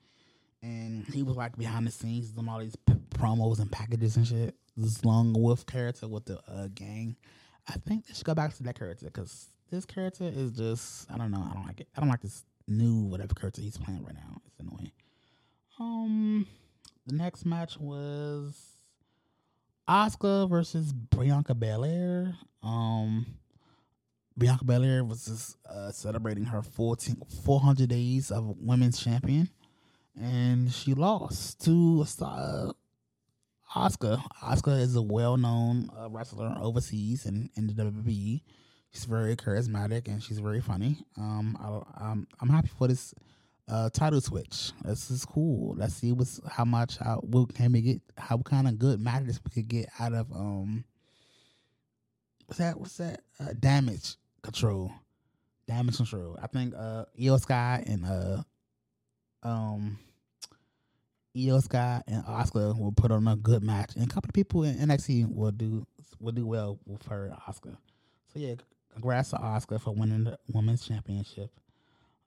and 0.62 1.07
he 1.07 1.22
was 1.22 1.37
like 1.37 1.57
behind 1.57 1.87
the 1.87 1.91
scenes 1.91 2.31
doing 2.31 2.49
all 2.49 2.59
these 2.59 2.76
p- 2.76 2.95
promos 3.11 3.61
and 3.61 3.70
packages 3.70 4.16
and 4.16 4.26
shit. 4.26 4.55
This 4.76 5.05
long 5.05 5.33
wolf 5.33 5.66
character 5.66 6.09
with 6.09 6.26
the 6.26 6.39
uh, 6.49 6.68
gang. 6.74 7.16
I 7.68 7.74
think 7.74 8.07
they 8.07 8.14
should 8.14 8.24
go 8.24 8.35
back 8.35 8.55
to 8.55 8.62
that 8.64 8.78
character 8.78 9.07
because 9.07 9.47
this 9.70 9.85
character 9.85 10.24
is 10.24 10.53
just 10.53 11.11
I 11.11 11.16
don't 11.16 11.31
know 11.31 11.47
I 11.49 11.55
don't 11.55 11.66
like 11.66 11.81
it. 11.81 11.89
I 11.97 12.01
don't 12.01 12.09
like 12.09 12.22
this 12.22 12.45
new 12.70 13.04
whatever 13.04 13.34
character 13.34 13.60
he's 13.60 13.76
playing 13.76 14.04
right 14.04 14.14
now. 14.14 14.40
It's 14.46 14.58
annoying. 14.60 14.92
Um, 15.78 16.46
the 17.06 17.14
next 17.14 17.44
match 17.44 17.78
was 17.78 18.56
Asuka 19.88 20.48
versus 20.48 20.92
Bianca 20.92 21.54
Belair. 21.54 22.36
Um, 22.62 23.26
Bianca 24.38 24.64
Belair 24.64 25.04
was 25.04 25.26
just, 25.26 25.56
uh, 25.68 25.90
celebrating 25.90 26.44
her 26.44 26.62
14, 26.62 27.16
400 27.44 27.88
days 27.88 28.30
of 28.30 28.56
women's 28.58 29.02
champion, 29.02 29.50
and 30.18 30.72
she 30.72 30.94
lost 30.94 31.64
to 31.64 32.04
uh, 32.22 32.72
Asuka. 33.74 34.22
Asuka 34.42 34.80
is 34.80 34.96
a 34.96 35.02
well-known 35.02 35.90
uh, 35.98 36.08
wrestler 36.08 36.56
overseas 36.60 37.26
and 37.26 37.50
in, 37.56 37.66
the 37.66 37.72
WWE. 37.72 38.42
She's 38.93 39.05
very 39.05 39.36
charismatic 39.36 40.09
and 40.09 40.22
she's 40.22 40.38
very 40.41 40.61
funny. 40.61 40.99
Um, 41.16 41.57
I, 41.61 42.11
I'm 42.11 42.26
I'm 42.41 42.49
happy 42.49 42.70
for 42.76 42.88
this 42.88 43.14
uh 43.68 43.88
title 43.91 44.20
switch. 44.20 44.72
This 44.84 45.11
is 45.11 45.24
cool. 45.24 45.74
Let's 45.76 45.95
see 45.95 46.12
what's 46.12 46.41
how 46.49 46.64
much 46.64 46.99
how 46.99 47.16
what 47.18 47.55
can 47.55 47.72
we 47.72 47.82
get 47.82 48.01
how 48.18 48.38
kind 48.38 48.66
of 48.66 48.78
good 48.78 49.01
matches 49.01 49.41
we 49.45 49.51
could 49.51 49.68
get 49.68 49.88
out 49.99 50.12
of 50.12 50.32
um 50.32 50.84
what's 52.47 52.59
that 52.59 52.80
what's 52.80 52.97
that 52.97 53.20
uh, 53.38 53.53
damage 53.59 54.16
control 54.43 54.93
damage 55.70 55.97
control. 55.97 56.36
I 56.43 56.49
think 56.49 56.74
uh 56.76 57.05
Iyo 57.18 57.41
Sky 57.41 57.84
and 57.86 58.05
uh 58.05 58.43
um 59.49 59.99
Iyo 61.36 61.62
Sky 61.62 62.03
and 62.09 62.24
Asuka 62.24 62.76
will 62.78 62.93
put 62.93 63.12
on 63.12 63.28
a 63.28 63.36
good 63.36 63.62
match, 63.62 63.95
and 63.95 64.05
a 64.05 64.12
couple 64.12 64.28
of 64.28 64.34
people 64.34 64.64
in 64.64 64.74
NXT 64.76 65.32
will 65.32 65.53
do 65.53 65.86
will 66.18 66.32
do 66.32 66.45
well 66.47 66.78
with 66.86 67.07
her 67.07 67.32
Asuka. 67.49 67.76
So 68.32 68.41
yeah, 68.41 68.55
congrats 68.93 69.30
to 69.30 69.36
Asuka 69.36 69.80
for 69.80 69.93
winning 69.93 70.24
the 70.24 70.38
women's 70.53 70.86
championship. 70.86 71.51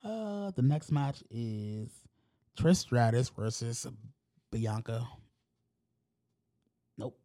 Uh, 0.03 0.51
the 0.51 0.61
next 0.61 0.91
match 0.91 1.23
is 1.29 1.89
Trish 2.57 2.77
Stratus 2.77 3.29
versus 3.29 3.87
Bianca. 4.51 5.07
Nope, 6.97 7.17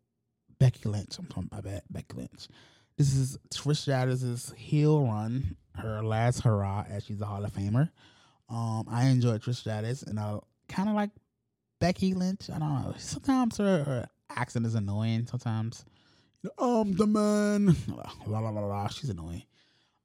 Becky 0.59 0.89
Lynch. 0.89 1.19
I'm 1.19 1.27
talking 1.27 1.49
about 1.51 1.65
bad 1.65 1.83
Becky 1.91 2.17
Lynch. 2.17 2.49
This 2.97 3.15
is 3.15 3.39
Trish 3.53 3.77
Stratus's 3.79 4.53
heel 4.57 5.05
run, 5.05 5.57
her 5.77 6.03
last 6.03 6.41
hurrah 6.41 6.85
as 6.89 7.05
she's 7.05 7.21
a 7.21 7.27
Hall 7.27 7.45
of 7.45 7.53
Famer. 7.53 7.91
Um, 8.49 8.87
I 8.89 9.07
enjoy 9.07 9.39
Trish 9.39 9.57
Stratus, 9.57 10.03
and 10.03 10.19
I 10.19 10.39
kind 10.69 10.89
of 10.89 10.95
like 10.95 11.11
Becky 11.81 12.15
Lynch. 12.15 12.49
I 12.51 12.59
don't 12.59 12.83
know. 12.83 12.95
Sometimes 12.99 13.59
her, 13.59 13.85
her 13.85 14.09
accent 14.31 14.67
is 14.67 14.75
annoying. 14.75 15.27
Sometimes, 15.27 15.85
um, 16.59 16.93
the 16.93 17.07
man, 17.07 17.77
la 18.27 18.39
la 18.39 18.51
la 18.51 18.61
la. 18.61 18.89
She's 18.89 19.11
annoying. 19.11 19.43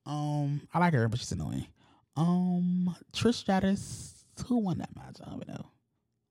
Um, 0.06 0.62
I 0.74 0.80
like 0.80 0.94
her, 0.94 1.08
but 1.08 1.20
she's 1.20 1.32
annoying. 1.32 1.68
Um, 2.16 2.96
Trish 3.12 3.36
Stratus. 3.36 4.26
Who 4.48 4.58
won 4.58 4.80
that 4.80 4.96
match? 4.96 5.18
I 5.26 5.30
don't 5.30 5.48
know. 5.48 5.66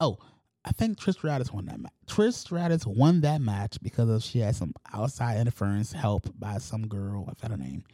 Oh, 0.00 0.18
I 0.64 0.72
think 0.72 0.98
Trish 0.98 1.14
Stratus 1.14 1.52
won 1.52 1.66
that 1.66 1.80
match. 1.80 1.92
Trish 2.06 2.34
Stratus 2.34 2.86
won 2.86 3.20
that 3.22 3.40
match 3.40 3.78
because 3.82 4.08
of 4.08 4.22
she 4.22 4.40
had 4.40 4.56
some 4.56 4.74
outside 4.92 5.38
interference 5.38 5.92
help 5.92 6.28
by 6.38 6.58
some 6.58 6.86
girl. 6.88 7.26
I 7.28 7.34
forgot 7.34 7.52
her 7.52 7.56
name. 7.56 7.84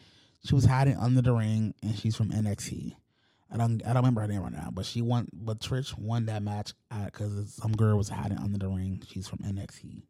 She 0.44 0.54
was 0.54 0.64
hiding 0.64 0.96
under 0.96 1.22
the 1.22 1.32
ring, 1.32 1.74
and 1.82 1.98
she's 1.98 2.16
from 2.16 2.30
NXT. 2.30 2.94
I 3.50 3.56
don't 3.56 3.82
I 3.84 3.88
don't 3.88 3.96
remember 3.96 4.20
her 4.20 4.28
name 4.28 4.42
right 4.42 4.52
now, 4.52 4.70
but 4.72 4.84
she 4.84 5.00
won. 5.02 5.28
But 5.32 5.60
Trish 5.60 5.96
won 5.98 6.26
that 6.26 6.42
match 6.42 6.72
because 7.06 7.54
some 7.54 7.72
girl 7.72 7.96
was 7.96 8.08
hiding 8.08 8.38
under 8.38 8.58
the 8.58 8.68
ring. 8.68 9.02
She's 9.08 9.28
from 9.28 9.38
NXT. 9.38 10.02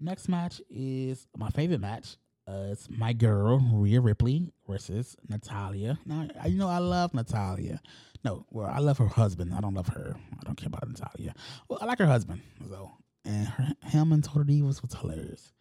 Next 0.00 0.28
match 0.28 0.60
is 0.70 1.26
my 1.36 1.50
favorite 1.50 1.80
match. 1.80 2.16
Uh, 2.48 2.68
it's 2.72 2.88
my 2.90 3.12
girl 3.12 3.58
Rhea 3.72 4.00
Ripley 4.00 4.52
versus 4.66 5.16
Natalya. 5.28 5.98
Now 6.06 6.26
you 6.46 6.58
know 6.58 6.68
I 6.68 6.78
love 6.78 7.14
Natalya. 7.14 7.80
No, 8.24 8.46
well 8.50 8.66
I 8.66 8.78
love 8.78 8.98
her 8.98 9.06
husband. 9.06 9.52
I 9.54 9.60
don't 9.60 9.74
love 9.74 9.88
her. 9.88 10.16
I 10.32 10.44
don't 10.44 10.56
care 10.56 10.68
about 10.68 10.88
Natalya. 10.88 11.34
Well, 11.68 11.78
I 11.80 11.84
like 11.84 11.98
her 11.98 12.06
husband. 12.06 12.40
So 12.68 12.90
and 13.24 13.46
her, 13.46 13.68
him 13.84 14.12
and 14.12 14.24
Total 14.24 14.44
Divas 14.44 14.82
was 14.82 14.94
hilarious. 14.98 15.52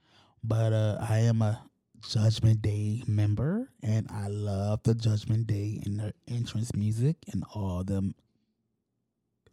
But 0.44 0.74
uh, 0.74 0.98
I 1.02 1.20
am 1.20 1.42
a 1.42 1.62
Judgment 2.08 2.62
Day 2.62 3.04
member, 3.08 3.70
and 3.84 4.08
I 4.10 4.28
love 4.28 4.82
the 4.84 4.96
Judgment 4.96 5.48
Day 5.48 5.82
and 5.86 6.00
their 6.00 6.14
entrance 6.28 6.74
music 6.74 7.18
and 7.32 7.44
all 7.54 7.84
them, 7.84 8.16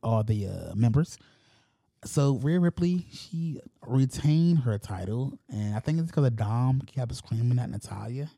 all 0.02 0.22
the 0.22 0.46
uh, 0.46 0.74
members. 0.74 1.18
So 2.04 2.36
Rhea 2.36 2.60
Ripley, 2.60 3.06
she 3.10 3.60
retained 3.86 4.60
her 4.60 4.78
title, 4.78 5.38
and 5.48 5.74
I 5.74 5.80
think 5.80 5.98
it's 5.98 6.08
because 6.08 6.30
Dom 6.30 6.82
kept 6.86 7.14
screaming 7.14 7.58
at 7.58 7.70
Natalya 7.70 8.30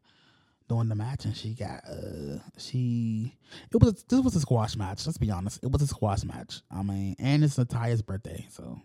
during 0.69 0.89
the 0.89 0.95
match, 0.95 1.25
and 1.25 1.37
she 1.37 1.55
got 1.55 1.83
uh 1.87 2.39
she 2.57 3.35
it 3.73 3.83
was 3.83 4.05
this 4.05 4.21
was 4.21 4.37
a 4.37 4.41
squash 4.41 4.77
match. 4.77 5.05
Let's 5.07 5.19
be 5.19 5.31
honest, 5.31 5.61
it 5.63 5.71
was 5.71 5.83
a 5.83 5.87
squash 5.87 6.25
match. 6.25 6.63
I 6.71 6.83
mean, 6.83 7.17
and 7.19 7.45
it's 7.45 7.59
Natalya's 7.59 8.03
birthday, 8.03 8.47
so 8.51 8.81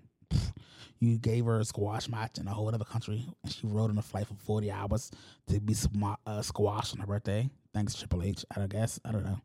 you 0.99 1.17
gave 1.17 1.45
her 1.45 1.59
a 1.59 1.65
squash 1.65 2.09
match 2.09 2.37
in 2.37 2.47
a 2.47 2.53
whole 2.53 2.67
other 2.67 2.83
country, 2.83 3.25
and 3.43 3.51
she 3.53 3.67
rode 3.67 3.89
on 3.89 3.97
a 3.97 4.01
flight 4.01 4.27
for 4.27 4.35
forty 4.35 4.71
hours 4.71 5.11
to 5.47 5.59
be 5.61 5.73
sma- 5.73 6.17
uh, 6.25 6.41
squashed 6.41 6.93
on 6.93 6.99
her 6.99 7.07
birthday. 7.07 7.49
Thanks 7.73 7.95
Triple 7.95 8.23
H, 8.23 8.43
I 8.55 8.65
guess 8.67 8.99
I 9.05 9.11
don't 9.11 9.25
know, 9.25 9.39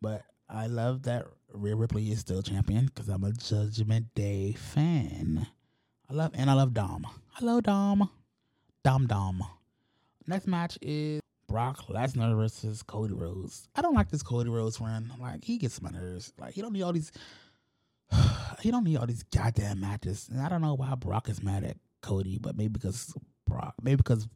but 0.00 0.22
I 0.54 0.66
love 0.66 1.04
that 1.04 1.24
Rhea 1.54 1.74
Ripley 1.74 2.10
is 2.10 2.20
still 2.20 2.42
champion 2.42 2.84
because 2.84 3.08
I'm 3.08 3.24
a 3.24 3.32
Judgment 3.32 4.14
Day 4.14 4.52
fan. 4.52 5.46
I 6.10 6.12
love 6.12 6.32
and 6.34 6.50
I 6.50 6.52
love 6.52 6.74
Dom. 6.74 7.06
Hello 7.32 7.62
Dom, 7.62 8.10
Dom 8.84 9.06
Dom. 9.06 9.42
Next 10.26 10.46
match 10.46 10.76
is 10.82 11.22
Brock 11.48 11.86
Lesnar 11.88 12.36
versus 12.36 12.82
Cody 12.82 13.14
Rhodes. 13.14 13.66
I 13.74 13.80
don't 13.80 13.94
like 13.94 14.10
this 14.10 14.22
Cody 14.22 14.50
Rhodes 14.50 14.78
run. 14.78 15.10
Like 15.18 15.42
he 15.42 15.56
gets 15.56 15.80
my 15.80 15.88
nerves. 15.88 16.34
Like 16.38 16.52
he 16.52 16.60
don't 16.60 16.74
need 16.74 16.82
all 16.82 16.92
these. 16.92 17.12
he 18.60 18.70
don't 18.70 18.84
need 18.84 18.98
all 18.98 19.06
these 19.06 19.22
goddamn 19.22 19.80
matches. 19.80 20.28
And 20.30 20.38
I 20.38 20.50
don't 20.50 20.60
know 20.60 20.74
why 20.74 20.94
Brock 20.96 21.30
is 21.30 21.42
mad 21.42 21.64
at 21.64 21.78
Cody, 22.02 22.36
but 22.38 22.58
maybe 22.58 22.74
because 22.74 23.14
Brock, 23.46 23.76
maybe 23.82 23.96
because 23.96 24.28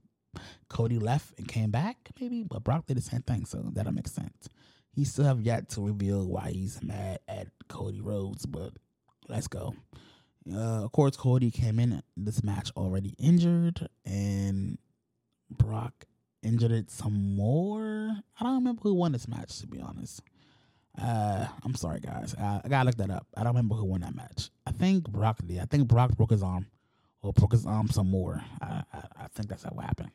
Cody 0.71 0.99
left 0.99 1.35
and 1.37 1.47
came 1.47 1.71
back, 1.71 2.09
maybe. 2.19 2.43
But 2.43 2.65
Brock 2.65 2.87
did 2.87 2.97
the 2.97 3.03
same 3.03 3.21
thing, 3.21 3.45
so 3.45 3.63
that'll 3.75 3.93
make 3.93 4.09
sense. 4.09 4.49
He 4.97 5.05
still 5.05 5.27
have 5.27 5.43
yet 5.43 5.69
to 5.71 5.83
reveal 5.83 6.27
why 6.27 6.51
he's 6.53 6.83
mad 6.83 7.19
at 7.29 7.49
Cody 7.69 8.01
Rhodes, 8.01 8.47
but 8.47 8.73
let's 9.29 9.47
go. 9.47 9.75
Uh, 10.51 10.85
of 10.85 10.93
course, 10.93 11.17
Cody 11.19 11.51
came 11.51 11.79
in 11.79 12.03
this 12.17 12.43
match 12.43 12.71
already 12.79 13.15
injured, 13.19 13.89
and 14.07 14.79
Brock 15.51 16.07
injured 16.43 16.73
it 16.73 16.91
some 16.91 17.37
more. 17.37 18.17
I 18.41 18.45
don't 18.45 18.55
remember 18.55 18.81
who 18.85 18.95
won 18.95 19.13
this 19.13 19.29
match, 19.29 19.59
to 19.61 19.67
be 19.67 19.83
honest. 19.83 20.23
Uh, 20.99 21.47
I'm 21.63 21.75
sorry, 21.75 22.01
guys. 22.01 22.35
I, 22.41 22.63
I 22.65 22.69
gotta 22.69 22.87
look 22.87 22.97
that 22.97 23.11
up. 23.11 23.27
I 23.37 23.41
don't 23.41 23.53
remember 23.53 23.75
who 23.75 23.85
won 23.85 24.01
that 24.01 24.15
match. 24.15 24.49
I 24.67 24.71
think 24.71 25.11
Brock 25.11 25.41
did. 25.47 25.59
I 25.59 25.67
think 25.67 25.89
Brock 25.89 26.17
broke 26.17 26.31
his 26.31 26.43
arm, 26.43 26.69
or 27.21 27.35
broke 27.35 27.53
his 27.53 27.67
arm 27.67 27.89
some 27.89 28.11
more. 28.11 28.43
I 28.63 28.83
I, 28.95 29.03
I 29.25 29.29
think 29.35 29.51
that's 29.51 29.67
it 29.67 29.73
happened. 29.79 30.13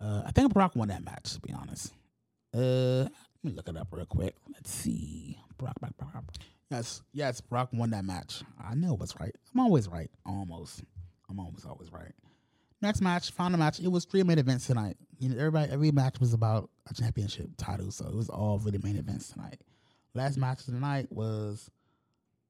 Uh, 0.00 0.22
I 0.24 0.30
think 0.30 0.54
Brock 0.54 0.76
won 0.76 0.86
that 0.86 1.04
match. 1.04 1.32
To 1.32 1.40
be 1.40 1.52
honest. 1.52 1.92
Uh, 2.52 3.08
let 3.44 3.50
me 3.50 3.56
look 3.56 3.68
it 3.68 3.76
up 3.76 3.88
real 3.90 4.06
quick. 4.06 4.34
Let's 4.54 4.70
see. 4.70 5.38
Brock, 5.58 5.78
Brock, 5.78 5.92
Brock. 5.98 6.24
Yes, 6.70 7.02
yes, 7.12 7.42
Brock 7.42 7.68
won 7.72 7.90
that 7.90 8.04
match. 8.04 8.42
I 8.58 8.74
know 8.74 8.94
was 8.94 9.14
right. 9.20 9.34
I'm 9.52 9.60
always 9.60 9.86
right. 9.86 10.10
Almost. 10.24 10.82
I'm 11.28 11.38
almost 11.38 11.66
always 11.66 11.92
right. 11.92 12.12
Next 12.80 13.02
match, 13.02 13.30
final 13.30 13.58
match. 13.58 13.80
It 13.80 13.88
was 13.88 14.06
three 14.06 14.22
main 14.22 14.38
events 14.38 14.66
tonight. 14.66 14.96
You 15.18 15.28
know, 15.28 15.38
everybody, 15.38 15.70
every 15.70 15.90
match 15.90 16.20
was 16.20 16.32
about 16.32 16.70
a 16.90 16.94
championship 16.94 17.48
title, 17.58 17.90
so 17.90 18.06
it 18.06 18.14
was 18.14 18.30
all 18.30 18.58
really 18.60 18.78
main 18.82 18.96
events 18.96 19.28
tonight. 19.28 19.60
Last 20.14 20.38
match 20.38 20.60
of 20.60 20.72
the 20.72 20.80
night 20.80 21.06
was 21.10 21.70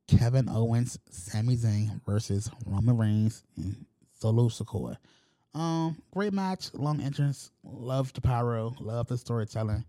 Kevin 0.07 0.49
Owens, 0.49 0.99
Sami 1.11 1.57
Zayn 1.57 2.01
versus 2.05 2.51
Roman 2.67 2.97
Reigns 2.97 3.43
and 3.57 3.85
Solo 4.21 4.49
Sikoa. 4.49 4.97
Um, 5.55 6.01
great 6.13 6.33
match, 6.33 6.73
long 6.75 7.01
entrance. 7.01 7.51
Love 7.63 8.13
the 8.13 8.21
pyro, 8.21 8.75
love 8.81 9.09
the 9.09 9.19
storytelling. 9.19 9.85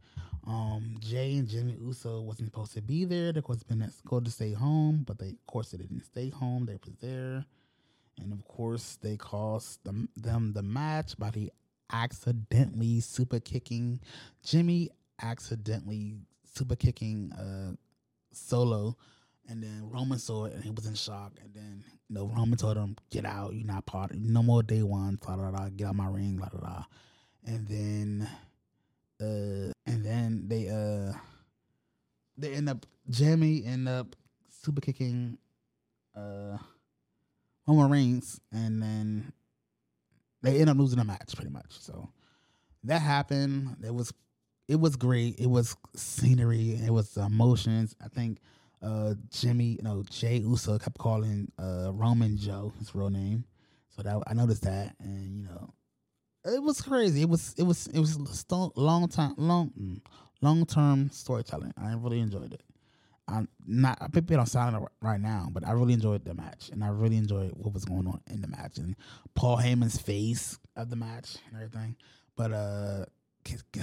Um, 0.48 0.98
Jey 1.00 1.38
and 1.38 1.48
Jimmy 1.48 1.76
Uso 1.82 2.22
wasn't 2.22 2.50
supposed 2.50 2.74
to 2.74 2.82
be 2.82 3.06
there. 3.06 3.34
They 3.34 3.42
was 3.48 3.64
been 3.64 3.90
going 4.06 4.24
to 4.26 4.32
stay 4.32 4.54
home, 4.54 5.04
but 5.08 5.18
they, 5.18 5.30
of 5.30 5.48
course, 5.48 5.72
they 5.72 5.78
didn't 5.78 6.04
stay 6.06 6.30
home. 6.30 6.66
They 6.66 6.78
was 6.86 6.96
there, 7.02 7.46
and 8.20 8.32
of 8.32 8.46
course, 8.46 8.98
they 9.02 9.18
cost 9.18 9.84
them 9.84 10.10
them 10.16 10.54
the 10.54 10.62
match 10.62 11.18
by 11.18 11.32
the 11.32 11.52
accidentally 11.92 13.00
super 13.00 13.40
kicking 13.40 14.00
Jimmy 14.44 14.90
accidentally 15.22 16.16
super 16.54 16.76
kicking 16.76 17.32
uh 17.34 17.76
Solo, 18.32 18.98
and 19.48 19.64
then 19.64 19.90
Roman 19.90 20.20
saw 20.20 20.46
it 20.46 20.54
and 20.54 20.64
he 20.64 20.70
was 20.70 20.86
in 20.86 20.94
shock, 20.96 21.32
and 21.42 21.54
then 21.54 21.84
you 22.10 22.16
know 22.16 22.28
Roman 22.28 22.58
told 22.58 22.76
him, 22.76 22.98
"Get 23.10 23.26
out, 23.26 23.54
you're 23.54 23.66
not 23.66 23.86
part, 23.86 24.12
of, 24.12 24.18
no 24.18 24.44
more 24.44 24.62
day 24.62 24.84
one, 24.84 25.18
blah 25.26 25.38
blah 25.38 25.52
blah, 25.52 25.70
get 25.70 25.88
out 25.88 25.96
my 25.96 26.08
ring, 26.08 26.36
blah 26.36 26.50
blah 26.50 26.60
blah," 26.60 26.86
and 27.46 27.68
then 27.68 28.30
uh 29.22 29.72
and 29.86 30.04
then 30.06 30.44
they 30.48 30.70
uh 30.70 31.18
they 32.38 32.54
end 32.54 32.70
up 32.70 32.86
Jimmy 33.10 33.64
end 33.66 33.88
up 33.88 34.16
super 34.50 34.82
kicking 34.82 35.38
uh 36.16 36.58
Roman 37.68 37.92
Reigns 37.92 38.40
and 38.52 38.82
then 38.82 39.34
they 40.42 40.60
end 40.60 40.70
up 40.70 40.78
losing 40.78 41.00
the 41.00 41.04
match 41.06 41.36
pretty 41.36 41.50
much. 41.52 41.72
So 41.80 42.10
that 42.84 43.02
happened. 43.02 43.78
It 43.84 43.94
was 43.94 44.14
it 44.68 44.80
was 44.80 44.96
great. 44.96 45.40
It 45.40 45.48
was 45.50 45.76
scenery. 45.96 46.80
It 46.86 46.92
was 46.92 47.18
emotions. 47.18 47.96
I 48.04 48.08
think 48.08 48.40
uh 48.82 49.16
Jimmy, 49.30 49.78
you 49.78 49.84
know, 49.84 50.04
Jey 50.10 50.38
Uso 50.38 50.78
kept 50.78 50.98
calling 50.98 51.52
uh 51.60 51.92
Roman 51.94 52.38
Joe, 52.38 52.74
his 52.80 52.94
real 52.94 53.10
name. 53.10 53.46
So 53.96 54.04
that 54.04 54.22
I 54.28 54.34
noticed 54.34 54.64
that, 54.64 54.96
and 55.00 55.38
you 55.38 55.44
know, 55.44 55.74
it 56.46 56.62
was 56.62 56.82
crazy. 56.82 57.22
It 57.22 57.30
was 57.30 57.56
it 57.58 57.64
was 57.64 57.88
it 57.88 58.00
was 58.00 58.46
long 58.76 59.08
time 59.08 59.34
long 59.38 60.02
long 60.42 60.66
term 60.66 61.10
storytelling. 61.12 61.74
I 61.78 61.94
really 61.94 62.20
enjoyed 62.20 62.54
it. 62.54 62.64
I'm 63.28 63.48
not 63.66 63.98
I 64.02 64.08
picked 64.08 64.30
it 64.30 64.40
on 64.40 64.46
silent 64.46 64.88
right 65.02 65.20
now, 65.20 65.50
but 65.52 65.68
I 65.68 65.72
really 65.72 65.94
enjoyed 65.94 66.24
the 66.24 66.36
match, 66.36 66.70
and 66.72 66.84
I 66.84 66.90
really 66.90 67.18
enjoyed 67.18 67.52
what 67.56 67.74
was 67.74 67.86
going 67.86 68.08
on 68.08 68.22
in 68.28 68.42
the 68.42 68.48
match, 68.48 68.78
and 68.78 68.96
Paul 69.34 69.58
Heyman's 69.58 70.00
face 70.00 70.60
of 70.76 70.90
the 70.90 70.96
match 70.96 71.38
and 71.48 71.56
everything. 71.56 71.96
But 72.36 72.52
uh, 72.52 73.06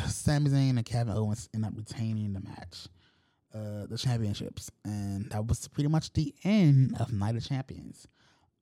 Sami 0.07 0.51
Zayn 0.51 0.77
and 0.77 0.85
Kevin 0.85 1.15
Owens 1.15 1.49
end 1.55 1.65
up 1.65 1.73
retaining 1.75 2.33
the 2.35 2.41
match, 2.41 2.87
uh, 3.55 3.87
the 3.89 3.99
championships, 3.99 4.71
and 4.85 5.29
that 5.31 5.47
was 5.47 5.67
pretty 5.69 5.89
much 5.89 6.13
the 6.13 6.35
end 6.45 6.97
of 7.01 7.13
Night 7.13 7.35
of 7.35 7.45
Champions. 7.45 8.07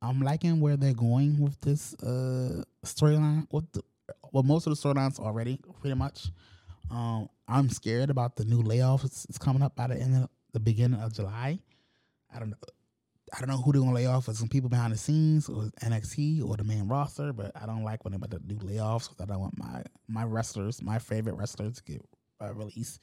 I'm 0.03 0.21
liking 0.21 0.61
where 0.61 0.77
they're 0.77 0.95
going 0.95 1.39
with 1.41 1.61
this 1.61 1.95
uh 2.03 2.63
storyline. 2.85 3.47
With 3.53 3.71
the, 3.73 3.83
well, 4.33 4.43
most 4.43 4.67
of 4.67 4.75
the 4.75 4.89
storylines 4.89 5.19
already, 5.19 5.61
pretty 5.81 5.97
much. 5.97 6.29
Um, 6.91 7.29
I'm 7.47 7.69
scared 7.69 8.11
about 8.11 8.37
the 8.37 8.45
new 8.45 8.63
layoffs 8.63 9.05
It's 9.29 9.39
coming 9.39 9.63
up 9.63 9.77
by 9.77 9.87
the 9.87 9.97
end 9.97 10.25
of 10.25 10.29
the 10.53 10.61
beginning 10.61 11.01
of 11.01 11.13
July. 11.13 11.61
I 12.35 12.39
don't 12.39 12.51
know. 12.51 12.57
I 13.33 13.39
don't 13.39 13.49
know 13.49 13.59
who 13.59 13.73
they're 13.73 13.81
gonna 13.81 13.95
lay 13.95 14.07
off. 14.07 14.27
Or 14.29 14.35
some 14.35 14.49
people 14.49 14.69
behind 14.69 14.93
the 14.93 14.99
scenes, 14.99 15.49
or 15.49 15.71
NXT, 15.83 16.45
or 16.45 16.57
the 16.57 16.65
main 16.65 16.89
roster. 16.89 17.33
But 17.33 17.53
I 17.61 17.67
don't 17.67 17.85
like 17.85 18.05
when 18.05 18.13
they're 18.13 18.17
about 18.19 18.31
to 18.31 18.39
do 18.39 18.57
layoffs 18.57 19.09
because 19.09 19.21
I 19.21 19.27
don't 19.27 19.41
want 19.41 19.59
my 19.59 19.83
my 20.09 20.25
wrestlers, 20.25 20.83
my 20.83 20.99
favorite 20.99 21.35
wrestlers, 21.35 21.77
to 21.77 21.85
get 21.85 22.03
uh, 22.41 22.53
released. 22.55 23.01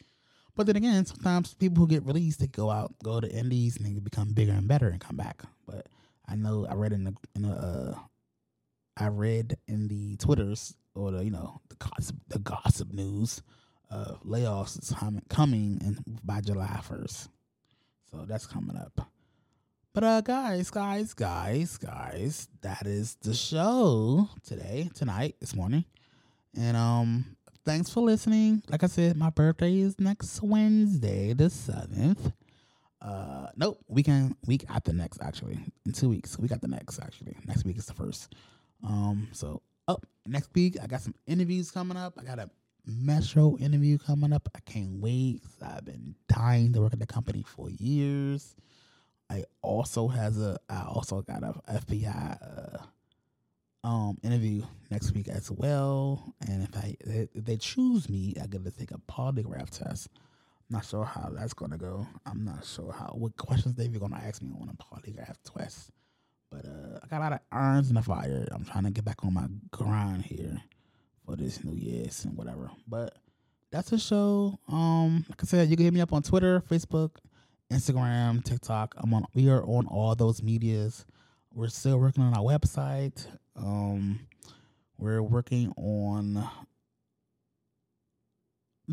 But 0.55 0.65
then 0.65 0.75
again, 0.75 1.05
sometimes 1.05 1.53
people 1.53 1.81
who 1.81 1.87
get 1.87 2.03
released, 2.05 2.39
they 2.39 2.47
go 2.47 2.71
out, 2.71 2.93
go 3.03 3.19
to 3.21 3.31
indies, 3.31 3.77
and 3.77 3.85
they 3.85 3.99
become 3.99 4.33
bigger 4.33 4.53
and 4.53 4.67
better 4.67 4.89
and 4.89 4.99
come 4.99 5.15
back. 5.15 5.43
But 5.67 5.87
I 6.27 6.35
know 6.35 6.67
I 6.69 6.73
read 6.73 6.93
in 6.93 7.05
the 7.05 7.15
in 7.35 7.43
the 7.43 7.49
uh, 7.49 7.95
I 8.97 9.07
read 9.07 9.57
in 9.67 9.87
the 9.87 10.17
twitters 10.17 10.75
or 10.95 11.11
the 11.11 11.23
you 11.23 11.31
know 11.31 11.61
the 11.69 11.75
gossip 11.75 12.15
the 12.27 12.39
gossip 12.39 12.91
news, 12.91 13.41
uh, 13.91 14.13
layoffs 14.25 14.81
is 14.81 14.91
com- 14.91 15.21
coming 15.29 15.79
in 15.81 15.99
by 16.23 16.41
July 16.41 16.79
first, 16.83 17.29
so 18.11 18.25
that's 18.27 18.45
coming 18.45 18.77
up. 18.77 19.09
But 19.93 20.03
uh, 20.03 20.21
guys, 20.21 20.69
guys, 20.69 21.13
guys, 21.13 21.77
guys, 21.77 22.47
that 22.61 22.85
is 22.85 23.15
the 23.21 23.33
show 23.33 24.29
today, 24.43 24.89
tonight, 24.93 25.35
this 25.39 25.55
morning, 25.55 25.85
and 26.55 26.77
um, 26.77 27.37
thanks 27.65 27.89
for 27.89 28.01
listening. 28.01 28.61
Like 28.69 28.83
I 28.83 28.87
said, 28.87 29.17
my 29.17 29.29
birthday 29.29 29.79
is 29.79 29.99
next 29.99 30.41
Wednesday, 30.41 31.33
the 31.33 31.49
seventh. 31.49 32.31
Uh, 33.01 33.47
nope, 33.55 33.79
weekend 33.87 34.35
week 34.45 34.65
after 34.69 34.91
next 34.91 35.21
actually 35.21 35.59
in 35.85 35.91
two 35.91 36.09
weeks. 36.09 36.37
We 36.39 36.47
got 36.47 36.61
the 36.61 36.67
next 36.67 36.99
actually. 36.99 37.35
Next 37.45 37.65
week 37.65 37.77
is 37.77 37.85
the 37.85 37.93
first. 37.93 38.33
Um, 38.83 39.27
so 39.31 39.61
up 39.87 40.05
next 40.25 40.49
week 40.53 40.77
I 40.81 40.87
got 40.87 41.01
some 41.01 41.15
interviews 41.25 41.71
coming 41.71 41.97
up. 41.97 42.13
I 42.19 42.23
got 42.23 42.39
a 42.39 42.49
Metro 42.89 43.57
interview 43.57 43.97
coming 43.97 44.31
up. 44.31 44.47
I 44.55 44.59
can't 44.61 45.01
wait. 45.01 45.41
I've 45.61 45.83
been 45.83 46.15
dying 46.29 46.71
to 46.71 46.79
work 46.79 46.93
at 46.93 46.99
the 46.99 47.05
company 47.05 47.43
for 47.45 47.69
years. 47.69 48.55
I 49.29 49.43
also 49.61 50.07
has 50.07 50.39
a 50.41 50.57
I 50.69 50.83
also 50.83 51.21
got 51.21 51.43
a 51.43 51.53
FBI 51.69 52.37
uh, 52.41 53.87
um 53.87 54.17
interview 54.23 54.63
next 54.89 55.11
week 55.11 55.27
as 55.27 55.51
well. 55.51 56.33
And 56.47 56.63
if 56.63 56.77
I 56.77 56.95
if 57.01 57.43
they 57.45 57.57
choose 57.57 58.09
me, 58.09 58.35
I 58.41 58.47
get 58.47 58.63
to 58.63 58.71
take 58.71 58.91
a 58.91 58.99
polygraph 58.99 59.69
test. 59.69 60.07
Not 60.69 60.85
sure 60.85 61.05
how 61.05 61.29
that's 61.33 61.53
gonna 61.53 61.77
go. 61.77 62.05
I'm 62.25 62.43
not 62.43 62.65
sure 62.65 62.91
how 62.91 63.13
what 63.15 63.37
questions 63.37 63.75
they 63.75 63.85
are 63.85 63.99
gonna 63.99 64.21
ask 64.23 64.41
me 64.41 64.51
on 64.59 64.69
a 64.69 64.73
polygraph 64.83 65.35
test. 65.43 65.91
But 66.51 66.65
uh, 66.65 66.99
I 67.03 67.07
got 67.07 67.19
a 67.19 67.23
lot 67.23 67.33
of 67.33 67.39
irons 67.51 67.89
in 67.89 67.95
the 67.95 68.01
fire. 68.01 68.47
I'm 68.51 68.65
trying 68.65 68.85
to 68.85 68.91
get 68.91 69.05
back 69.05 69.23
on 69.23 69.33
my 69.33 69.47
grind 69.71 70.23
here 70.23 70.61
for 71.25 71.35
this 71.35 71.63
New 71.63 71.75
Year's 71.75 72.23
and 72.25 72.37
whatever. 72.37 72.69
But 72.87 73.17
that's 73.71 73.89
the 73.89 73.97
show. 73.97 74.57
Um, 74.69 75.25
like 75.29 75.43
I 75.43 75.45
said, 75.45 75.69
you 75.69 75.75
can 75.75 75.85
hit 75.85 75.93
me 75.93 76.01
up 76.01 76.13
on 76.13 76.21
Twitter, 76.23 76.61
Facebook, 76.61 77.11
Instagram, 77.71 78.43
TikTok. 78.43 78.95
I'm 78.97 79.13
on. 79.13 79.25
We 79.33 79.49
are 79.49 79.63
on 79.63 79.87
all 79.87 80.15
those 80.15 80.41
medias. 80.41 81.05
We're 81.53 81.67
still 81.67 81.97
working 81.97 82.23
on 82.23 82.33
our 82.33 82.43
website. 82.43 83.25
Um, 83.55 84.19
we're 84.97 85.21
working 85.21 85.73
on 85.75 86.47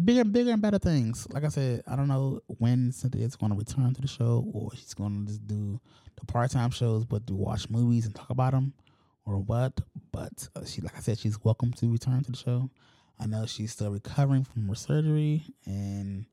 bigger, 0.03 0.25
bigger 0.25 0.53
and 0.53 0.62
better 0.62 0.79
things. 0.79 1.27
Like 1.31 1.45
I 1.45 1.49
said, 1.49 1.83
I 1.87 1.97
don't 1.97 2.09
know 2.09 2.41
when 2.47 2.93
Cynthia's 2.93 3.37
going 3.37 3.53
to 3.53 3.59
return 3.59 3.95
to 3.95 4.01
the 4.01 4.09
show, 4.09 4.51
or 4.53 4.71
she's 4.75 4.95
going 4.95 5.27
to 5.27 5.33
just 5.33 5.47
do 5.47 5.81
the 6.16 6.27
part-time 6.27 6.71
shows, 6.71 7.05
but 7.05 7.27
to 7.27 7.35
watch 7.35 7.71
movies 7.71 8.07
and 8.07 8.15
talk 8.15 8.31
about 8.31 8.53
them, 8.53 8.73
or 9.25 9.39
what. 9.39 9.81
But 10.12 10.49
uh, 10.57 10.65
she, 10.65 10.81
like 10.81 10.97
I 10.97 11.01
said, 11.01 11.19
she's 11.19 11.43
welcome 11.43 11.73
to 11.75 11.91
return 11.91 12.23
to 12.25 12.31
the 12.31 12.37
show. 12.37 12.71
I 13.19 13.27
know 13.27 13.47
she's 13.47 13.73
still 13.73 13.91
recovering 13.91 14.45
from 14.45 14.69
her 14.69 14.75
surgery, 14.75 15.45
and 15.66 16.27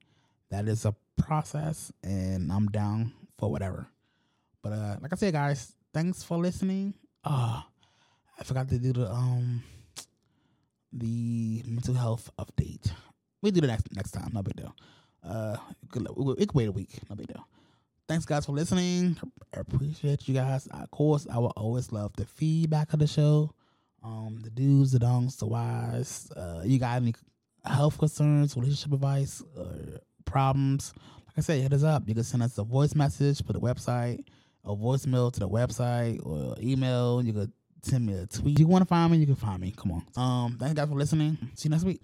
that 0.49 0.67
is 0.67 0.85
a 0.85 0.95
process. 1.17 1.91
And 2.03 2.51
I'm 2.51 2.67
down 2.67 3.13
for 3.37 3.51
whatever. 3.51 3.87
But 4.63 4.73
uh, 4.73 4.95
like 5.01 5.13
I 5.13 5.15
said, 5.15 5.33
guys, 5.33 5.73
thanks 5.93 6.23
for 6.23 6.37
listening. 6.37 6.93
Uh, 7.23 7.61
I 8.39 8.43
forgot 8.43 8.69
to 8.69 8.79
do 8.79 8.93
the 8.93 9.11
um 9.11 9.63
the 10.93 11.63
mental 11.65 11.93
health 11.93 12.29
update. 12.39 12.91
We 13.41 13.51
do 13.51 13.61
the 13.61 13.67
next 13.67 13.93
next 13.95 14.11
time. 14.11 14.31
No 14.33 14.41
big 14.41 14.55
deal. 14.55 14.75
Uh, 15.23 15.57
good 15.89 16.03
luck. 16.03 16.17
We 16.17 16.45
can 16.45 16.49
wait 16.53 16.67
a 16.67 16.71
week. 16.71 16.89
No 17.09 17.15
big 17.15 17.27
deal. 17.27 17.45
Thanks, 18.07 18.25
guys, 18.25 18.45
for 18.45 18.51
listening. 18.51 19.15
I 19.55 19.61
appreciate 19.61 20.27
you 20.27 20.33
guys. 20.33 20.67
Of 20.67 20.91
course, 20.91 21.27
I 21.31 21.37
will 21.37 21.53
always 21.55 21.91
love 21.91 22.11
the 22.17 22.25
feedback 22.25 22.91
of 22.93 22.99
the 22.99 23.07
show. 23.07 23.53
Um, 24.03 24.39
the 24.43 24.49
do's, 24.49 24.91
the 24.91 24.99
don'ts, 24.99 25.37
the 25.37 25.45
whys. 25.45 26.29
Uh, 26.35 26.61
you 26.65 26.77
got 26.79 26.97
any 26.97 27.13
health 27.63 27.97
concerns, 27.97 28.55
relationship 28.55 28.91
advice, 28.93 29.41
or 29.55 30.01
problems? 30.25 30.93
Like 31.27 31.37
I 31.37 31.41
said, 31.41 31.61
hit 31.61 31.73
us 31.73 31.83
up. 31.83 32.03
You 32.07 32.15
can 32.15 32.23
send 32.23 32.43
us 32.43 32.57
a 32.57 32.63
voice 32.63 32.95
message 32.95 33.45
for 33.45 33.53
the 33.53 33.61
website, 33.61 34.25
a 34.65 34.75
voicemail 34.75 35.31
to 35.31 35.39
the 35.39 35.47
website, 35.47 36.19
or 36.25 36.55
email. 36.61 37.21
You 37.23 37.31
could 37.31 37.51
send 37.83 38.05
me 38.05 38.13
a 38.15 38.25
tweet. 38.25 38.55
If 38.55 38.59
you 38.59 38.67
want 38.67 38.81
to 38.81 38.87
find 38.87 39.11
me, 39.11 39.19
you 39.19 39.25
can 39.25 39.35
find 39.35 39.61
me. 39.61 39.73
Come 39.77 39.91
on. 39.91 40.03
Um, 40.17 40.57
thank 40.59 40.71
you 40.71 40.75
guys 40.75 40.89
for 40.89 40.95
listening. 40.95 41.37
See 41.55 41.69
you 41.69 41.71
next 41.71 41.85
week. 41.85 42.01